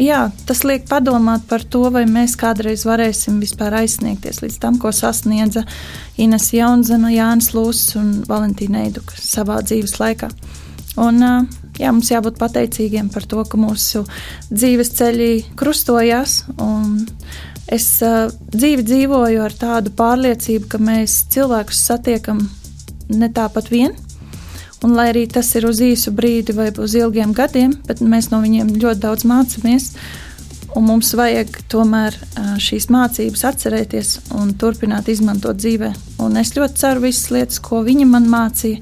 jā, 0.00 0.20
tas 0.48 0.64
liek 0.64 0.86
padomāt 0.88 1.46
par 1.50 1.64
to, 1.64 1.84
vai 1.92 2.06
mēs 2.08 2.36
kādreiz 2.40 2.86
varēsim 2.88 3.40
vispār 3.42 3.80
aizsniegties 3.82 4.42
līdz 4.44 4.58
tam, 4.62 4.80
ko 4.80 4.92
sasniedza 4.94 5.64
Ines 6.20 6.50
Jaunzena, 6.56 7.12
Jānis 7.14 7.52
Lūsis 7.56 7.96
un 8.00 8.12
Valentīna 8.28 8.86
Eiduka 8.86 9.18
savā 9.20 9.60
dzīves 9.64 9.98
laikā. 10.00 10.30
Un, 11.00 11.22
jā, 11.80 11.90
mums 11.92 12.10
jābūt 12.12 12.38
pateicīgiem 12.40 13.10
par 13.12 13.26
to, 13.28 13.42
ka 13.48 13.60
mūsu 13.60 14.04
dzīves 14.52 14.92
ceļi 14.98 15.30
krustojās. 15.58 16.42
Es 17.70 17.86
uh, 18.02 18.30
dzīvi 18.50 18.84
dzīvoju 18.86 19.42
ar 19.44 19.54
tādu 19.54 19.92
pārliecību, 19.94 20.70
ka 20.72 20.80
mēs 20.82 21.20
cilvēkus 21.30 21.84
satiekam 21.90 22.42
ne 23.10 23.28
tāpat 23.30 23.70
vien. 23.70 23.94
Un, 24.80 24.94
lai 24.96 25.10
arī 25.10 25.26
tas 25.28 25.50
ir 25.58 25.66
uz 25.68 25.82
īsu 25.84 26.12
brīdi 26.16 26.54
vai 26.56 26.70
uz 26.80 26.94
ilgiem 26.96 27.34
gadiem, 27.36 27.74
bet 27.86 28.00
mēs 28.00 28.30
no 28.32 28.40
viņiem 28.40 28.72
ļoti 28.80 29.02
daudz 29.02 29.26
mācāmies. 29.28 29.90
Un 30.78 30.86
mums 30.86 31.10
vajag 31.18 31.58
tomēr 31.68 32.14
šīs 32.62 32.86
mācības 32.94 33.42
atcerēties 33.50 34.12
un 34.38 34.54
turpināt 34.58 35.10
izmantot 35.12 35.58
dzīvē. 35.58 35.90
Un 36.24 36.38
es 36.40 36.54
ļoti 36.56 36.80
ceru 36.80 37.04
visas 37.04 37.28
lietas, 37.34 37.58
ko 37.62 37.82
viņa 37.84 38.06
man 38.08 38.28
mācīja, 38.30 38.80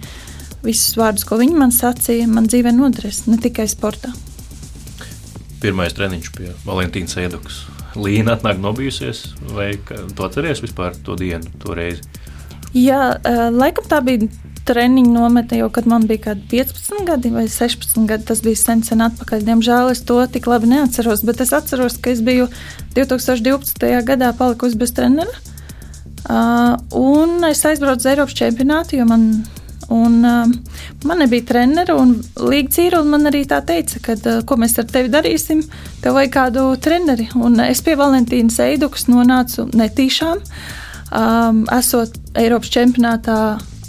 visus 0.65 0.97
vārdus, 0.99 1.27
ko 1.29 1.39
viņi 1.41 1.59
man 1.59 1.75
sacīja, 1.75 2.29
man 2.31 2.49
dzīvē 2.51 2.73
noderēs, 2.75 3.27
ne 3.31 3.39
tikai 3.43 3.69
sportā. 3.71 4.13
Pirmais 5.63 5.95
treniņš 5.97 6.31
pie 6.37 6.53
Valentīnas 6.67 7.19
Iedukas. 7.19 7.65
Līna 7.99 8.37
atnāk 8.37 8.61
nobijusies, 8.63 9.25
vai 9.55 9.73
tu 9.89 10.27
atceries 10.27 10.63
vispār 10.63 10.95
to 11.03 11.17
dienu, 11.19 11.51
to 11.63 11.75
reizi? 11.75 12.05
Jā, 12.77 13.17
laikam 13.51 13.89
tā 13.89 13.99
bija 14.05 14.29
treniņu 14.69 15.13
nometne, 15.15 15.63
jau 15.63 15.71
kad 15.73 15.89
man 15.89 16.05
bija 16.09 16.29
kaut 16.29 16.43
kādi 16.45 16.63
15 16.69 17.07
gadi 17.09 17.33
vai 17.33 17.47
16 17.49 18.09
gadi. 18.09 18.27
Tas 18.29 18.43
bija 18.45 18.61
sen, 18.61 18.83
sen 18.85 19.03
atpakaļ. 19.07 19.45
Diemžēl 19.47 19.93
es 19.95 20.03
to 20.09 20.21
tik 20.31 20.49
labi 20.51 20.69
neatceros, 20.75 21.25
bet 21.27 21.41
es 21.45 21.55
atceros, 21.57 21.97
ka 22.03 22.13
es 22.13 22.21
biju 22.25 22.49
2012. 22.97 23.89
gadā 24.09 24.35
palikusi 24.37 24.79
bez 24.81 24.93
trenera. 24.97 25.47
Uh, 26.29 26.75
un 26.99 27.47
es 27.49 27.63
aizbraucu 27.65 28.05
uz 28.05 28.11
Eiropas 28.11 28.37
čempionātu, 28.37 28.99
jo 28.99 29.07
man 29.09 29.31
Un, 29.89 30.25
uh, 30.25 30.51
man 31.09 31.23
nebija 31.23 31.47
trenera 31.49 31.95
un 31.97 32.11
līga 32.37 32.75
cīra, 32.75 33.01
man 33.09 33.31
arī 33.31 33.47
tā 33.49 33.63
teica, 33.65 34.03
ka, 34.05 34.17
uh, 34.19 34.43
ko 34.45 34.59
mēs 34.61 34.77
ar 34.81 34.85
tevi 34.91 35.09
darīsim, 35.13 35.63
tev 36.05 36.19
vajag 36.19 36.35
kādu 36.35 36.65
treneri. 36.85 37.31
Un 37.41 37.57
es 37.65 37.81
pie 37.85 37.97
Valentīnas 37.97 38.61
Eidukas 38.67 39.07
nonācu 39.09 39.65
netīšām, 39.73 40.45
um, 41.09 41.65
esot 41.73 42.19
Eiropas 42.37 42.73
čempionātā 42.75 43.39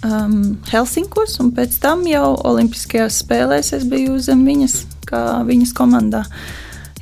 um, 0.07 0.39
Helsinkos, 0.71 1.35
un 1.43 1.51
pēc 1.55 1.75
tam 1.83 2.07
jau 2.07 2.31
Olimpiskajās 2.47 3.19
spēlēs 3.25 3.73
es 3.75 3.83
biju 3.89 4.21
zem 4.23 4.45
viņas, 4.47 4.79
kā 5.09 5.23
viņas 5.47 5.75
komandā. 5.75 6.23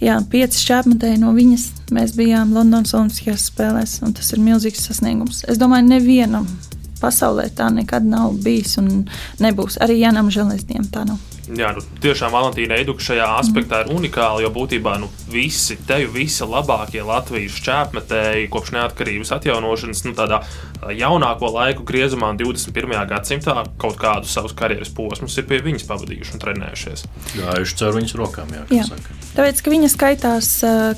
Jā, 0.02 0.20
pieci 0.30 0.60
šķērsmetēji 0.62 1.22
no 1.22 1.32
viņas 1.38 1.70
mēs 1.94 2.18
bijām 2.18 2.52
Londonas 2.54 2.94
Olimpiskajās 2.98 3.48
spēlēs, 3.52 4.00
un 4.06 4.18
tas 4.18 4.34
ir 4.34 4.42
milzīgs 4.42 4.90
sasniegums. 4.90 5.44
Es 5.50 5.62
domāju, 5.62 5.86
nevienam 5.90 6.50
pasaulē 7.02 7.50
tā 7.56 7.70
nekad 7.74 8.06
nav 8.08 8.38
bijis 8.44 8.78
un 8.82 9.08
nebūs. 9.44 9.80
Arī 9.84 10.02
Janam 10.02 10.32
Železniekam 10.34 10.92
tā 10.94 11.06
nav. 11.08 11.37
Jā, 11.48 11.70
nu, 11.72 11.82
tiešām 12.04 12.34
Valentīna 12.34 12.76
Eiduka 12.76 13.04
šajā 13.06 13.28
aspektā 13.38 13.86
ir 13.86 13.92
unikāla, 13.96 14.42
jo 14.44 14.50
būtībā 14.52 14.98
nu, 15.00 15.08
visi 15.32 15.78
tevi, 15.88 16.10
visi 16.12 16.44
labākie 16.44 17.00
Latvijas 17.08 17.56
čēpmetēji 17.64 18.50
kopš 18.52 18.74
neatkarības 18.76 19.32
atjaunošanas, 19.38 20.04
nu, 20.10 20.14
tādā 20.18 20.42
jaunāko 20.98 21.54
laiku 21.56 21.88
griezumā, 21.88 22.34
21. 22.36 22.98
gadsimtā, 23.08 23.56
kaut 23.80 23.96
kādus 24.02 24.36
savus 24.36 24.56
karjeras 24.58 24.92
posmus 24.92 25.40
ir 25.40 25.48
pie 25.48 25.62
viņas 25.64 25.88
pavadījuši 25.88 26.36
un 26.36 26.44
trenējušies. 26.44 27.08
Gājuši 27.38 27.80
caur 27.80 27.98
viņas 28.02 28.16
rokām, 28.20 28.52
jā, 28.52 28.68
jā. 28.82 28.88
Saka. 28.92 29.18
Tāpēc, 29.40 29.64
ka 29.64 29.76
viņa 29.78 29.92
skaitās 29.96 30.54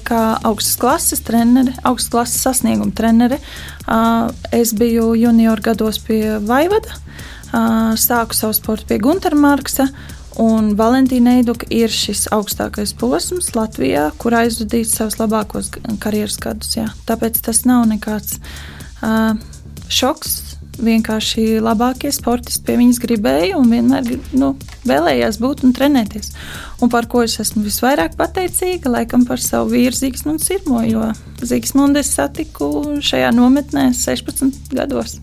kā 0.08 0.24
augstas 0.50 0.78
klases 0.82 1.26
trenere, 1.30 1.78
augstas 1.86 2.14
klases 2.16 2.42
sasnieguma 2.48 2.96
trenere. 2.98 3.38
Es 4.56 4.74
biju 4.74 5.12
junior 5.20 5.62
gados 5.62 6.02
pie 6.02 6.40
Vaivada, 6.42 6.98
sāku 8.00 8.38
savu 8.38 8.58
sportu 8.58 8.90
pie 8.90 8.98
Gunter 9.02 9.38
Marksa 9.38 9.92
Un 10.40 10.72
Valentīna 10.80 11.34
Eiduka 11.40 11.68
ir 11.74 11.92
šis 11.92 12.30
augstākais 12.32 12.94
posms 12.96 13.50
Latvijā, 13.58 14.06
kur 14.22 14.38
aizvadīt 14.40 14.88
savus 14.88 15.18
labākos 15.20 15.68
karjeras 16.00 16.38
gadus. 16.40 16.78
Jā. 16.78 16.86
Tāpēc 17.10 17.42
tas 17.44 17.66
nav 17.68 17.84
nekāds 17.90 18.38
uh, 19.04 19.34
šoks. 19.92 20.38
Vienkārši 20.80 21.58
labākie 21.60 22.08
sportisti 22.16 22.64
pie 22.64 22.78
viņas 22.80 23.02
gribēja 23.04 23.58
un 23.60 23.68
vienmēr 23.68 24.06
nu, 24.40 24.54
vēlējās 24.88 25.42
būt 25.44 25.66
un 25.68 25.74
trenēties. 25.76 26.32
Un 26.80 26.94
par 26.94 27.10
ko 27.12 27.26
es 27.26 27.36
esmu 27.44 27.66
visvairāk 27.66 28.16
pateicīga, 28.16 28.94
laikam 28.94 29.26
par 29.28 29.44
savu 29.44 29.74
vīru 29.74 29.98
Zīgsmundu 29.98 30.46
Sirmo, 30.46 30.80
jo 30.88 31.04
Zīgsmundu 31.44 32.00
es 32.00 32.14
satiku 32.16 32.70
šajā 33.04 33.34
nometnē 33.36 33.90
16 33.92 34.72
gados, 34.72 35.18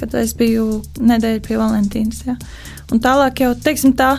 kad 0.00 0.16
es 0.16 0.32
biju 0.40 0.80
nedēļu 0.96 1.44
pie 1.44 1.60
Valentīnas. 1.60 2.24
Jā. 2.30 2.38
Un 2.88 3.04
tālāk 3.04 3.44
jau, 3.44 3.52
teiksim 3.60 3.92
tā, 3.98 4.14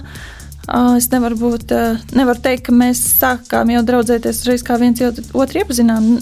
Es 0.98 1.10
nevaru, 1.12 1.38
būt, 1.38 1.74
nevaru 2.18 2.42
teikt, 2.42 2.68
ka 2.68 2.74
mēs 2.74 3.02
sākām 3.20 3.70
jau 3.74 3.84
draudzēties 3.86 4.42
uzreiz, 4.42 4.64
kā 4.66 4.80
viens 4.82 5.04
otru 5.04 5.62
iepazinām. 5.62 6.16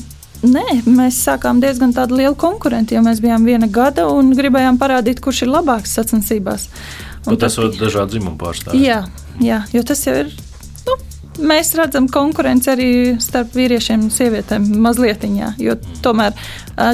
Nē, 0.43 0.81
mēs 0.83 1.21
sākām 1.23 1.61
diezgan 1.63 1.93
tādu 1.95 2.17
lielu 2.19 2.35
konkurentu, 2.35 2.97
jo 2.97 3.03
mēs 3.05 3.21
bijām 3.23 3.45
viena 3.47 3.69
gada 3.71 4.09
un 4.11 4.33
gribējām 4.35 4.75
parādīt, 4.81 5.23
kurš 5.23 5.45
ir 5.45 5.53
labāks 5.53 5.95
sacensībās. 5.95 6.67
Pat 7.23 7.45
esot 7.47 7.79
dažādi 7.79 8.17
dzimumu 8.17 8.35
pārstāvji. 8.41 8.83
Jā, 8.83 9.05
jā, 9.39 9.61
jo 9.71 9.85
tas 9.87 10.03
jau 10.03 10.17
ir 10.25 10.33
mēs 11.41 11.73
redzam 11.77 12.07
konkurenci 12.11 12.69
arī 12.73 12.89
starp 13.21 13.55
vīriešiem 13.57 14.05
un 14.07 14.13
sievietēm 14.13 14.67
mazliet. 14.83 15.25
Jo 15.61 15.75
tomēr 16.03 16.33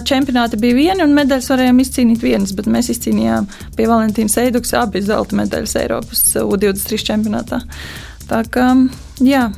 čempionāti 0.05 0.59
bija 0.59 0.77
vieni 0.77 1.05
un 1.05 1.15
medaļas 1.17 1.49
varējām 1.53 1.79
izcīnīt 1.83 2.23
vienas, 2.23 2.53
bet 2.55 2.69
mēs 2.71 2.91
izcīnījām 2.93 3.47
pie 3.77 3.87
Valentīnas 3.89 4.37
Eidukas 4.43 4.75
abi 4.77 5.01
zelta 5.01 5.37
medaļas 5.39 5.75
Eiropas 5.81 6.23
U23 6.43 7.09
čempionātā. 7.11 7.63
Tā 8.29 8.43
kā, 8.51 8.71
jā. 9.25 9.49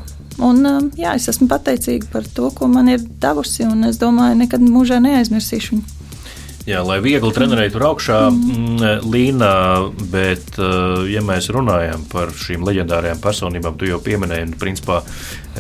Un, 0.42 0.64
jā, 0.98 1.12
es 1.18 1.28
esmu 1.30 1.50
pateicīga 1.52 2.08
par 2.14 2.26
to, 2.26 2.48
ko 2.56 2.70
man 2.72 2.88
ir 2.90 3.02
devusi, 3.22 3.66
un 3.68 3.84
es 3.90 4.00
domāju, 4.02 4.40
nekad 4.40 4.64
mūžā 4.64 5.02
neaizmirsīšu 5.04 5.76
viņu. 5.76 6.01
Jā, 6.70 6.84
lai 6.86 7.00
viegli 7.02 7.32
trenētu 7.34 7.74
tur 7.74 7.84
augšā, 7.88 8.18
mm. 8.30 9.06
Līna, 9.10 9.54
bet, 10.14 10.60
eh, 10.62 11.08
ja 11.10 11.24
mēs 11.26 11.50
runājam 11.50 12.04
par 12.12 12.30
šīm 12.38 12.62
leģendārajām 12.68 13.22
personībām, 13.24 13.80
tu 13.80 13.90
jau 13.90 13.98
pieminēji, 14.04 14.46
un 14.52 14.54
principā 14.62 15.00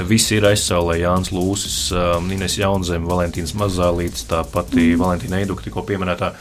visi 0.08 0.38
ir 0.38 0.46
aizsaulē 0.52 1.00
Jānis 1.02 1.34
Lūsis, 1.34 1.80
eh, 1.98 2.34
Ines 2.36 2.60
Jaunzem, 2.62 3.10
Valentīns 3.10 3.56
Mazālīts, 3.58 4.28
tā 4.30 4.44
pati 4.46 4.92
mm. 4.92 5.02
Valentīna 5.02 5.42
Eiduka 5.42 5.66
tikko 5.66 5.82
pieminētā. 5.90 6.36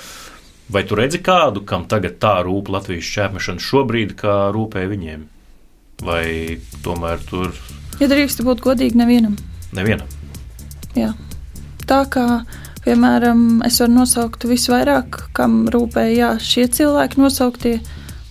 Vai 0.71 0.85
tu 0.85 0.95
redzi 0.95 1.19
kādu, 1.25 1.65
kam 1.65 1.89
tagad 1.89 2.21
tā 2.21 2.37
rūp 2.45 2.69
Latvijas 2.69 3.09
šķērmešana 3.09 3.65
šobrīd, 3.65 4.15
kā 4.21 4.53
rūpē 4.55 4.85
viņiem? 4.93 5.25
Vai 6.05 6.61
tomēr 6.85 7.25
tur? 7.27 7.57
Ja 7.99 8.13
drīkst 8.13 8.45
būt 8.45 8.61
godīgi, 8.65 9.01
nevienam. 9.01 9.41
Nevienam. 9.73 10.07
Jā. 10.95 11.15
Tā 11.89 12.05
kā 12.13 12.45
Piemēram, 12.85 13.61
es 13.67 13.81
varu 13.83 13.99
nosaukt 13.99 14.47
visvairāk, 14.49 15.27
kam 15.37 15.67
rūpēja 15.73 16.15
jā, 16.17 16.31
šie 16.41 16.65
cilvēki 16.79 17.21
nosauktie 17.21 17.75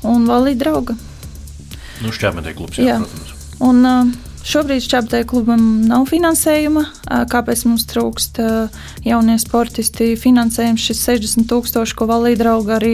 un 0.07 0.25
valī 0.29 0.55
drauga. 0.57 0.95
Nu, 1.99 2.13
šķērmetē 2.15 2.55
klubs, 2.57 2.79
jā, 2.81 2.95
jā. 2.95 3.03
protams. 3.03 3.37
Un, 3.59 3.85
Šobrīd 4.49 4.85
Čabatai 4.87 5.25
klubam 5.27 5.63
nav 5.89 6.05
finansējuma. 6.09 6.85
Kāpēc 7.29 7.65
mums 7.67 7.83
trūkst 7.91 8.39
jaunie 9.05 9.35
sportisti 9.41 10.13
finansējums? 10.17 10.85
Šis 10.89 11.01
60 11.05 11.49
tūkstoši, 11.51 11.97
ko 11.99 12.07
valīja 12.09 12.39
draugi 12.45 12.73
arī 12.77 12.93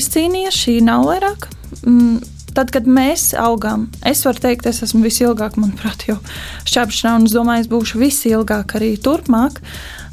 izcīnīja, 0.00 0.54
šī 0.56 0.78
nav 0.86 1.04
vairāk. 1.10 1.50
Tad, 2.56 2.72
kad 2.72 2.86
mēs 2.88 3.30
augām, 3.36 3.90
es 4.08 4.22
varu 4.24 4.40
teikt, 4.40 4.68
es 4.70 4.80
esmu 4.86 5.02
visilgāk, 5.04 5.58
manuprāt, 5.60 6.06
jau 6.08 6.16
šķēpšanā, 6.64 7.14
un 7.20 7.26
es 7.28 7.34
domāju, 7.36 7.66
es 7.66 7.72
būšu 7.72 8.00
visilgāk 8.00 8.76
arī 8.78 8.94
turpmāk. 8.96 9.60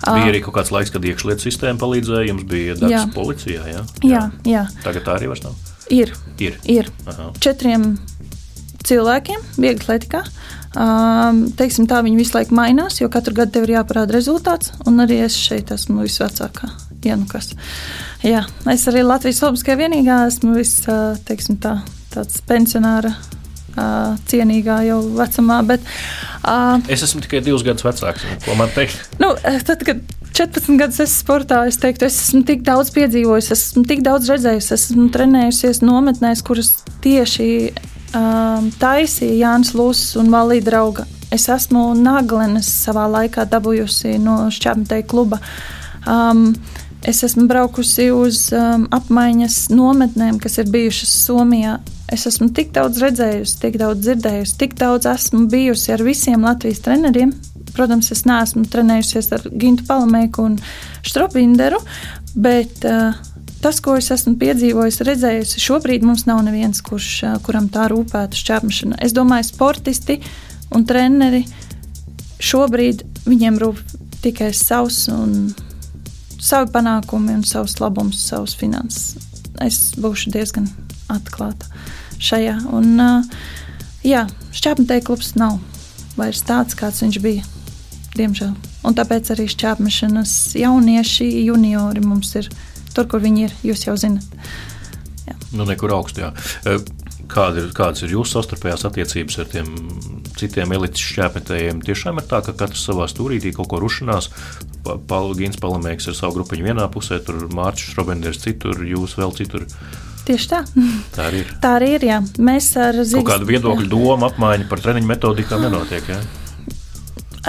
Bija 0.04 0.32
arī 0.34 0.42
kaut 0.44 0.58
kāds 0.58 0.74
laiks, 0.76 0.92
kad 0.92 1.06
iekšlietu 1.08 1.48
sistēma 1.48 1.80
palīdzēja, 1.80 2.28
jums 2.34 2.44
bija 2.50 2.76
darbs 2.76 2.98
jā. 2.98 3.04
policijā. 3.16 3.68
Jā? 3.72 3.86
Jā, 4.04 4.24
jā. 4.50 4.66
Tagad 4.84 5.08
tā 5.08 5.16
arī 5.16 5.32
vairs 5.32 5.46
nav. 5.46 5.56
Ir. 5.94 6.12
Ir. 6.44 6.60
ir. 6.68 6.92
Aha. 7.08 7.30
Četriem 7.44 7.94
cilvēkiem, 8.84 9.48
viegli 9.56 9.80
atletikā. 9.80 10.24
Um, 10.74 11.44
teiksim, 11.56 11.86
tā 11.88 12.00
viņi 12.04 12.18
visu 12.18 12.36
laiku 12.36 12.56
mainās, 12.58 12.98
jo 13.00 13.10
katru 13.14 13.36
gadu 13.38 13.56
tev 13.56 13.68
ir 13.68 13.76
jāparāda 13.78 14.16
rezultāts. 14.16 14.74
Un 14.90 15.00
arī 15.04 15.22
es 15.28 15.38
šeit 15.38 15.72
esmu 15.72 16.04
visvecākā. 16.04 16.72
Ja 17.08 17.18
nu 17.20 17.28
kas. 17.30 17.52
Jā, 18.24 18.46
es 18.72 18.86
arī 18.88 19.04
Latvijas 19.04 19.44
Olimpiskajā 19.44 19.80
vienīgā 19.84 20.22
esmu 20.30 20.56
vis, 20.56 20.78
teiksim, 21.28 21.60
tā, 21.64 21.78
tāds 22.14 22.42
pensionāra 22.48 23.14
uh, 23.14 24.16
cienīgā 24.30 24.82
jau 24.88 25.00
vecumā. 25.18 25.62
Bet, 25.68 25.86
uh, 26.44 26.82
es 26.92 27.06
esmu 27.06 27.24
tikai 27.26 27.44
divus 27.46 27.66
gadus 27.66 27.86
vecāks. 27.86 28.26
Ko 28.46 28.58
man 28.60 28.72
teikt? 28.76 29.00
Nu, 29.22 29.34
tad, 29.68 29.86
kad 29.88 30.04
14 30.34 30.80
gadus 30.82 31.02
esmu 31.04 31.14
sportā, 31.14 31.64
es 31.70 31.78
teiktu, 31.82 32.08
es 32.10 32.20
esmu 32.28 32.44
tik 32.48 32.64
daudz 32.66 32.94
piedzīvojis, 32.96 33.52
esmu 33.54 33.86
tik 33.90 34.04
daudz 34.06 34.32
redzējis, 34.32 34.72
esmu 34.78 35.10
trenējusies 35.14 35.84
nometnēs, 35.86 36.42
kuras 36.46 36.76
tieši 37.06 37.50
um, 38.18 38.72
taisīja 38.82 39.44
Jānis 39.44 39.74
Lūsis 39.78 40.18
un 40.22 40.32
Valīda 40.34 40.72
drauga. 40.72 41.08
Es 41.34 41.48
esmu 41.50 41.92
Naglenes 41.98 42.68
savā 42.70 43.08
laikā 43.10 43.48
dabūjusi 43.50 44.20
no 44.22 44.44
Šķēpmeteja 44.54 45.06
kluba. 45.10 45.40
Um, 46.10 46.52
es 47.06 47.24
esmu 47.26 47.48
braukusi 47.50 48.10
uz 48.14 48.48
um, 48.54 48.86
apmaiņas 48.94 49.68
nometnēm, 49.74 50.38
kas 50.42 50.60
ir 50.62 50.70
bijušas 50.74 51.14
Somijā. 51.28 51.80
Es 52.14 52.28
esmu 52.30 52.52
tik 52.54 52.70
daudz 52.76 53.00
redzējusi, 53.02 53.56
tik 53.58 53.80
daudz 53.82 54.04
dzirdējusi, 54.06 54.54
tik 54.62 54.76
daudz 54.78 55.08
esmu 55.10 55.48
bijusi 55.50 55.96
ar 55.96 56.04
visiem 56.06 56.44
Latvijas 56.46 56.84
treneriem. 56.86 57.32
Protams, 57.74 58.12
es 58.14 58.22
neesmu 58.30 58.68
trenējusies 58.70 59.32
ar 59.34 59.48
Gintu 59.50 59.88
Palamēku 59.88 60.44
un 60.46 60.60
Stropinderu, 61.02 61.80
bet 62.38 62.86
uh, 62.86 63.18
tas, 63.64 63.80
ko 63.82 63.96
es 63.98 64.12
esmu 64.14 64.36
piedzīvojis, 64.44 65.02
redzējis, 65.08 65.56
šobrīd 65.64 66.06
mums 66.06 66.28
nav 66.30 66.44
neviens, 66.46 66.84
kurš, 66.86 67.10
kuram 67.48 67.72
tā 67.74 67.88
rūpētu 67.90 68.38
šķērsšana. 68.44 69.02
Es 69.02 69.18
domāju, 69.18 69.50
sportisti 69.50 70.20
un 70.78 70.86
treneri 70.86 71.42
šobrīd 72.44 73.02
viņiem 73.26 73.58
rūp 73.64 73.82
tikai 74.22 74.52
savs 74.54 75.08
un 75.10 75.50
savi 76.38 76.70
panākumi 76.78 77.40
un 77.40 77.44
savs 77.48 77.80
labums, 77.82 78.22
savs 78.30 78.54
finanses. 78.60 79.18
Es 79.66 79.82
būšu 79.98 80.30
diezgan 80.38 80.70
atklāta 81.10 81.72
šajā. 82.22 82.58
Un, 82.76 82.98
jā, 84.06 84.26
šķērsmeteja 84.56 85.06
klubs 85.08 85.34
nav 85.40 85.60
vairs 86.18 86.44
tāds, 86.46 86.78
kāds 86.78 87.04
viņš 87.04 87.20
bija. 87.24 87.46
Diemžēl. 88.14 88.54
Un 88.86 88.98
tāpēc 88.98 89.32
arī 89.34 89.48
šķērsmešanas 89.50 90.34
jaunieši, 90.60 91.30
juniori 91.48 92.04
mums 92.06 92.36
ir 92.38 92.50
tur, 92.94 93.08
kur 93.10 93.24
viņi 93.24 93.48
ir. 93.48 93.56
Jūs 93.66 93.88
jau 93.88 93.96
zinat. 93.98 94.28
Jā. 95.26 95.38
Nu, 95.56 95.66
nekur 95.66 95.96
augstu. 95.96 96.22
Jā. 96.26 96.30
E, 96.68 96.78
kāda 97.32 97.64
ir, 97.64 97.72
kādas 97.76 98.04
ir 98.06 98.14
jūsu 98.14 98.36
savstarpējās 98.38 98.86
attiecības 98.90 99.40
ar 99.42 99.50
tiem 99.50 99.72
citiem 100.38 100.76
elites 100.78 101.02
šķēpētājiem? 101.08 101.82
Tiešām 101.88 102.22
ir 102.22 102.30
tā, 102.30 102.44
ka 102.46 102.56
katrs 102.60 102.86
savā 102.86 103.08
stūrītī 103.10 103.54
kaut 103.56 103.72
ko 103.72 103.82
rušinās. 103.82 104.30
Palgins 105.10 105.58
Palamēks 105.64 106.12
ar 106.12 106.18
savu 106.20 106.42
grupiņu 106.42 106.68
vienā 106.68 106.90
pusē, 106.92 107.22
tur 107.24 107.48
Mārcis 107.56 107.96
Robenders 107.98 108.44
citur, 108.44 108.84
jūs 108.86 109.16
vēl 109.18 109.34
citur. 109.40 109.66
Tieši 110.24 110.48
tā. 110.48 110.62
Tā 111.16 111.28
arī 111.28 111.42
ir. 111.44 111.52
Tā 111.64 111.74
arī 111.80 111.90
ir 111.98 112.06
jā. 112.08 112.22
Mēs 112.40 112.70
ar 112.80 112.96
Zigas... 113.02 113.18
Kaut 113.20 113.34
kādu 113.34 113.50
viedokļu 113.50 113.90
domu 113.92 114.30
apmaiņu 114.30 114.70
par 114.70 114.84
treniņu 114.86 115.10
metodikām 115.10 115.66
nenotiek. 115.66 116.08
Jā? 116.08 116.22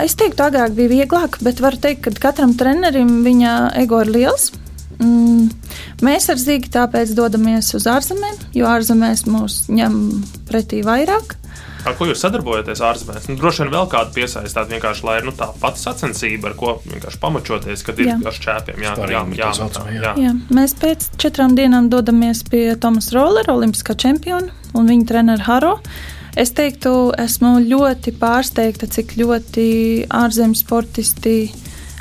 Es 0.02 0.16
teiktu, 0.18 0.42
agrāk 0.42 0.74
bija 0.74 0.90
vieglāk, 0.90 1.38
bet 1.46 1.62
varu 1.62 1.78
teikt, 1.78 2.08
ka 2.08 2.14
katram 2.28 2.56
trenerim 2.58 3.20
viņa 3.22 3.54
ego 3.84 4.00
ir 4.02 4.10
liels. 4.10 4.50
Mm, 4.98 5.46
mēs 6.02 6.26
ar 6.32 6.40
Zīgu 6.42 6.70
tāpēc 6.74 7.14
dodamies 7.14 7.70
uz 7.78 7.86
ārzemēm, 7.90 8.40
jo 8.58 8.66
ārzemēs 8.70 9.24
mūs 9.30 9.64
ņem 9.70 9.96
pretī 10.50 10.82
vairāk. 10.86 11.36
Ar 11.84 11.96
ko 11.98 12.08
jūs 12.08 12.22
sadarbojaties 12.24 12.80
ārzemēs? 12.84 13.28
Nu, 13.28 13.36
droši 13.40 13.64
vien 13.64 13.72
vēl 13.74 13.88
kādu 13.92 14.14
piesaistāt, 14.16 14.70
vienkārši 14.72 15.04
lai 15.04 15.18
ir 15.20 15.28
nu, 15.28 15.34
tā 15.36 15.50
pati 15.60 15.82
sacensība, 15.82 16.50
ar 16.50 16.56
ko 16.58 16.74
vienkārši 16.86 17.20
pamačoties, 17.20 17.84
kad 17.84 18.00
ir 18.00 18.14
ar 18.16 18.36
šķēpiem. 18.38 18.80
Jā, 18.84 18.94
jā, 19.04 19.22
jā, 19.36 19.50
jā, 19.58 19.70
jā. 19.98 20.14
jā, 20.24 20.34
mēs 20.56 20.76
pēc 20.80 21.10
četrām 21.20 21.56
dienām 21.58 21.90
dodamies 21.92 22.44
pie 22.48 22.66
Tomas 22.80 23.10
Rollera, 23.14 23.52
olimpiskā 23.52 23.96
čempiona 24.00 24.52
un 24.74 24.88
viņa 24.90 25.08
treneru 25.10 25.44
Haro. 25.46 25.74
Es 26.40 26.50
teiktu, 26.56 27.12
esmu 27.20 27.60
ļoti 27.62 28.16
pārsteigta, 28.18 28.88
cik 28.90 29.14
ļoti 29.20 29.66
ārzemju 30.10 30.58
sportisti 30.58 31.36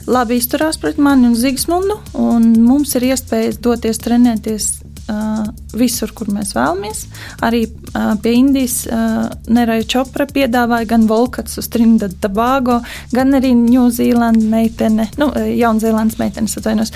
labi 0.09 0.39
izturās 0.39 0.79
pret 0.81 0.97
mani 0.97 1.29
un 1.29 1.35
Zigsmundu. 1.37 1.99
Un 2.17 2.49
mums 2.63 2.95
ir 2.97 3.11
iespējas 3.11 3.59
doties 3.63 4.01
trenēties 4.03 4.71
uh, 5.11 5.43
visur, 5.77 6.11
kur 6.15 6.29
mēs 6.33 6.53
vēlamies. 6.55 7.03
Arī 7.45 7.63
uh, 7.67 8.13
pie 8.23 8.35
Indijas 8.39 8.83
uh, 8.87 9.27
Neraja 9.53 9.85
Čopra 9.95 10.27
piedāvāja 10.29 10.89
gan 10.93 11.07
Volkats 11.09 11.59
uz 11.61 11.69
Trinidad 11.73 12.15
Tobago, 12.23 12.79
gan 13.13 13.35
arī 13.37 13.53
Ņūzīlandes 13.57 14.49
meitene, 14.49 15.07
nu, 15.21 15.29
Jaunzēlandes 15.33 16.19
meitenes 16.21 16.57
atvainos, 16.59 16.93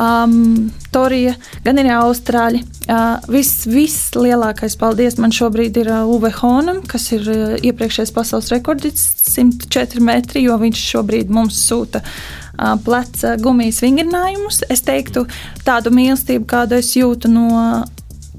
um, 0.00 0.70
Torija, 0.94 1.36
gan 1.64 1.82
arī 1.82 1.92
Austrāļi. 1.96 2.62
Uh, 2.86 3.18
viss, 3.32 3.66
viss 3.66 4.14
lielākais 4.14 4.78
paldies 4.78 5.18
man 5.18 5.34
šobrīd 5.34 5.82
ir 5.82 5.90
uh, 5.90 6.04
Uwe 6.06 6.30
Honam, 6.38 6.82
kas 6.86 7.10
ir 7.16 7.26
uh, 7.32 7.44
iepriekšējais 7.58 8.14
pasaules 8.14 8.52
rekords 8.54 9.06
104 9.26 10.02
metri, 10.04 10.46
jo 10.46 10.56
viņš 10.60 10.82
šobrīd 10.94 11.32
mums 11.34 11.58
sūta 11.66 12.04
uh, 12.04 12.45
pleca 12.84 13.36
gumijas 13.40 13.82
vingrinājumus. 13.84 14.62
Es 14.72 14.84
teiktu, 14.86 15.26
tādu 15.66 15.92
mīlestību, 15.94 16.46
kādu 16.48 16.78
es 16.80 16.94
jūtu 16.96 17.30
no 17.32 17.48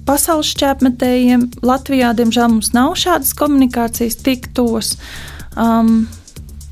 pasaules 0.08 0.54
šķērsmetējiem. 0.56 1.50
Latvijā, 1.68 2.14
diemžēl, 2.18 2.54
mums 2.56 2.72
nav 2.76 2.96
šādas 3.00 3.34
komunikācijas 3.38 4.20
tik 4.24 4.50
tos. 4.58 4.96
Um, 5.58 6.08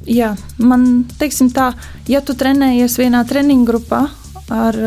jā, 0.07 0.33
man 0.61 1.05
teiksim 1.19 1.51
tā, 1.53 1.73
ja 2.11 2.21
tu 2.25 2.37
trenējies 2.37 2.97
vienā 3.01 3.25
treniņu 3.27 3.67
grupā 3.67 4.05
ar 4.53 4.81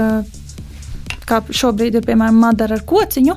kā 1.29 1.41
šobrīd 1.45 1.99
ir 1.99 2.07
piemēram 2.07 2.41
Madara 2.43 2.79
ar 2.79 2.85
kociņu, 2.88 3.37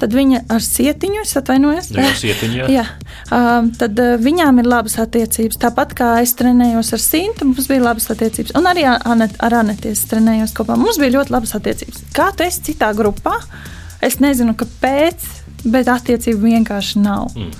tad 0.00 0.14
viņa 0.16 0.44
ar 0.52 0.64
sietiņu, 0.64 1.24
es 1.24 1.36
atvainojos, 1.40 1.90
jā, 1.96 2.08
sietiņu, 2.22 2.60
jā. 2.62 2.70
jā, 2.78 2.86
uh, 3.28 3.68
tad 3.80 3.98
uh, 4.02 4.14
viņām 4.22 4.62
ir 4.62 4.70
labas 4.70 4.98
attiecības. 5.02 5.60
Tāpat 5.62 5.96
kā 5.98 6.14
es 6.22 6.36
trenējos 6.38 6.94
ar 6.96 7.02
Sintu, 7.02 7.50
mums 7.50 7.68
bija 7.70 7.84
labas 7.84 8.08
attiecības. 8.14 8.54
Un 8.58 8.70
arī 8.70 8.86
Anet, 8.88 9.36
ar 9.42 9.58
Aneties 9.62 10.06
trenējos 10.10 10.54
kopā. 10.56 10.78
Mums 10.80 11.00
bija 11.02 11.18
ļoti 11.18 11.34
labas 11.34 11.54
attiecības. 11.58 12.06
Kā 12.16 12.30
tu 12.36 12.46
esi 12.46 12.66
citā 12.70 12.92
grupā? 12.96 13.36
Es 14.02 14.18
nezinu, 14.22 14.56
kāpēc, 14.58 15.28
bet 15.70 15.90
attiecību 15.90 16.48
vienkārši 16.48 17.02
nav. 17.02 17.30
Mm. 17.38 17.52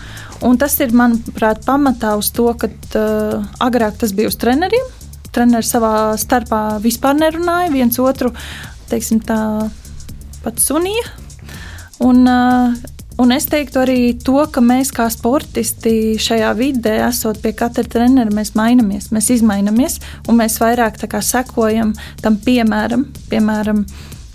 Un 0.43 0.59
tas 0.59 0.75
ir, 0.83 0.91
manuprāt, 0.97 1.63
pamatā 1.67 2.17
uz 2.19 2.33
to, 2.35 2.49
ka 2.59 2.67
uh, 2.69 3.45
agrāk 3.63 4.01
tas 4.01 4.15
bija 4.17 4.33
uz 4.33 4.39
treneriem. 4.41 4.91
Treneri 5.33 5.65
savā 5.65 6.13
starpā 6.21 6.81
vispār 6.83 7.15
nerunāja, 7.17 7.71
viens 7.73 7.97
otru 8.03 8.33
teiksim, 8.93 9.21
tā 9.25 9.39
pat 10.45 10.63
sunīja. 10.63 11.11
Un, 12.03 12.27
uh, 12.27 12.81
Un 13.21 13.31
es 13.35 13.45
teiktu 13.47 13.83
arī 13.83 13.97
to, 14.25 14.39
ka 14.51 14.63
mēs 14.65 14.89
kā 14.95 15.05
sportisti 15.13 16.17
šajā 16.19 16.49
vidē, 16.57 16.95
esot 17.07 17.43
pie 17.43 17.53
katra 17.55 17.85
trenera, 17.85 18.33
mēs 18.35 18.55
mainamies, 18.59 19.11
mēs 19.13 19.29
izmainamies 19.37 19.99
un 20.27 20.41
mēs 20.41 20.57
vairāk 20.63 20.97
sekojam 21.21 21.93
tam 22.23 22.39
piemēram. 22.41 23.05
piemēram 23.29 23.85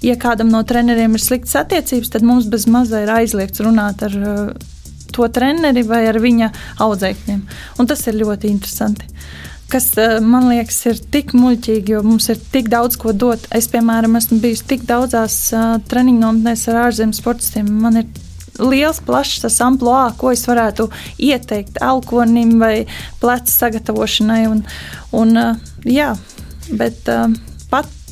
ja 0.01 0.15
kādam 0.15 0.51
no 0.53 0.61
treneriem 0.63 1.17
ir 1.17 1.21
sliktas 1.21 1.55
attiecības, 1.55 2.09
tad 2.13 2.23
mums 2.23 2.45
bez 2.45 2.67
maza 2.67 3.01
ir 3.01 3.09
aizliegts 3.09 3.59
runāt 3.65 4.03
ar 4.05 4.13
uh, 4.21 4.53
to 5.11 5.27
treneri 5.27 5.83
vai 5.83 6.05
ar 6.07 6.19
viņa 6.21 6.51
audzēkņiem. 6.79 7.41
Un 7.79 7.87
tas 7.87 8.05
ir 8.07 8.21
ļoti 8.21 8.51
interesanti 8.53 9.09
kas 9.71 9.89
eh, 9.99 10.17
man 10.23 10.47
liekas 10.51 10.77
ir 10.89 11.01
tik 11.13 11.33
muļķīgi, 11.37 11.95
jo 11.95 12.03
mums 12.05 12.29
ir 12.31 12.39
tik 12.53 12.69
daudz 12.71 12.99
ko 12.99 13.13
dot. 13.13 13.47
Es, 13.55 13.69
piemēram, 13.71 14.15
esmu 14.19 14.39
bijis 14.43 14.63
tik 14.67 14.85
daudzās 14.87 15.35
uh, 15.55 15.75
treniņu 15.89 16.23
nometnēs 16.23 16.67
ar 16.71 16.81
ārzemju 16.87 17.17
sportistiem. 17.17 17.69
Man 17.83 18.01
ir 18.03 18.07
liels, 18.63 19.01
plašs 19.05 19.43
tas 19.43 19.59
amplitūds, 19.63 20.17
ko 20.21 20.31
es 20.33 20.45
varētu 20.49 20.87
ieteikt 21.29 21.81
elkonim 21.83 22.57
vai 22.61 22.87
plecu 23.21 23.53
sagatavošanai. 23.53 24.41
Un, 24.53 24.63
un, 25.19 25.35
uh, 25.41 25.75
jā, 25.85 26.13
bet 26.79 27.11
uh, 27.11 27.27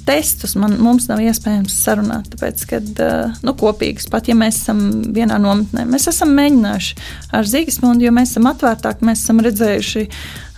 testus 0.06 0.56
man, 0.60 0.78
mums 0.82 1.10
nav 1.10 1.22
iespējams 1.24 1.76
sarunāt. 1.86 2.30
Tāpēc, 2.34 2.64
kad 2.70 3.04
nu, 3.46 3.56
kopīgs, 3.58 4.10
pat 4.12 4.30
ja 4.30 4.38
mēs 4.38 4.62
esam 4.64 4.82
vienā 5.16 5.40
nometnē, 5.42 5.86
mēs 5.90 6.10
esam 6.12 6.34
mēģinājuši 6.38 6.98
ar 7.36 7.50
Zīgesmundu, 7.52 8.08
jo 8.08 8.16
mēs 8.16 8.36
esam 8.36 8.50
atvērtāki, 8.52 9.08
mēs 9.08 9.26
esam 9.26 9.44
redzējuši. 9.46 10.08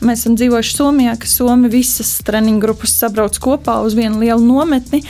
Mēs 0.06 0.22
esam 0.22 0.36
dzīvojuši 0.38 0.76
Somijā, 0.78 1.16
ka 1.18 1.26
Somija 1.26 1.74
visas 1.74 2.12
treniņu 2.28 2.62
grupas 2.62 2.94
sabrauc 3.00 3.40
kopā 3.42 3.80
uz 3.82 3.96
vienu 3.98 4.22
lielu 4.22 4.44
nometni 4.46 5.02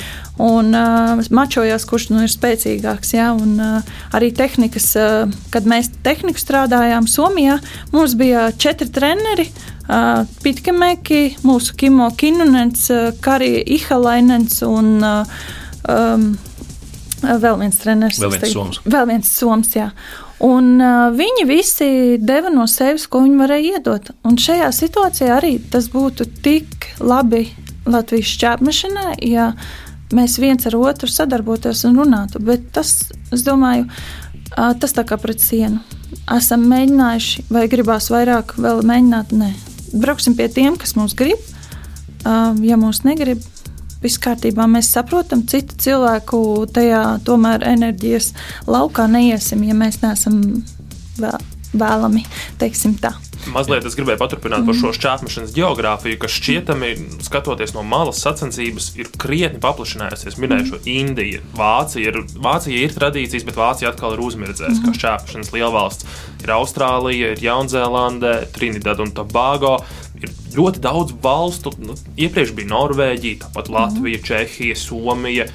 un 0.43 0.73
uh, 0.77 1.23
mačojās, 1.33 1.85
kurš 1.89 2.09
nu 2.13 2.25
ir 2.25 2.33
spēcīgāks. 2.33 3.15
Ja? 3.17 3.31
Un, 3.37 3.55
uh, 3.59 3.95
arī 4.17 4.33
tehnikas, 4.35 4.91
uh, 4.99 5.39
kad 5.53 5.69
mēs 5.69 5.91
tehniku 6.05 6.41
strādājām 6.41 7.09
Somijā, 7.09 7.57
mums 7.95 8.17
bija 8.19 8.51
četri 8.57 8.89
treneri. 8.93 9.49
Uh, 9.49 9.73
uh, 9.87 10.25
Pitkemeki, 10.43 11.37
mūsu 11.45 11.75
Kimo 11.77 12.09
Kinunens, 12.17 12.87
uh, 12.93 13.09
Karija 13.23 13.63
Ihalainens 13.77 14.61
un 14.67 14.97
uh, 15.03 15.41
um, 15.89 16.29
vēl 17.23 17.59
viens 17.61 17.81
treneris. 17.81 18.21
Vēl 18.21 18.35
viens 18.37 18.55
soms. 18.55 18.81
Vēl 18.85 19.11
viens 19.11 19.35
soms, 19.39 19.73
jā. 19.77 19.89
Un 20.45 20.75
uh, 20.77 21.07
viņi 21.17 21.47
visi 21.49 21.89
deva 22.21 22.51
no 22.53 22.67
sevis, 22.69 23.07
ko 23.09 23.23
viņi 23.25 23.39
varēja 23.41 23.79
iedot. 23.79 24.11
Un 24.27 24.37
šajā 24.41 24.69
situācijā 24.75 25.31
arī 25.39 25.57
tas 25.71 25.89
būtu 25.93 26.29
tik 26.45 26.91
labi 27.01 27.47
Latvijas 27.87 28.33
šķērsmešanai, 28.35 29.15
ja 29.31 29.53
mēs 30.15 30.37
viens 30.39 30.67
ar 30.69 30.77
otru 30.79 31.09
sadarbotos 31.11 31.83
un 31.87 31.97
runātu. 31.99 32.39
Bet 32.43 32.69
tas, 32.75 32.95
es 33.33 33.43
domāju, 33.47 33.87
tas 34.53 34.95
tā 34.95 35.03
kā 35.07 35.19
pret 35.19 35.43
sienu. 35.43 35.81
Esam 36.31 36.63
mēģinājuši, 36.71 37.47
vai 37.51 37.67
gribās 37.71 38.09
vairāk 38.13 38.55
vēl 38.59 38.81
mēģināt? 38.87 39.35
Nē, 39.35 39.51
brauksim 39.99 40.37
pie 40.39 40.47
tiem, 40.51 40.79
kas 40.79 40.95
mūs 40.99 41.15
grib. 41.17 41.41
Ja 42.63 42.79
mūs 42.79 43.03
negrib, 43.07 43.43
viss 44.03 44.19
kārtībā. 44.23 44.67
Mēs 44.71 44.91
saprotam, 44.95 45.45
citu 45.47 45.77
cilvēku 45.87 46.39
tajā 46.75 47.03
tomēr 47.27 47.65
enerģijas 47.75 48.33
laukā 48.67 49.07
neiesim, 49.11 49.63
ja 49.67 49.77
mēs 49.77 50.01
neesam 50.03 50.41
vēl, 51.19 51.39
vēlami, 51.77 52.25
teiksim 52.61 52.97
tā. 53.01 53.15
Mazliet 53.53 53.85
es 53.87 53.95
gribēju 53.97 54.19
paturpināt 54.19 54.65
par 54.67 54.75
šo 54.77 54.91
šķērpmešanas 54.95 55.53
geogrāfiju, 55.55 56.19
kas 56.21 56.33
šķietami, 56.37 56.89
skatoties 57.25 57.73
no 57.75 57.83
malas 57.87 58.19
sacensības, 58.23 58.89
ir 58.99 59.11
krietni 59.19 59.61
paplašinājusies. 59.63 60.37
Minēju 60.41 60.67
šo 60.71 60.79
Indiju, 60.91 61.43
Vācija 61.57 62.11
ir, 62.11 62.19
Vācija 62.43 62.81
ir 62.81 62.95
tradīcijas, 62.95 63.45
bet 63.47 63.59
Vācija 63.59 63.93
atkal 63.93 64.17
ir 64.17 64.23
uzmirdzējusi, 64.25 64.83
kā 64.83 64.95
šķērpmešanas 64.97 65.53
lielvalsts. 65.55 66.19
Ir 66.43 66.53
Austrālija, 66.57 67.31
ir 67.35 67.45
Jaunzēlande, 67.45 68.35
Trinidad 68.55 69.01
un 69.03 69.15
Tobago. 69.15 69.77
Ir 70.17 70.33
ļoti 70.57 70.81
daudz 70.81 71.15
valstu, 71.23 71.75
nu, 71.83 71.95
iepriekš 72.17 72.55
bija 72.57 72.73
Norvēģija, 72.73 73.45
tāpat 73.45 73.71
Latvija, 73.73 74.21
Čehija, 74.31 74.77
Somija 74.79 75.47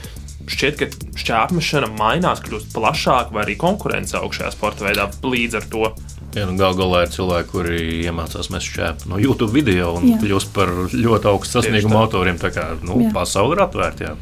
šķiet, 0.50 0.78
ka 0.78 0.88
šķērpmešana 1.18 1.90
mainās, 1.98 2.42
kļūst 2.44 2.72
plašāka, 2.74 3.34
vai 3.34 3.46
arī 3.46 3.56
konkurence 3.60 4.18
augšējā 4.18 4.50
sporta 4.54 4.88
veidā 4.88 5.08
līdz 5.22 5.60
ar 5.60 5.68
to. 5.72 5.92
Ja, 6.32 6.46
nu, 6.48 6.56
Galu 6.56 6.78
galā 6.78 7.02
ir 7.04 7.10
cilvēki, 7.12 7.48
kuri 7.50 7.80
iemācās 8.06 8.48
mest 8.52 8.70
šķēpu 8.72 9.10
no 9.10 9.18
YouTube 9.20 9.52
video 9.52 9.90
un 9.98 10.06
jā. 10.14 10.20
kļūst 10.22 10.52
par 10.56 10.70
ļoti 10.92 11.28
augstu 11.28 11.60
sasniegumu 11.60 11.98
autoriem. 12.00 12.38
Tā 12.40 12.52
kā 12.54 12.70
nu, 12.80 13.02
pasaule 13.12 13.58
ir 13.58 13.64
atvērta. 13.66 14.06
Jā. 14.06 14.14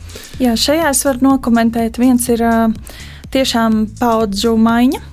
jā, 0.42 0.56
šajā 0.58 0.90
es 0.90 1.04
varu 1.06 1.28
nokomentēt. 1.28 2.00
Viens 2.02 2.26
ir 2.32 2.42
tiešām 3.30 3.84
paudžu 4.00 4.56
maiņa. 4.58 5.04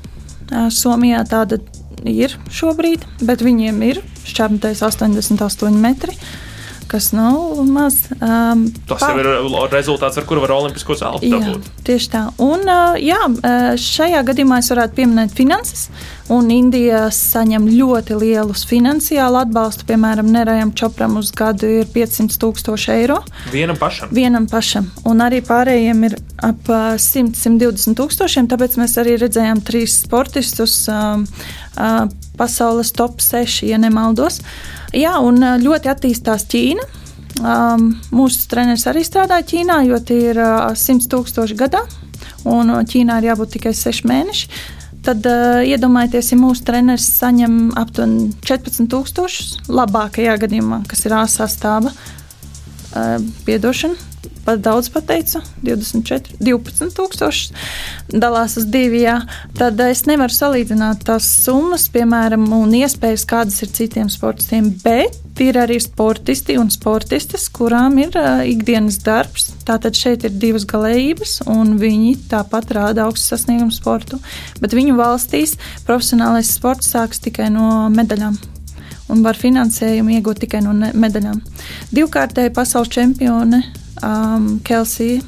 Somijā 0.73 1.21
tāda 1.27 1.59
ir 2.07 2.33
šobrīd, 2.53 3.05
bet 3.27 3.43
viņiem 3.45 3.81
ir 3.89 4.01
šķērsmetais 4.25 4.81
88 4.87 5.81
metri 5.81 6.17
kas 6.89 7.11
nav 7.15 7.61
maz. 7.67 7.99
Um, 8.17 8.67
Tas 8.89 9.03
pār... 9.03 9.21
ir 9.21 9.29
rezultāts, 9.71 10.19
ar 10.19 10.27
kuru 10.29 10.43
var 10.45 10.55
olimpisko 10.57 10.97
zeltu 10.99 11.29
dabūt. 11.31 11.67
Tieši 11.87 12.11
tā. 12.13 12.23
Un, 12.43 12.63
uh, 12.67 12.97
jā, 13.01 13.19
šajā 13.81 14.23
gadījumā 14.27 14.61
es 14.63 14.71
varētu 14.73 14.97
pieminēt 15.01 15.35
finanses. 15.37 15.87
Un 16.33 16.49
Indija 16.51 17.05
saņem 17.13 17.69
ļoti 17.71 18.17
lielus 18.19 18.65
finansiālu 18.67 19.39
atbalstu. 19.45 19.85
Piemēram, 19.87 20.27
Nerajam 20.33 20.73
Čopram 20.75 21.15
uz 21.21 21.31
gadu 21.35 21.69
ir 21.79 21.87
500 21.93 22.35
tūkstoši 22.41 22.91
eiro. 22.97 23.21
Vienam 23.53 23.79
pašam. 23.79 24.11
Vienam 24.11 24.47
pašam. 24.51 24.89
Un 25.07 25.23
arī 25.23 25.39
pārējiem 25.47 26.03
ir 26.09 26.17
ap 26.43 26.67
100-120 26.67 27.95
tūkstošiem. 27.97 28.49
Tāpēc 28.51 28.75
mēs 28.81 28.97
arī 28.99 29.15
redzējām 29.23 29.63
trīs 29.67 30.01
sportistus 30.03 30.81
uh, 30.91 31.23
uh, 31.77 32.03
pasaules 32.37 32.91
top 32.95 33.23
6, 33.23 33.63
ja 33.71 33.79
nemaldos. 33.81 34.41
Jā, 34.95 35.17
un 35.19 35.41
ļoti 35.63 35.91
attīstās 35.91 36.47
Ķīna. 36.47 36.85
Um, 37.37 37.91
mūsu 38.15 38.47
treneris 38.49 38.87
arī 38.89 39.03
strādā 39.05 39.37
Ķīnā, 39.45 39.81
jo 39.85 39.99
tie 40.01 40.31
ir 40.31 40.39
uh, 40.41 40.71
100 40.73 41.05
tūkstoši 41.11 41.57
gadā, 41.59 41.83
un 42.49 42.71
Ķīnā 42.87 43.19
ir 43.19 43.29
jābūt 43.29 43.57
tikai 43.57 43.75
6 43.77 44.07
mēneši. 44.09 44.49
Tad 45.05 45.27
uh, 45.29 45.59
iedomājieties, 45.67 46.31
ja 46.33 46.39
mūsu 46.39 46.65
treneris 46.65 47.05
saņem 47.19 47.75
aptuveni 47.77 48.31
14,000 48.47 49.69
labākajā 49.69 50.37
gadījumā, 50.41 50.81
kas 50.89 51.05
ir 51.05 51.17
A 51.19 51.25
sastāvā. 51.29 51.93
Uh, 51.93 53.19
piedošana, 53.45 54.16
pat 54.45 54.61
daudz 54.63 54.89
pateicu, 54.93 55.41
24, 55.65 56.37
12 56.43 56.95
tūkstoši 56.97 57.61
dalās 58.13 58.57
uz 58.59 58.67
diviem. 58.71 59.25
Tad 59.57 59.79
es 59.85 60.05
nevaru 60.07 60.33
salīdzināt 60.33 61.05
tās 61.07 61.27
summas, 61.43 61.87
piemēram, 61.93 62.47
un 62.55 62.75
iespējas, 62.77 63.27
kādas 63.29 63.61
ir 63.63 63.71
citiem 63.75 64.11
sportistiem. 64.11 64.69
Bet 64.83 65.41
ir 65.43 65.59
arī 65.61 65.77
sportisti 65.83 66.57
un 66.57 66.71
sportistes, 66.73 67.47
kurām 67.53 67.99
ir 68.01 68.15
uh, 68.17 68.41
ikdienas 68.47 68.99
darbs. 69.05 69.51
Tātad 69.67 69.97
šeit 69.97 70.25
ir 70.25 70.35
divas 70.39 70.65
galējības, 70.69 71.39
un 71.51 71.75
viņi 71.81 72.15
tāpat 72.31 72.73
rāda 72.77 73.05
augstu 73.05 73.35
sasniegumu 73.35 73.75
sportu. 73.75 74.21
Bet 74.61 74.75
viņu 74.77 74.97
valstīs 74.97 75.57
profesionālais 75.87 76.53
sports 76.57 76.93
sāks 76.93 77.21
tikai 77.23 77.51
no 77.53 77.87
medaļām 77.93 78.37
un 79.13 79.23
var 79.23 79.37
finansējumu 79.39 80.17
iegūt 80.17 80.41
tikai 80.43 80.61
no 80.65 80.73
medaļām. 80.75 81.39
Divkārtēji 81.95 82.51
pasaules 82.55 82.91
čempione 82.91 83.61
um, 84.03 84.57
Kelsija 84.65 85.21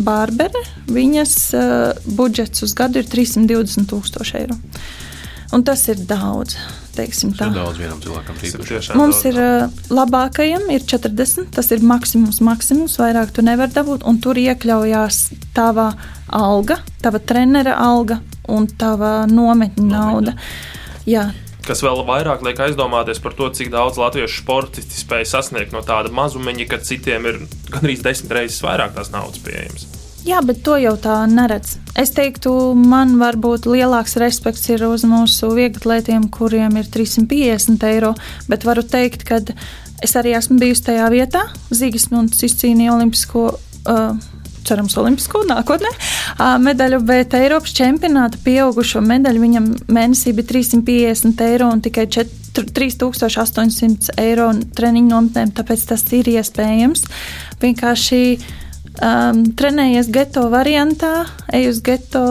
Bārbere. 0.00 0.62
Viņas 0.90 1.36
uh, 1.56 2.10
budžets 2.16 2.64
uz 2.64 2.74
gadu 2.76 3.02
ir 3.02 3.08
320 3.10 3.88
tūkstoši 3.90 4.38
eiro. 4.42 4.58
Un 5.50 5.64
tas 5.66 5.82
ir 5.90 5.98
daudz. 6.06 6.54
Tas 6.94 7.22
ir 7.24 7.34
daudz 7.54 7.78
vienam 7.80 7.98
cilvēkam. 8.02 8.36
Mums 8.98 9.20
ir 9.26 9.38
uh, 9.40 9.82
labākajam 9.90 10.68
ir 10.70 10.84
40. 10.86 11.50
Tas 11.54 11.70
ir 11.74 11.82
maksimums, 11.86 12.40
maksimums. 12.44 12.96
Vairāk 13.00 13.32
tu 13.34 13.44
nevari 13.46 13.74
dabūt. 13.74 14.06
Un 14.06 14.20
tur 14.22 14.38
iekļaujās 14.38 15.22
tava 15.56 15.90
alga, 16.26 16.78
tava 17.02 17.18
trenera 17.18 17.76
alga 17.82 18.20
un 18.50 18.66
tava 18.78 19.24
nometņa 19.30 19.86
nauda. 19.86 20.36
Jā, 21.08 21.30
kas 21.70 21.84
vēl 21.86 22.02
vairāk 22.08 22.42
liek 22.42 22.58
aizdomāties 22.66 23.22
par 23.22 23.36
to, 23.38 23.46
cik 23.54 23.70
daudz 23.70 24.00
latviešu 24.00 24.42
sportisti 24.42 24.98
spēj 24.98 25.28
sasniegt 25.30 25.74
no 25.76 25.84
tāda 25.86 26.10
mazumiņa, 26.14 26.66
ka 26.70 26.82
citiem 26.82 27.28
ir 27.30 27.40
gandrīz 27.70 28.02
desmit 28.02 28.34
reizes 28.34 28.64
vairāk 28.66 28.96
tās 28.96 29.12
naudas 29.14 29.38
pieejamas. 29.44 29.86
Jā, 30.26 30.42
bet 30.44 30.60
to 30.66 30.74
jau 30.76 30.96
tā 31.00 31.22
neredz. 31.30 31.78
Es 31.98 32.12
teiktu, 32.12 32.52
man 32.76 33.14
varbūt 33.22 33.64
lielāks 33.70 34.18
respekts 34.20 34.66
ir 34.68 34.82
uz 34.84 35.06
mūsu 35.08 35.48
vieglatlētiem, 35.56 36.26
kuriem 36.34 36.76
ir 36.76 36.90
350 36.92 37.86
eiro, 37.88 38.12
bet 38.50 38.66
varu 38.68 38.84
teikt, 38.84 39.24
ka 39.28 39.40
es 40.04 40.16
arī 40.20 40.34
esmu 40.36 40.58
bijusi 40.60 40.90
tajā 40.90 41.06
vietā. 41.14 41.46
Zīgas 41.72 42.10
mums 42.12 42.42
izcīnīja 42.44 42.98
Olimpisko. 42.98 43.46
Uh, 43.80 44.18
cerams, 44.68 44.96
Olimpisko 45.00 45.44
nākotnē 45.48 45.90
medaļu, 46.62 47.00
bet 47.06 47.34
Eiropas 47.38 47.74
čempionāta 47.76 48.40
pieaugušo 48.44 49.02
medaļu 49.04 49.44
viņam 49.44 49.72
mēnesī 49.92 50.34
bija 50.36 50.52
350 50.54 51.44
eiro 51.48 51.72
un 51.72 51.82
tikai 51.84 52.06
4. 52.10 52.36
3800 52.50 54.16
eiro 54.18 54.48
treniņu 54.74 55.12
nometnēm, 55.12 55.52
tāpēc 55.54 55.84
tas 55.92 56.02
ir 56.16 56.26
iespējams. 56.32 57.04
Vienkārši 57.62 58.22
um, 58.98 59.44
trenējies 59.56 60.10
geto 60.12 60.46
variantā, 60.52 61.12
ej 61.54 61.70
uz 61.70 61.80
geto 61.86 62.24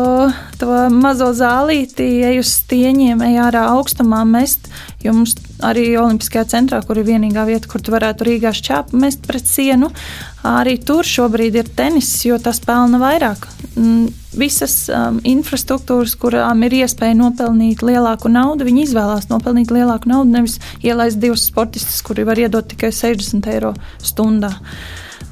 to 0.59 0.79
mazo 0.91 1.31
zālīti, 1.37 2.07
ej 2.27 2.41
uz 2.43 2.51
stieņiem, 2.59 3.23
ej 3.29 3.39
ārā 3.47 3.69
augstumā 3.75 4.25
mest. 4.27 4.67
Jo 5.03 5.15
mums 5.15 5.37
arī 5.65 5.85
Olimpiskajā 5.99 6.45
centrā, 6.53 6.79
kur 6.85 6.99
ir 6.99 7.07
vienīgā 7.07 7.45
vieta, 7.47 7.69
kur 7.69 7.83
tu 7.83 7.93
varētu 7.93 8.27
Rīgā 8.27 8.51
šķēpu 8.55 8.99
mest 8.99 9.25
pret 9.27 9.47
sienu, 9.47 9.89
arī 10.47 10.77
tur 10.85 11.07
šobrīd 11.07 11.59
ir 11.59 11.71
tenis, 11.75 12.11
jo 12.25 12.39
tas 12.41 12.61
pelna 12.63 12.99
vairāk. 13.01 13.47
Mm, 13.75 14.07
visas 14.39 14.75
um, 14.93 15.19
infrastruktūras, 15.27 16.15
kurām 16.19 16.63
ir 16.67 16.79
iespēja 16.81 17.17
nopelnīt 17.19 17.83
lielāku 17.85 18.31
naudu, 18.31 18.67
viņi 18.67 18.85
izvēlās 18.87 19.29
nopelnīt 19.31 19.73
lielāku 19.73 20.11
naudu, 20.11 20.31
nevis 20.37 20.59
ielaist 20.85 21.19
divus 21.21 21.47
sportistus, 21.49 22.01
kuri 22.05 22.27
var 22.27 22.39
iedot 22.39 22.69
tikai 22.71 22.93
60 22.95 23.49
eiro 23.53 23.73
stundā. 24.03 24.53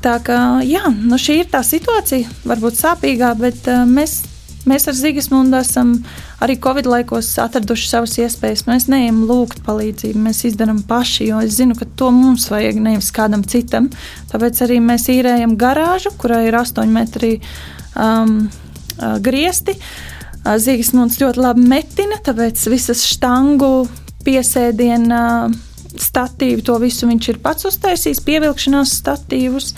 Tā 0.04 0.18
kā 0.24 0.40
jā, 0.68 0.84
nu 0.94 1.18
šī 1.20 1.42
ir 1.42 1.52
tā 1.52 1.64
situācija, 1.66 2.30
varbūt 2.48 2.78
sāpīgā, 2.80 3.32
bet 3.40 3.70
uh, 3.72 3.86
mēs 3.90 4.22
Mēs 4.68 4.88
ar 4.90 4.96
Zigismundu 4.98 5.56
esam 5.62 5.94
arī 6.44 6.58
Covid 6.60 6.90
laikos 6.92 7.30
atraduši 7.40 7.88
savas 7.88 8.18
iespējas. 8.20 8.66
Mēs 8.68 8.88
neejam 8.92 9.22
lūgt 9.30 9.62
palīdzību, 9.68 10.20
mēs 10.26 10.44
izdarām 10.50 10.82
paši, 10.88 11.30
jo 11.30 11.40
es 11.46 11.56
zinu, 11.60 11.78
ka 11.78 11.88
to 12.00 12.12
mums 12.12 12.50
vajag 12.52 12.82
nevis 12.84 13.10
kādam 13.16 13.46
citam. 13.48 13.88
Tāpēc 14.32 14.60
arī 14.66 14.82
mēs 14.84 15.08
īrējam 15.14 15.56
garāžu, 15.60 16.12
kurā 16.20 16.42
ir 16.48 16.58
8 16.60 16.92
metri 16.92 17.38
um, 17.96 18.42
griesti. 19.24 19.78
Zigismunds 20.48 21.20
ļoti 21.20 21.42
labi 21.44 21.64
metina, 21.68 22.20
tāpēc 22.24 22.68
visas 22.72 23.02
štangu 23.08 23.88
piesēdienu 24.28 25.24
statīvu, 25.96 26.64
to 26.68 26.78
visu 26.82 27.08
viņš 27.10 27.30
ir 27.32 27.40
pats 27.44 27.68
uztaisījis, 27.70 28.22
pievilkšanās 28.28 28.94
statīvus. 29.00 29.74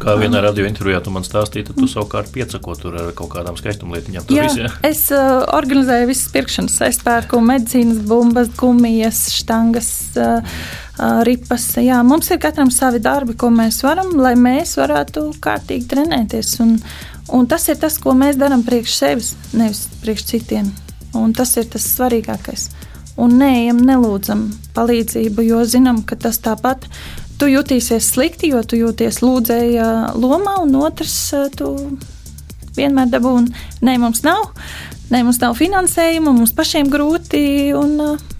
Kā 0.00 0.16
vienā 0.20 0.42
radio 0.44 0.66
intervijā 0.68 1.00
tu 1.04 1.12
man 1.14 1.26
stāstīji, 1.26 1.68
tad 1.70 1.80
tu 1.80 1.88
savukārt 1.90 2.32
piecako 2.34 2.76
tur 2.78 2.98
ar 3.00 3.12
kaut 3.18 3.32
kādām 3.34 3.58
skaistumlietiņām. 3.58 4.28
Jā, 4.34 4.48
visu, 4.48 4.64
ja? 4.64 4.72
es 4.86 5.06
uh, 5.14 5.44
organizēju 5.58 6.10
visas 6.10 6.32
pirkšanas. 6.34 6.80
Es 6.88 7.00
pērku 7.04 7.40
medicīnas 7.44 8.02
bumbas, 8.08 8.52
gumijas, 8.58 9.26
štangas. 9.38 9.92
Uh, 10.16 10.58
uh, 10.98 11.20
ripas. 11.26 11.70
Jā, 11.82 12.00
mums 12.06 12.30
ir 12.32 12.40
katram 12.42 12.72
savi 12.74 13.02
darbi, 13.02 13.36
ko 13.38 13.52
mēs 13.54 13.82
varam, 13.86 14.14
lai 14.18 14.34
mēs 14.38 14.76
varētu 14.80 15.28
kārtīgi 15.44 15.88
trenēties. 15.90 16.56
Un, 16.64 16.76
un 17.34 17.48
tas 17.50 17.68
ir 17.70 17.78
tas, 17.80 17.98
ko 18.02 18.16
mēs 18.18 18.40
darām 18.40 18.64
priekš 18.66 18.98
sevis, 18.98 19.32
nevis 19.52 19.86
priekš 20.02 20.28
citiem. 20.32 20.72
Un 21.16 21.32
tas 21.36 21.54
ir 21.56 21.66
tas 21.72 21.86
svarīgākais 21.96 22.68
un 23.18 23.38
neejam, 23.40 23.80
nelūdzam 23.84 24.48
palīdzību, 24.76 25.46
jo 25.48 25.62
zinām, 25.66 26.02
ka 26.06 26.18
tas 26.20 26.38
tāpat 26.42 26.86
tu 27.38 27.48
jutīsies 27.50 28.12
slikti, 28.14 28.52
jo 28.52 28.62
tu 28.66 28.78
jūties 28.78 29.20
lūdzēja 29.22 29.88
lomā, 30.18 30.58
un 30.64 30.78
otrs 30.80 31.16
tu 31.58 31.74
vienmēr 32.78 33.10
dabūni, 33.10 33.52
nē, 33.82 33.98
mums 34.02 34.24
nav. 34.26 34.52
Nē, 35.08 35.22
mums 35.24 35.38
nav 35.40 35.54
finansējuma, 35.56 36.34
mums 36.36 36.52
pašiem 36.52 36.90
grūti. 36.92 37.40
Un, 37.72 37.94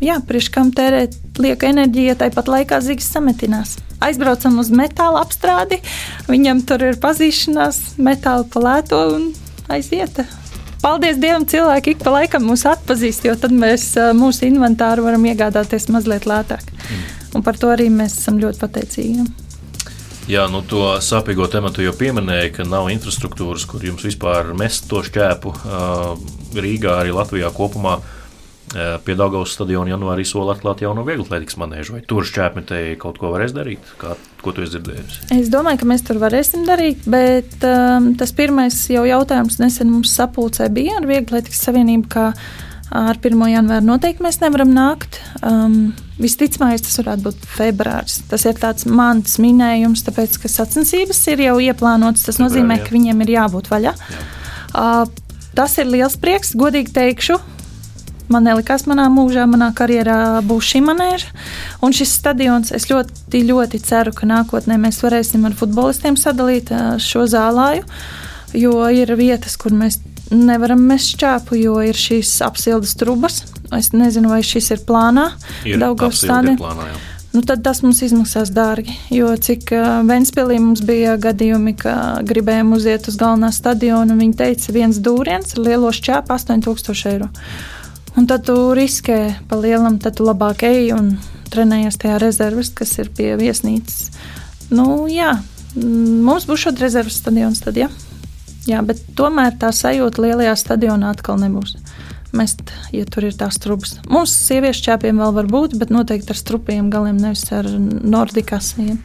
jā, 0.05 0.19
priekš 0.29 0.51
kam 0.53 0.69
tērēt 0.77 1.17
lieka 1.41 1.71
enerģija, 1.71 2.19
tāpat 2.21 2.51
laikā 2.53 2.83
zīves 2.85 3.09
sametinās. 3.09 3.79
Aizbraucam 4.05 4.61
uz 4.61 4.69
metāla 4.71 5.23
apstrādi, 5.25 5.81
viņam 6.29 6.61
tur 6.69 6.85
ir 6.91 7.01
pazīšanās, 7.01 7.81
metāla 7.97 8.45
palēto 8.53 9.01
un 9.17 9.31
aiziet 9.73 10.21
paldies 10.83 11.19
Dievam, 11.21 11.45
cilvēki 11.49 11.97
ik 11.97 12.05
pa 12.05 12.15
laikam 12.15 12.47
mūs 12.49 12.65
atpazīst, 12.69 13.27
jo 13.29 13.35
tad 13.41 13.55
mēs 13.55 13.91
mūsu 14.17 14.47
inventāru 14.49 15.07
varam 15.07 15.27
iegādāties 15.29 15.89
mazliet 15.93 16.29
lētāk. 16.29 16.65
Mm. 16.69 17.05
Un 17.39 17.45
par 17.45 17.59
to 17.61 17.71
arī 17.73 17.91
mēs 17.93 18.17
esam 18.21 18.39
ļoti 18.41 18.63
pateicīgi. 18.63 19.27
Jā, 20.29 20.43
nu 20.53 20.61
to 20.69 20.83
sāpīgo 21.01 21.47
tematu 21.49 21.81
jau 21.81 21.95
pieminēja, 21.97 22.51
ka 22.59 22.65
nav 22.69 22.91
infrastruktūras, 22.93 23.65
kur 23.69 23.81
jums 23.85 24.05
vispār 24.05 24.51
mest 24.57 24.85
to 24.91 25.01
šķēpu 25.07 25.55
Rīgā, 26.53 26.99
arī 27.01 27.15
Latvijā 27.17 27.49
kopumā. 27.57 27.95
Pie 28.69 29.15
Dāngas 29.17 29.55
stadiona 29.57 29.95
janvārī 29.95 30.25
sola 30.29 30.53
atklāt 30.53 30.83
jaunu 30.85 31.05
vieglatlētikas 31.07 31.57
manēžu. 31.61 31.95
Vai 31.97 32.03
tur 32.09 32.27
šķēpmetēji 32.29 32.99
kaut 33.01 33.21
ko 33.21 33.33
varēs 33.33 33.55
darīt? 33.57 33.85
Kā, 34.01 34.13
ko 34.45 34.53
tu 34.53 34.65
esi 34.65 34.77
dzirdējis? 34.77 35.19
Es 35.39 35.49
domāju, 35.53 35.81
ka 35.81 35.89
mēs 35.89 36.05
tur 36.05 36.21
varēsim 36.21 36.67
darīt, 36.69 37.07
bet 37.09 37.65
um, 37.65 38.13
tas 38.21 38.35
pirmais 38.37 38.77
jau 38.93 39.07
jautājums 39.09 39.57
nesen 39.63 39.93
mums 39.95 40.13
sapulcē 40.13 40.69
bija 40.75 40.99
ar 41.01 41.09
Vieglatlētikas 41.09 41.65
savienību, 41.65 42.11
ka 42.13 42.29
ar 42.99 43.21
1. 43.21 43.41
janvāru 43.55 43.89
noteikti 43.89 44.25
mēs 44.25 44.41
nevaram 44.45 44.73
nākt. 44.77 45.21
Um, 45.41 45.97
Visticamāk, 46.19 46.81
tas 46.83 46.99
varētu 46.99 47.29
būt 47.29 47.45
februāris. 47.55 48.17
Tas 48.27 48.43
ir 48.49 48.57
tāds 48.59 48.89
mans 48.91 49.37
minējums, 49.39 50.03
tāpēc, 50.09 50.41
ka 50.43 50.51
sacensības 50.51 51.21
ir 51.31 51.45
jau 51.45 51.61
ieplānotas. 51.63 52.25
Tas 52.27 52.41
nozīmē, 52.43 52.81
ka 52.83 52.91
viņiem 52.91 53.23
ir 53.23 53.37
jābūt 53.37 53.71
vaļā. 53.71 53.93
Jā. 53.95 54.25
Uh, 54.75 55.05
tas 55.55 55.79
ir 55.79 55.87
liels 55.93 56.19
prieks, 56.19 56.57
godīgi 56.59 56.91
teikšu 56.97 57.39
man 58.33 58.47
nelikās 58.49 58.87
manā 58.91 59.09
mūžā, 59.13 59.47
manā 59.51 59.71
karjerā 59.77 60.41
būs 60.47 60.73
šī 60.73 60.83
manēža. 60.87 61.33
Un 61.85 61.97
šis 61.97 62.15
stadions, 62.21 62.73
es 62.77 62.89
ļoti, 62.91 63.43
ļoti 63.49 63.83
ceru, 63.85 64.15
ka 64.17 64.29
nākotnē 64.29 64.79
mēs 64.81 65.03
varēsim 65.05 65.47
ar 65.49 65.57
futbolistiem 65.59 66.19
sadalīt 66.21 66.73
šo 67.03 67.27
zālāju, 67.31 67.85
jo 68.57 68.79
ir 68.95 69.15
vietas, 69.19 69.59
kur 69.61 69.77
mēs 69.77 70.01
nevaram 70.31 70.81
mest 70.89 71.15
šķēpu, 71.17 71.59
jo 71.63 71.79
ir 71.85 71.97
šīs 71.97 72.39
apsildes 72.45 72.97
trubas. 73.01 73.43
Es 73.77 73.93
nezinu, 73.93 74.31
vai 74.33 74.43
šis 74.45 74.73
ir 74.77 74.83
plānā. 74.89 75.31
Ir 75.69 75.81
Daugavs 75.81 76.25
stadionā. 76.25 76.93
Nu, 77.29 77.43
tad 77.45 77.61
tas 77.63 77.83
mums 77.85 78.01
izmaksās 78.03 78.49
dārgi. 78.57 78.95
Jo 79.13 79.35
cik 79.37 79.69
Vēnspīlī 80.09 80.57
mums 80.65 80.81
bija 80.83 81.19
gadījumi, 81.21 81.75
ka 81.77 81.93
gribējām 82.27 82.73
uziet 82.75 83.11
uz 83.11 83.19
galvenā 83.21 83.51
stadiona, 83.53 84.15
un 84.15 84.23
viņi 84.23 84.39
teica, 84.41 84.73
viens 84.75 85.01
dūriens 85.05 85.53
ar 85.55 85.61
lielo 85.67 85.93
šķēpu 85.93 86.35
8000 86.35 87.13
eiro. 87.13 87.29
Un 88.19 88.27
tad 88.27 88.49
tu 88.49 88.55
riskē 88.75 89.37
pa 89.47 89.57
lielam, 89.61 90.01
tad 90.03 90.17
tu 90.19 90.25
labāk 90.27 90.65
ej 90.67 90.91
un 90.97 91.13
trenējies 91.53 92.01
tajā 92.03 92.17
rezerves, 92.19 92.73
kas 92.75 92.97
ir 92.99 93.13
pie 93.15 93.37
viesnīcas. 93.39 94.09
Nu, 94.75 95.07
jā, 95.07 95.37
mums 95.79 96.49
būs 96.49 96.65
šāda 96.67 96.83
rezerves 96.83 97.21
stadions, 97.23 97.63
tad, 97.63 97.79
jā. 97.79 97.87
jā, 98.67 98.83
bet 98.83 99.05
tomēr 99.15 99.55
tā 99.61 99.71
sajūta 99.71 100.25
lielajā 100.25 100.57
stadionā 100.59 101.13
atkal 101.15 101.39
nebūs. 101.39 101.77
Mest, 102.35 102.75
ja 102.93 103.07
tur 103.07 103.29
ir 103.31 103.39
tās 103.39 103.57
trūkas. 103.63 104.01
Mums 104.11 104.35
sieviešu 104.49 104.89
čēpiem 104.89 105.23
vēl 105.23 105.39
var 105.39 105.47
būt, 105.49 105.79
bet 105.79 105.95
noteikti 105.95 106.35
ar 106.35 106.43
strupiem 106.43 106.91
galiem, 106.91 107.17
nevis 107.23 107.47
ar 107.55 107.71
nordikasiem. 107.71 108.99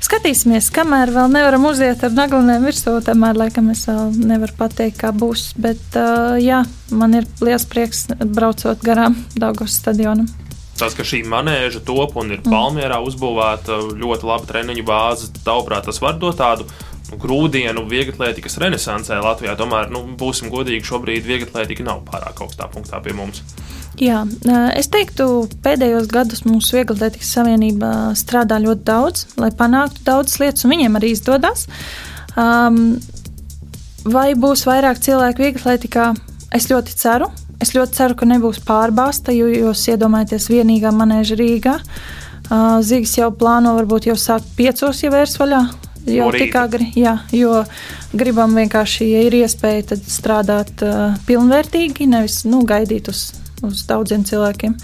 Skatīsimies, 0.00 0.70
kamēr 0.72 1.10
vēl 1.12 1.28
nevaram 1.28 1.66
uziet 1.68 2.00
ar 2.06 2.14
naglanēm 2.16 2.64
virsū, 2.64 2.94
tomēr 3.04 3.36
laikam 3.36 3.68
es 3.74 3.82
vēl 3.84 4.14
nevaru 4.16 4.54
pateikt, 4.56 4.96
kā 5.02 5.10
būs. 5.12 5.50
Bet 5.60 5.98
uh, 6.00 6.38
jā, 6.40 6.62
man 6.96 7.18
ir 7.18 7.28
liels 7.44 7.66
prieks 7.68 8.06
braucot 8.16 8.80
garām 8.86 9.18
Daugos 9.36 9.76
stadionam. 9.76 10.30
Tas, 10.80 10.94
ka 10.96 11.04
šī 11.04 11.20
manēža 11.28 11.82
top 11.84 12.16
un 12.16 12.32
ir 12.32 12.40
Palmjerā 12.46 13.02
uzbūvēta 13.04 13.76
ļoti 14.00 14.28
laba 14.30 14.48
treniņu 14.48 14.84
bāze, 14.88 15.28
tavuprāt, 15.44 15.84
tas 15.90 16.00
var 16.00 16.16
dot 16.16 16.40
tādu 16.40 16.64
nu, 17.10 17.18
grūdienu 17.20 17.84
vieglatlētikas 17.90 18.56
renesansē 18.62 19.20
Latvijā. 19.20 19.52
Tomēr, 19.60 19.92
nu, 19.92 20.06
būsim 20.16 20.48
godīgi, 20.48 20.86
šobrīd 20.88 21.28
vieglatlētika 21.28 21.84
nav 21.84 22.00
pārāk 22.08 22.40
augstā 22.40 22.70
punktā 22.72 23.02
pie 23.04 23.12
mums. 23.20 23.44
Jā, 23.98 24.22
es 24.78 24.88
teiktu, 24.92 25.26
pēdējos 25.64 26.06
gados 26.10 26.44
mūsu 26.46 26.78
Vieglatlētikas 26.78 27.32
savienība 27.34 27.90
strādā 28.18 28.60
ļoti 28.62 28.86
daudz, 28.86 29.26
lai 29.40 29.50
panāktu 29.56 30.04
daudzas 30.06 30.38
lietas, 30.40 30.64
un 30.64 30.74
viņiem 30.74 30.98
arī 31.00 31.10
izdodas. 31.16 31.66
Um, 32.38 33.00
vai 34.06 34.30
būs 34.38 34.64
vairāk 34.68 35.02
cilvēku 35.02 35.44
vieglatlētikā? 35.44 36.12
Es 36.54 36.70
ļoti 36.70 36.96
ceru. 36.96 37.28
Es 37.60 37.74
ļoti 37.74 37.98
ceru, 37.98 38.16
ka 38.16 38.30
nebūs 38.30 38.62
pārbāzta, 38.64 39.34
jo 39.36 39.50
jūs 39.50 39.84
iedomājaties 39.92 40.48
vienīgā 40.52 40.94
manēža 40.96 41.36
Rīgā. 41.36 41.76
Uh, 42.50 42.78
Zīgs 42.86 43.18
jau 43.18 43.28
plāno 43.36 43.74
varbūt 43.76 44.08
jau 44.08 44.16
sākt 44.18 44.48
piecos, 44.56 45.02
ja 45.04 45.12
vērs 45.12 45.36
vaļā. 45.40 45.60
Jau 46.10 46.30
tik 46.32 46.54
agri, 46.56 46.86
jā, 46.96 47.18
jo 47.36 47.60
gribam 48.16 48.56
vienkārši, 48.56 49.10
ja 49.12 49.20
ir 49.26 49.36
iespēja, 49.42 49.90
tad 49.92 50.08
strādāt 50.08 50.80
uh, 50.86 51.12
pilnvērtīgi, 51.28 52.08
nevis 52.08 52.40
nu, 52.48 52.62
gaidīt 52.66 53.12
uz 53.12 53.26
uz 53.66 53.84
daudziem 53.88 54.24
cilvēkiem. 54.28 54.76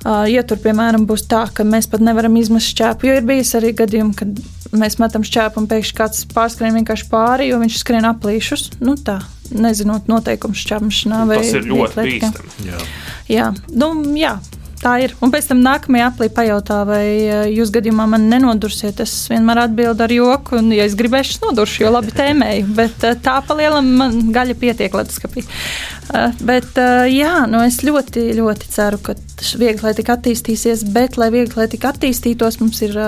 Uh, 0.00 0.24
ja 0.32 0.40
tur, 0.48 0.56
piemēram, 0.62 1.04
būs 1.08 1.26
tā, 1.28 1.42
ka 1.52 1.66
mēs 1.66 1.90
pat 1.92 2.00
nevaram 2.00 2.38
izmest 2.40 2.72
šķēpu, 2.72 3.08
jo 3.08 3.16
ir 3.18 3.26
bijis 3.28 3.52
arī 3.58 3.74
gadījumi, 3.76 4.14
kad 4.16 4.38
mēs 4.72 4.96
metam 5.02 5.26
šķēpu 5.26 5.60
un 5.60 5.66
pēkšņi 5.68 5.98
kāds 5.98 6.22
pārskrien 6.32 6.78
vienkārši 6.78 7.10
pāri, 7.10 7.50
jo 7.50 7.58
viņš 7.60 7.82
skrien 7.82 8.08
aplīšus. 8.08 8.70
Nu, 8.80 8.96
tā, 8.96 9.18
nezinot 9.52 10.08
noteikumus 10.08 10.62
šķēpšanā. 10.64 11.26
Tas 11.34 11.52
ir 11.52 11.68
ļoti 11.68 12.06
bīstami. 12.06 12.56
Jā. 12.70 12.80
Jā. 13.28 13.50
Nu, 13.76 13.92
jā, 14.16 14.38
Tā 14.80 14.94
ir. 15.04 15.12
Un 15.20 15.28
pēc 15.28 15.50
tam 15.50 15.58
nākamajā 15.60 16.06
aplī 16.08 16.30
pajautā, 16.32 16.78
vai 16.88 17.04
eh, 17.04 17.42
jūs 17.52 17.68
gadījumā 17.74 18.06
man 18.08 18.30
nenodursiet. 18.32 19.02
Es 19.04 19.12
vienmēr 19.28 19.66
atbildu 19.66 20.06
ar 20.06 20.14
joku, 20.14 20.56
un, 20.56 20.70
ja 20.72 20.86
es 20.88 20.96
gribēšu, 20.96 21.34
es 21.34 21.42
noduršu, 21.42 21.82
jo 21.84 21.90
labi 21.92 22.14
tēmēju. 22.16 22.70
Bet 22.78 23.04
eh, 23.04 23.18
tā 23.20 23.36
palielam 23.44 23.90
man 24.00 24.16
gaļa 24.32 24.56
pietiek 24.62 24.96
leduskapī. 24.96 25.44
Eh, 25.44 25.99
bet 26.44 26.78
jā, 27.10 27.34
nu 27.50 27.62
es 27.64 27.80
ļoti, 27.86 28.30
ļoti 28.38 28.70
ceru, 28.72 29.00
ka 29.04 29.14
viegli 29.60 29.86
lai 29.86 29.94
tik 29.96 30.10
attīstīsies, 30.12 30.84
bet 30.94 31.18
lai 31.20 31.30
viegli 31.34 31.58
lai 31.58 31.68
tik 31.70 31.86
attīstītos, 31.90 32.60
mums 32.62 32.82
ir. 32.86 32.98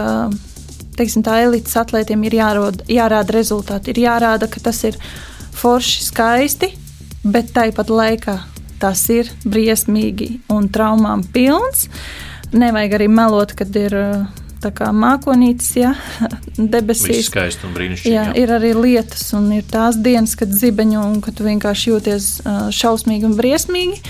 Teiksim, 0.92 1.22
tā 1.24 1.38
elites 1.40 1.72
atlētiem 1.80 2.20
ir 2.28 2.34
jārod, 2.36 2.82
jārāda 2.92 3.32
rezultāti. 3.32 3.94
Ir 3.94 4.02
jārāda, 4.02 4.44
ka 4.52 4.60
tas 4.60 4.82
ir 4.84 4.98
forši, 5.56 6.02
skaisti, 6.04 6.68
bet 7.24 7.54
tāpat 7.56 7.88
laikā 7.88 8.34
tas 8.82 9.06
ir 9.14 9.30
briesmīgi 9.46 10.42
un 10.52 10.68
traumām 10.74 11.24
pilns. 11.32 11.86
Nevajag 12.52 12.98
arī 12.98 13.08
melot, 13.08 13.54
kad 13.56 13.72
ir 13.80 13.96
tā 14.62 14.70
kā 14.74 14.90
mākonītis, 14.94 15.72
ja 15.80 15.94
debesīs. 16.74 17.26
Skaisti 17.28 17.66
un 17.68 17.74
brīnišķīgi. 17.76 18.14
Jā, 18.14 18.28
jā, 18.30 18.36
ir 18.42 18.54
arī 18.58 18.74
lietas, 18.78 19.26
un 19.38 19.50
ir 19.58 19.66
tās 19.70 19.98
dienas, 20.00 20.36
kad 20.38 20.52
zibeņo 20.54 21.02
un 21.08 21.18
kad 21.24 21.36
tu 21.38 21.48
vienkārši 21.48 21.92
jūties 21.92 22.30
šausmīgi 22.78 23.28
un 23.28 23.36
briesmīgi. 23.38 24.00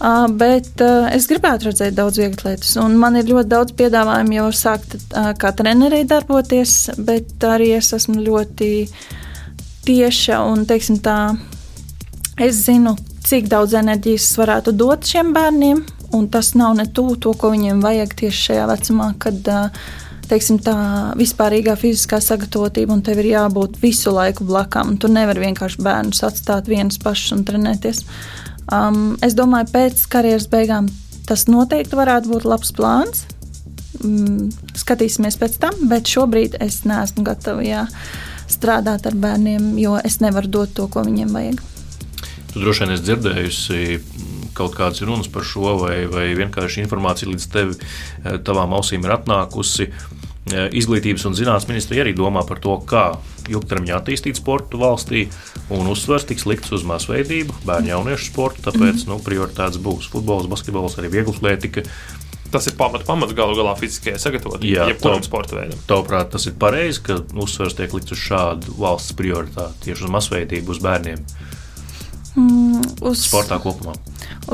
Uh, 0.00 0.24
bet 0.32 0.80
uh, 0.80 1.10
es 1.12 1.26
gribētu 1.28 1.66
redzēt 1.68 1.92
daudz 1.92 2.16
vieglas 2.16 2.46
lietas, 2.46 2.70
un 2.80 2.94
man 2.96 3.18
ir 3.20 3.26
ļoti 3.28 3.50
daudz 3.50 3.74
piedāvājumu 3.76 4.32
jau 4.32 4.46
sākt 4.56 4.94
uh, 4.96 5.34
kā 5.36 5.50
trenerei 5.52 6.06
darboties, 6.08 6.76
bet 7.04 7.44
arī 7.44 7.74
es 7.76 7.92
esmu 7.92 8.22
ļoti 8.24 8.70
tieša 9.84 10.38
un, 10.48 10.64
teiksim, 10.64 11.02
tā 11.04 11.34
es 12.40 12.62
zinu, 12.64 12.94
cik 13.28 13.52
daudz 13.52 13.76
enerģijas 13.76 14.30
varētu 14.40 14.72
dot 14.80 15.04
šiem 15.04 15.34
bērniem, 15.36 15.84
un 16.16 16.28
tas 16.32 16.54
nav 16.58 16.76
ne 16.78 16.86
tuvu 16.86 17.16
to, 17.16 17.34
ko 17.38 17.52
viņiem 17.54 17.82
vajag 17.84 18.14
tieši 18.22 18.46
šajā 18.50 18.68
vecumā, 18.70 19.10
kad 19.22 19.50
teiksim, 20.30 20.60
tā 20.62 20.74
vispārīgā 21.18 21.74
fiziskā 21.78 22.20
sagatavotība, 22.22 22.94
un 22.94 23.02
tev 23.06 23.20
ir 23.22 23.32
jābūt 23.32 23.80
visu 23.82 24.12
laiku 24.14 24.46
blakām. 24.46 24.94
Tu 25.00 25.10
nevari 25.10 25.48
vienkārši 25.48 25.82
bērnus 25.82 26.22
atstāt 26.26 26.70
vienus 26.70 27.00
pašus 27.02 27.34
un 27.38 27.44
trenēties. 27.48 28.04
Um, 28.70 29.16
es 29.26 29.34
domāju, 29.34 29.72
pēc 29.74 30.04
karjeras 30.10 30.46
beigām 30.50 30.86
tas 31.26 31.46
noteikti 31.50 31.98
varētu 31.98 32.30
būt 32.30 32.46
labs 32.46 32.70
plāns. 32.76 33.24
Mm, 34.00 34.52
skatīsimies 34.78 35.36
pēc 35.40 35.58
tam, 35.62 35.74
bet 35.90 36.08
šobrīd 36.08 36.56
es 36.62 36.84
neesmu 36.88 37.24
gatava 37.26 37.64
jā, 37.66 37.84
strādāt 38.50 39.08
ar 39.10 39.18
bērniem, 39.18 39.74
jo 39.82 39.98
es 39.98 40.20
nevaru 40.22 40.50
dot 40.50 40.74
to, 40.78 40.86
ko 40.90 41.02
viņiem 41.06 41.34
vajag. 41.34 41.60
Tu 42.50 42.62
droši 42.62 42.84
vien 42.84 42.94
esi 42.94 43.06
dzirdējusi 43.06 43.82
kaut 44.60 44.76
kādas 44.78 45.02
runas 45.06 45.30
par 45.32 45.46
šo, 45.46 45.76
vai, 45.80 46.04
vai 46.10 46.30
vienkārši 46.38 46.84
informācija 46.84 47.30
līdz 47.32 47.50
tevi, 47.52 47.76
eh, 47.80 48.40
tavām 48.44 48.76
ausīm 48.78 49.06
ir 49.06 49.16
atnākusi. 49.16 49.90
Eh, 50.50 50.70
izglītības 50.80 51.26
un 51.28 51.36
zinātnīs 51.36 51.68
ministrija 51.68 52.04
arī 52.06 52.14
domā 52.16 52.40
par 52.48 52.58
to, 52.64 52.72
kā 52.88 53.04
ilgtermiņā 53.50 53.98
attīstīt 54.00 54.40
sportu 54.40 54.80
valstī, 54.80 55.26
un 55.70 55.90
uzsvers 55.90 56.24
tiks 56.26 56.46
likts 56.48 56.72
uz 56.72 56.86
masveidību, 56.88 57.60
bērnu 57.68 57.92
jauniešu 57.92 58.30
sportu. 58.30 58.64
Tāpēc 58.64 59.04
nu, 59.10 59.20
prioritātes 59.24 59.78
būs 59.82 60.08
futbols, 60.10 60.48
basketbols, 60.50 60.96
arī 60.98 61.12
vieglatlētika. 61.18 61.84
Tas 62.50 62.66
ir 62.66 62.74
pamats, 62.74 63.06
pamats 63.06 63.36
galu 63.36 63.54
galā 63.54 63.76
fiziskajai 63.78 64.18
sagatavotībai, 64.18 64.88
jebkuram 64.90 65.22
sporta 65.22 65.54
veidam. 65.54 65.78
Tavuprāt, 65.86 66.32
tas 66.32 66.48
ir 66.50 66.56
pareizi, 66.58 67.04
ka 67.06 67.20
uzsvers 67.38 67.76
tiek 67.78 67.92
likts 67.94 68.16
uz 68.16 68.24
šādu 68.24 68.74
valsts 68.80 69.14
prioritāti, 69.18 69.84
tieši 69.86 70.08
uz 70.08 70.14
masveidību, 70.16 70.74
uz 70.74 70.82
bērniem. 70.82 71.22
Mm, 72.38 72.82
uz 73.10 73.24
sportā 73.26 73.58
kopumā. 73.62 73.96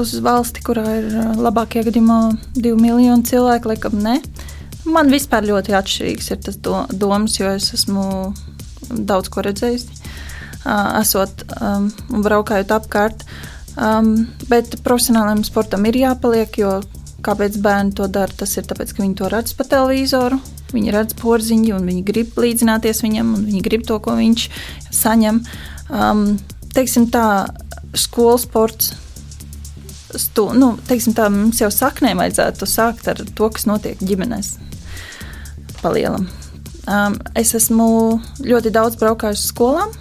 Uz 0.01 0.15
valsti, 0.25 0.63
kurā 0.65 0.85
ir 0.99 1.09
labākajā 1.41 1.89
gadījumā 1.91 2.21
divi 2.55 2.77
miljoni 2.81 3.27
cilvēku, 3.29 3.73
laikam 3.73 3.99
ne. 4.01 4.21
Man 4.87 5.11
vispār 5.13 5.49
ļoti 5.49 5.75
atšķirīgs 5.77 6.31
ir 6.33 6.41
tas 6.47 6.57
do, 6.63 6.85
domas, 6.93 7.37
jo 7.41 7.51
es 7.53 7.73
esmu 7.75 8.07
daudz 8.87 9.31
ko 9.33 9.43
redzējis, 9.43 9.89
esot 11.01 11.43
um, 11.59 11.91
un 12.15 12.25
braukājot 12.25 12.75
apkārt. 12.77 13.27
Um, 13.77 14.29
bet 14.49 14.79
profesionālajam 14.87 15.43
sportam 15.45 15.85
ir 15.91 15.99
jāpaliek, 16.01 16.55
jo 16.63 16.79
kāpēc 17.27 17.59
bērni 17.61 17.97
to 17.99 18.07
dara, 18.09 18.33
tas 18.33 18.55
ir 18.57 18.67
tāpēc, 18.69 18.95
ka 18.95 19.03
viņi 19.03 19.19
to 19.19 19.31
redz 19.33 19.57
pa 19.59 19.67
televizoru. 19.69 20.39
Viņi 20.73 20.95
redz 20.95 21.17
porziņu, 21.19 21.77
un 21.77 21.87
viņi 21.91 22.05
grib 22.07 22.39
līdzināties 22.41 23.03
viņam, 23.05 23.35
un 23.37 23.47
viņi 23.47 23.63
grib 23.67 23.85
to, 23.87 23.99
ko 24.03 24.17
viņš 24.19 24.49
saņem. 24.95 25.43
Um, 25.87 26.29
teiksim 26.77 27.09
tā, 27.13 27.49
skolas 27.97 28.45
sports. 28.47 28.95
Stu, 30.17 30.49
nu, 30.57 30.75
teiksim, 30.89 31.17
tā, 31.17 31.27
mums 31.33 31.61
jau 31.61 31.69
saknē 31.73 32.15
vajadzētu 32.17 32.69
sākt 32.71 33.09
ar 33.11 33.21
to, 33.37 33.49
kas 33.53 33.67
notiek 33.69 34.01
ģimenēs. 34.01 34.55
Palielam. 35.83 36.29
Um, 36.87 37.17
es 37.37 37.51
esmu 37.59 37.89
ļoti 38.47 38.71
daudz 38.73 38.97
braukājis 39.01 39.43
uz 39.43 39.51
skolām, 39.51 39.93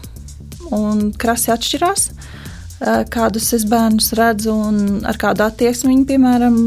un 0.75 1.09
krasi 1.17 1.51
atšķirās. 1.55 2.09
Uh, 2.75 3.01
kādus 3.11 3.49
es 3.55 3.65
bērnus 3.67 4.11
redzu 4.19 4.53
un 4.53 5.01
ar 5.07 5.17
kādu 5.19 5.45
attieksmi 5.47 5.93
viņi, 5.93 6.07
piemēram, 6.11 6.57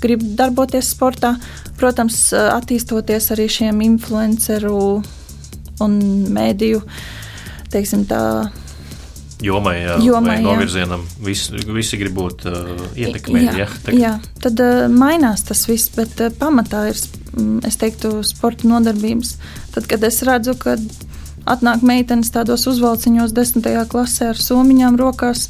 grib 0.00 0.24
darboties 0.38 0.94
sportā. 0.94 1.34
Protams, 1.78 2.30
uh, 2.32 2.48
attīstoties 2.56 3.30
arī 3.36 3.50
šiem 3.52 3.82
influenceru 3.84 4.78
un 5.84 5.98
mēdīju, 6.32 6.80
teiksim, 7.74 8.06
tā 8.08 8.22
jomai, 9.42 9.76
jā, 9.82 9.96
jomai 10.04 10.38
novirzienam. 10.44 11.04
Visi, 11.24 11.58
visi 11.68 11.98
grib 12.00 12.16
būt 12.16 12.46
uh, 12.48 12.70
ietekmēti. 12.96 13.60
Jā, 13.60 13.68
jā, 13.68 13.96
jā, 14.00 14.12
tad 14.42 14.62
uh, 14.64 14.86
mainās 14.92 15.44
tas 15.48 15.66
viss, 15.68 15.92
bet 15.96 16.20
uh, 16.24 16.32
pamatā 16.32 16.86
ir, 16.92 17.00
es 17.66 17.80
teiktu, 17.80 18.18
sporta 18.26 18.68
nodarbības. 18.70 19.36
Tad, 19.74 19.88
kad 19.90 20.06
es 20.08 20.22
redzu, 20.26 20.56
ka 20.60 20.78
atnāk 21.46 21.84
meitenes 21.86 22.32
tādos 22.34 22.66
uzvalciņos, 22.70 23.34
desmitajā 23.36 23.86
klasē 23.90 24.32
ar 24.32 24.40
somiņām 24.40 24.98
rokās. 25.00 25.48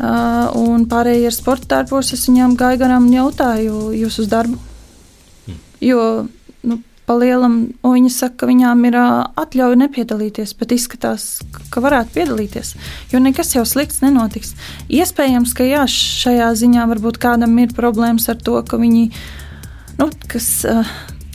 Uh, 0.00 0.48
un 0.56 0.86
pārējie 0.88 1.28
ir 1.28 1.36
sporta 1.36 1.74
tērpos. 1.76 2.14
Es 2.16 2.24
viņām 2.30 2.56
gāju 2.58 2.80
garām 2.80 3.10
un 3.10 3.16
jautāju, 3.18 3.90
jūs 4.00 4.22
uz 4.22 4.30
darbu? 4.32 4.56
Hmm. 5.44 5.58
Jo 5.84 6.04
pa 7.10 7.16
lielam, 7.18 7.54
un 7.82 7.94
viņa 7.96 8.10
saka, 8.14 8.44
ka 8.44 8.46
viņām 8.46 8.84
ir 8.86 8.96
atļauja 9.00 9.80
nepiedalīties, 9.80 10.54
bet 10.60 10.76
izskatās, 10.76 11.24
ka 11.74 11.82
varētu 11.82 12.14
piedalīties, 12.14 12.76
jo 13.10 13.18
nekas 13.18 13.50
jau 13.56 13.64
slikts 13.66 13.98
nenotiks. 14.04 14.54
Iespējams, 14.94 15.56
ka 15.58 15.66
jā, 15.66 15.82
šajā 15.90 16.52
ziņā 16.62 16.86
varbūt 16.92 17.18
kādam 17.18 17.58
ir 17.58 17.74
problēmas 17.74 18.30
ar 18.30 18.38
to, 18.38 18.60
ka 18.62 18.78
viņi, 18.78 19.08
nu, 19.98 20.06
kas, 20.30 20.52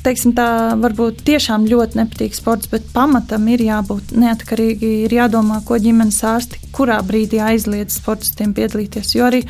teiksim 0.05 0.31
tā, 0.37 0.47
varbūt 0.79 1.25
tiešām 1.27 1.67
ļoti 1.67 1.99
nepatīk 1.99 2.39
sports, 2.39 2.71
bet 2.71 2.87
pamatam 2.95 3.51
ir 3.51 3.67
jābūt 3.67 4.15
neatkarīgi, 4.15 4.95
ir 5.09 5.19
jādomā, 5.19 5.59
ko 5.67 5.75
ģimenes 5.81 6.23
ārsti, 6.23 6.69
kurā 6.75 7.01
brīdī 7.03 7.43
aizliedz 7.43 7.99
sportistiem 7.99 8.55
piedalīties, 8.55 9.17
jo 9.17 9.27
arī 9.27 9.43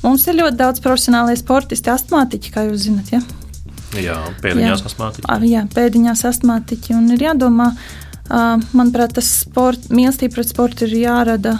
mums 0.00 0.24
ir 0.24 0.40
ļoti 0.40 0.62
daudz 0.62 0.80
profesionālie 0.80 1.36
sportisti, 1.36 1.92
astmātiķi, 1.92 2.54
kā 2.54 2.70
jūs 2.70 2.88
zinat, 2.88 3.18
ja? 3.18 3.26
Jā, 4.02 4.18
pēdiņās 4.42 4.84
astmātiķi. 4.90 5.50
Jā, 5.50 5.64
pēdiņās 5.74 6.24
astmātiķi. 6.30 6.96
Un 6.98 7.10
ir 7.14 7.24
jādomā, 7.28 7.70
manuprāt, 8.72 9.16
tas 9.18 9.28
sport, 9.42 9.88
mīlestība 9.92 10.38
pret 10.38 10.52
sportu 10.52 10.88
ir 10.88 10.96
jārada 11.04 11.56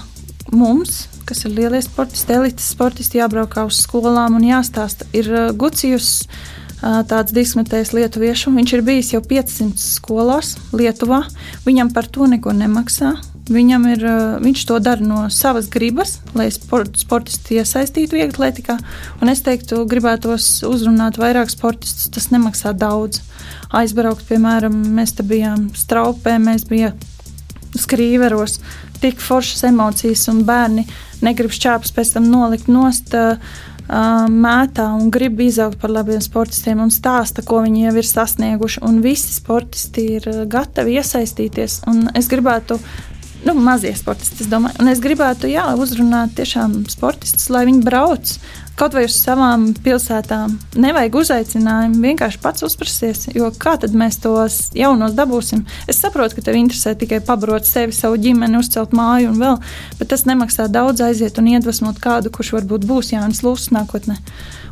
mums, 0.52 1.06
kas 1.26 1.42
ir 1.46 1.56
lielie 1.56 1.80
sportisti, 1.82 2.36
elites 2.36 2.68
sportisti, 2.74 3.18
jābraukā 3.18 3.66
uz 3.66 3.80
skolām 3.82 4.38
un 4.38 4.46
jāstāsta. 4.46 5.08
Ir 5.16 5.30
Gucijus 5.58 6.26
tāds 6.80 7.34
diskutējis 7.34 7.94
lietuviešu. 7.96 8.52
Viņš 8.54 8.74
ir 8.76 8.84
bijis 8.86 9.14
jau 9.14 9.22
500 9.24 9.80
skolās 9.80 10.56
Lietuvā. 10.76 11.24
Viņam 11.66 11.90
par 11.94 12.06
to 12.12 12.28
neko 12.30 12.52
nemaksā. 12.54 13.16
Viņam 13.46 13.84
ir, 13.92 14.00
viņš 14.42 14.62
to 14.66 14.80
dara 14.82 15.04
no 15.06 15.20
savas 15.30 15.68
gribas, 15.70 16.16
lai 16.34 16.48
sport, 16.50 16.96
sportisti 16.98 17.60
iesaistītu 17.60 18.18
vieglatlētikā. 18.18 18.74
Es 19.30 19.44
teiktu, 19.46 19.84
gribētos 19.86 20.48
uzrunāt 20.66 21.20
vairāk 21.20 21.52
sportistus. 21.52 22.10
Tas 22.10 22.32
nemaksā 22.34 22.74
daudz. 22.74 23.22
Aizbraukt, 23.70 24.26
piemēram, 24.26 24.74
mēs 24.98 25.14
te 25.14 25.26
bijām 25.26 25.68
straupē, 25.78 26.40
mēs 26.42 26.66
bijām 26.66 26.98
skrīveros. 27.78 28.58
Tik 28.98 29.22
foršas 29.22 29.66
emocijas, 29.70 30.26
un 30.32 30.42
bērni 30.48 30.86
negrib 31.22 31.54
šķēpus 31.54 31.94
pēc 31.94 32.14
tam 32.16 32.30
nolikt 32.32 32.66
nost. 32.72 33.14
Mētā 33.86 34.90
un 34.98 35.12
grib 35.14 35.38
izaugt 35.44 35.78
par 35.78 35.92
labiem 35.94 36.18
sportistiem 36.24 36.80
un 36.82 36.90
stāsta, 36.90 37.46
ko 37.46 37.60
viņi 37.62 37.84
jau 37.84 37.98
ir 38.00 38.08
sasnieguši. 38.08 38.88
Visi 39.04 39.36
sportisti 39.36 40.08
ir 40.16 40.32
gatavi 40.50 40.98
iesaistīties. 40.98 41.84
Es 42.18 42.26
gribētu 42.32 42.80
nu, 43.46 43.54
mazie 43.54 43.94
sportisti. 43.96 44.42
Es, 44.44 44.50
domāju. 44.50 44.80
un 44.82 44.92
es 44.92 45.00
gribētu 45.02 45.50
jā, 45.50 45.66
uzrunāt 45.78 46.36
tiešām 46.38 46.82
sportistus, 46.92 47.48
lai 47.52 47.66
viņi 47.68 47.84
brauc 47.86 48.36
kaut 48.76 48.92
vai 48.92 49.06
uz 49.06 49.14
savām 49.16 49.70
pilsētām. 49.84 50.58
Nevajag 50.76 51.14
uzaicinājumu, 51.16 51.96
vienkārši 52.02 52.40
pats 52.42 52.64
uzprasties, 52.66 53.22
jo 53.32 53.48
kā 53.56 53.76
tad 53.80 53.94
mēs 53.96 54.18
tos 54.20 54.58
jaunos 54.76 55.14
dabūsim? 55.16 55.62
Es 55.88 56.02
saprotu, 56.02 56.36
ka 56.36 56.44
tev 56.44 56.58
interesē 56.60 56.92
tikai 56.98 57.22
pabarot 57.24 57.64
sevi, 57.64 57.96
savu 57.96 58.20
ģimeni, 58.20 58.60
uzcelt 58.60 58.92
māju 58.96 59.32
un 59.32 59.40
vēl, 59.40 59.56
bet 59.96 60.12
tas 60.12 60.26
nemaksā 60.28 60.68
daudz 60.68 61.00
aiziet 61.06 61.40
un 61.40 61.48
iedvesmot 61.54 62.02
kādu, 62.04 62.32
kurš 62.34 62.52
varbūt 62.58 62.84
būs 62.84 63.14
Jānis 63.14 63.40
Lūsis 63.46 63.72
nākotnē. 63.72 64.20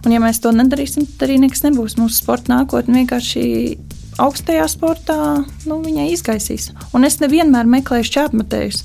Un 0.04 0.12
ja 0.12 0.20
mēs 0.20 0.42
to 0.44 0.52
nedarīsim, 0.52 1.08
tad 1.08 1.30
arī 1.30 1.40
nekas 1.40 1.64
nebūs. 1.64 1.96
Mūsu 1.96 2.20
sporta 2.20 2.52
nākotne 2.52 3.00
vienkārši 3.00 3.44
augstajā 4.22 4.66
sportā 4.70 5.18
nu, 5.68 5.80
viņai 5.84 6.08
izgaisīs. 6.14 6.70
Un 6.94 7.06
es 7.08 7.20
nevienmēr 7.22 7.68
meklēju 7.78 8.08
šķērsmetējus. 8.10 8.82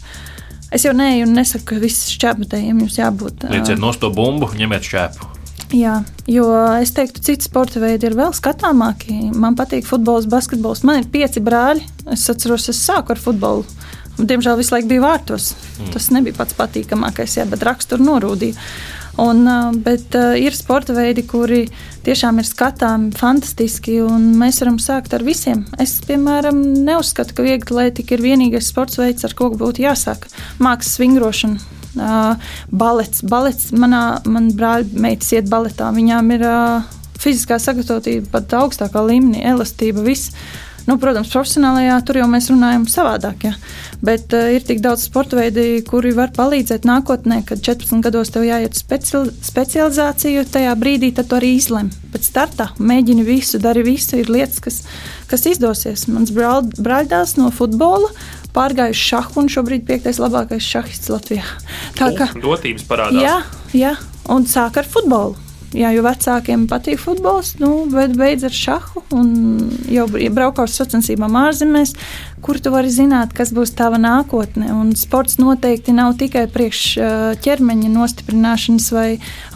Es 0.75 0.86
jau 0.86 0.93
neju 0.93 1.25
un 1.25 1.34
nesaku, 1.38 1.71
ka 1.71 1.82
visiem 1.82 2.15
šķērsmetējiem 2.15 2.84
jums 2.84 2.99
jābūt. 2.99 3.49
Lieciet 3.49 3.82
no 3.82 3.93
to 3.97 4.11
bumbu, 4.13 4.51
ņemiet 4.57 4.86
šķēpu. 4.86 5.30
Jā, 5.75 5.99
jo 6.25 6.47
es 6.82 6.89
teiktu, 6.97 7.21
citi 7.21 7.45
sporta 7.45 7.82
veidi 7.82 8.07
ir 8.09 8.15
vēl 8.17 8.34
skatāmāki. 8.34 9.19
Man 9.38 9.57
patīk 9.57 9.86
futbols, 9.86 10.25
basketbols. 10.30 10.82
Man 10.88 11.03
ir 11.03 11.09
pieci 11.13 11.43
brāļi. 11.45 11.86
Es 12.15 12.25
atceros, 12.32 12.65
es 12.73 12.82
sāku 12.82 13.13
ar 13.13 13.21
futbolu. 13.21 13.67
Diemžēl 14.17 14.57
visu 14.59 14.73
laiku 14.73 14.89
biju 14.89 15.03
vārtos. 15.05 15.51
Mm. 15.77 15.91
Tas 15.93 16.09
nebija 16.15 16.38
pats 16.39 16.57
patīkamākais, 16.57 17.38
jā, 17.38 17.45
bet 17.49 17.63
raksturu 17.65 18.07
norūdīja. 18.07 18.57
Un, 19.18 19.41
bet 19.84 20.14
ir 20.14 20.55
sporta 20.55 20.93
veidi, 20.93 21.26
kuri 21.28 21.64
tiešām 22.05 22.39
ir 22.39 22.47
skatāmi, 22.47 23.10
fantastiski, 23.18 23.97
un 24.05 24.30
mēs 24.39 24.62
varam 24.62 24.78
sākt 24.80 25.16
ar 25.18 25.26
visiem. 25.26 25.66
Es, 25.82 25.97
piemēram, 26.05 26.62
neuzskatu, 26.86 27.36
ka 27.36 27.45
viegli 27.45 27.80
atlētika 27.80 28.16
ir 28.16 28.24
vienīgais 28.24 28.70
sports 28.70 28.99
veids, 28.99 29.26
ar 29.26 29.36
ko 29.38 29.49
būtu 29.55 29.84
jāsāk. 29.86 30.28
Mākslas 30.60 30.99
vingrošana. 31.01 31.60
Uh, 31.99 32.36
balets. 32.70 33.24
balets. 33.26 33.72
Manā 33.74 34.22
man 34.30 34.51
brāļa 34.55 34.99
meitas 35.01 35.32
iet 35.34 35.49
baletā. 35.49 35.89
Viņām 35.95 36.30
ir 36.36 36.45
uh, 36.45 36.86
fiziskā 37.20 37.57
sagatavotība 37.60 38.30
pat 38.36 38.53
augstākā 38.62 39.01
līmenī, 39.07 39.41
elastība, 39.49 40.03
viss. 40.05 40.36
Nu, 40.88 40.95
protams, 41.01 41.32
profesionālajā 41.34 41.97
tur 42.07 42.19
jau 42.21 42.27
mēs 42.32 42.49
runājam 42.51 42.86
savādāk. 42.89 43.47
Ja? 43.49 43.53
Bet 44.05 44.34
uh, 44.38 44.51
ir 44.55 44.63
tik 44.65 44.82
daudz 44.84 45.03
sporta 45.09 45.39
veidi, 45.39 45.82
kuri 45.88 46.13
var 46.15 46.32
palīdzēt 46.36 46.88
nākotnē, 46.88 47.41
kad 47.49 47.63
14 47.65 48.03
gados 48.05 48.32
tev 48.34 48.45
jāiet 48.47 48.77
uz 48.77 48.84
speciali 48.84 49.34
specializāciju. 49.49 50.45
Tajā 50.53 50.75
brīdī 50.80 51.11
tu 51.17 51.25
arī 51.36 51.55
izlem. 51.57 51.91
Pēc 52.13 52.30
starta 52.32 52.69
mēģini 52.80 53.25
visu, 53.27 53.59
dari 53.61 53.84
visu. 53.86 54.19
Ir 54.21 54.32
lietas, 54.32 54.61
kas, 54.63 54.82
kas 55.32 55.47
izdosies. 55.51 56.07
Mans 56.11 56.32
brāļdēls 56.36 57.36
no 57.41 57.51
futbola 57.55 58.13
pārgājuši 58.55 59.05
šahu 59.11 59.43
un 59.43 59.51
šobrīd 59.51 59.86
piektais 59.88 60.21
labākais 60.21 60.65
šahists 60.65 61.11
Latvijā. 61.13 61.45
Tā 61.99 62.09
kā 62.17 62.32
dotības 62.39 62.88
parādās. 62.89 63.21
Jā, 63.21 63.38
jā, 63.77 63.93
un 64.34 64.49
sāk 64.49 64.82
ar 64.82 64.89
futbolu 64.89 65.48
jā, 65.76 65.91
jo 65.93 66.03
vecākiem 66.05 66.65
patīk 66.70 66.99
futbols, 67.01 67.55
nu, 67.61 67.86
bet 67.91 68.15
beidz 68.17 68.45
ar 68.47 68.55
šahu. 68.55 69.03
Jau 69.93 70.05
braukā 70.34 70.65
uz 70.67 70.78
sacensībām 70.78 71.36
ārzemēs, 71.39 71.95
kur 72.45 72.59
tu 72.61 72.72
vari 72.74 72.91
zināt, 72.93 73.34
kas 73.38 73.53
būs 73.55 73.74
tava 73.78 73.99
nākotne. 74.01 74.72
Un 74.76 74.93
sports 74.99 75.39
noteikti 75.41 75.95
nav 75.95 76.15
tikai 76.22 76.47
priekš 76.51 76.86
ķermeņa 77.45 77.91
nostiprināšanas 77.93 78.89
vai 78.95 79.09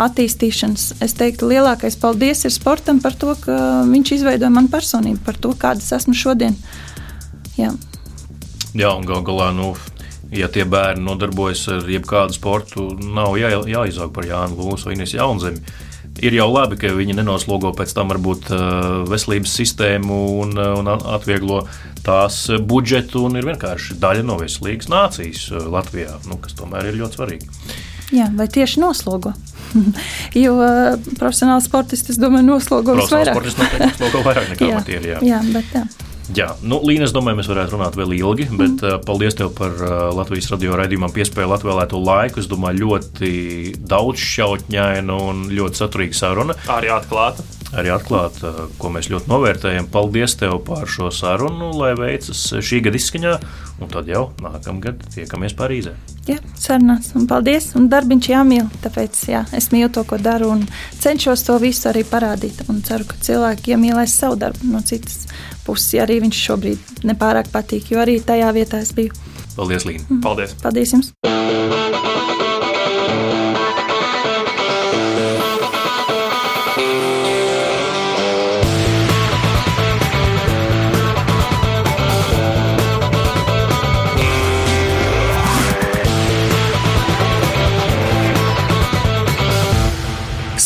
attīstīšanas. 0.04 0.90
Es 1.06 1.18
teiktu, 1.20 1.50
lielākais 1.54 1.98
paldies 2.02 2.46
ir 2.46 2.54
sportam 2.54 3.02
par 3.04 3.18
to, 3.18 3.38
ka 3.40 3.86
viņš 3.90 4.18
izveidoja 4.20 4.54
manu 4.54 4.72
personību, 4.74 5.24
par 5.26 5.40
to, 5.40 5.56
kāda 5.58 5.84
es 5.84 5.92
esmu 6.02 6.18
šodien. 6.18 6.58
Jā, 7.58 7.74
Jā 8.74 8.90
un 8.98 9.06
gal 9.06 9.22
galā. 9.22 9.52
Nu 9.54 9.76
ja 10.34 10.48
tie 10.50 10.66
bērni 10.66 11.06
nodarbojas 11.06 11.68
ar 11.70 11.90
jebkādu 11.90 12.34
sportu, 12.34 12.88
nav 12.98 13.36
jā, 13.38 13.52
jāizaug 13.70 14.14
par 14.16 14.26
Jānu 14.26 14.58
Lūsu 14.58 14.90
vai 14.90 14.96
Ines 14.98 15.14
Jaunzemi 15.14 15.62
ir 16.22 16.36
jau 16.38 16.50
labi, 16.52 16.78
ka 16.82 16.92
viņi 16.94 17.18
nenoslogo 17.18 17.74
pēc 17.78 17.96
tam 17.98 18.12
varbūt 18.14 18.52
uh, 18.54 18.60
veselības 19.10 19.56
sistēmu 19.62 20.20
un, 20.44 20.54
uh, 20.60 20.76
un 20.82 20.92
atvieglo 20.94 21.64
tās 22.06 22.46
budžetu 22.60 23.26
un 23.30 23.40
ir 23.40 23.48
vienkārši 23.48 23.98
daļa 24.02 24.28
no 24.28 24.38
veselīgas 24.42 24.92
nācijas 24.92 25.48
uh, 25.54 25.66
Latvijā, 25.74 26.20
nu, 26.30 26.38
kas 26.44 26.58
tomēr 26.60 26.92
ir 26.92 27.02
ļoti 27.02 27.20
svarīgi. 27.20 27.52
Jā, 28.14 28.30
vai 28.38 28.46
tieši 28.52 28.84
noslogo? 28.84 29.34
jo 30.44 30.56
profesionāli 31.18 31.66
sportisti, 31.66 32.14
es 32.14 32.22
domāju, 32.22 32.46
noslogo 32.52 32.98
visvairāk. 33.00 33.34
Sportisti 33.34 33.64
noteikti 33.64 33.88
noslogo 33.90 34.26
vairāk 34.28 34.52
nekā 34.54 34.70
amatieri. 34.74 35.14
Jā, 35.16 35.22
jā, 35.34 35.46
bet 35.56 35.78
jā. 35.80 35.86
Jā, 36.34 36.48
nu, 36.66 36.80
Līna, 36.82 37.06
es 37.06 37.14
domāju, 37.14 37.38
mēs 37.38 37.50
varētu 37.52 37.76
runāt 37.76 37.98
vēl 37.98 38.16
ilgi, 38.18 38.48
bet 38.50 38.82
mm. 38.82 38.88
uh, 38.90 39.02
paldies 39.06 39.38
tev 39.38 39.52
par 39.58 39.76
uh, 39.78 39.92
Latvijas 40.18 40.50
radio 40.54 40.78
raidījumam 40.80 41.14
piespēju 41.14 41.54
atvēlēto 41.54 42.00
laiku. 42.02 42.42
Es 42.42 42.50
domāju, 42.50 42.88
ļoti 42.88 43.34
daudz 43.78 44.24
šautņainu 44.34 45.20
un 45.30 45.44
ļoti 45.54 45.84
saturīga 45.84 46.18
saruna. 46.18 46.58
Arī 46.74 46.90
atklāta. 46.96 47.46
Arī 47.74 47.90
atklāta, 47.94 48.50
uh, 48.50 48.72
ko 48.78 48.92
mēs 48.94 49.10
ļoti 49.10 49.32
novērtējam. 49.32 49.90
Paldies 49.94 50.38
tev 50.40 50.60
par 50.68 50.86
šo 50.90 51.10
sarunu, 51.14 51.72
lai 51.80 51.94
veicas 51.98 52.42
šī 52.62 52.84
gada 52.86 53.00
izskaņā, 53.00 53.38
un 53.82 53.94
tad 53.94 54.10
jau 54.12 54.28
nākamgad 54.44 55.02
tiekamies 55.16 55.56
Parīzē. 55.58 55.96
Jā, 56.30 56.38
sarunās, 56.56 57.10
un 57.20 57.26
paldies, 57.28 57.74
un 57.76 57.90
darbiņš 57.92 58.30
jāmīl, 58.32 58.70
tāpēc 58.86 59.18
jā, 59.28 59.42
es 59.58 59.72
mīlu 59.74 59.90
to, 59.92 60.06
ko 60.08 60.16
daru, 60.22 60.54
un 60.56 60.62
cenšos 61.04 61.44
to 61.50 61.58
visu 61.60 61.90
arī 61.92 62.06
parādīt, 62.08 62.62
un 62.72 62.80
ceru, 62.86 63.10
ka 63.10 63.20
cilvēki 63.28 63.76
iemīlēs 63.76 64.16
savu 64.22 64.40
darbu 64.40 64.72
no 64.72 64.80
citas 64.88 65.26
pusi 65.66 66.00
arī 66.04 66.22
viņš 66.24 66.46
šobrīd 66.48 67.04
nepārāk 67.10 67.52
patīk, 67.52 67.92
jo 67.92 68.04
arī 68.04 68.20
tajā 68.24 68.54
vietā 68.56 68.84
es 68.84 68.94
biju. 68.96 69.16
Paldies, 69.58 69.86
Līna. 69.90 70.08
Mm. 70.10 70.24
Paldies. 70.24 70.56
Paldies 70.64 70.96
jums. 70.96 71.14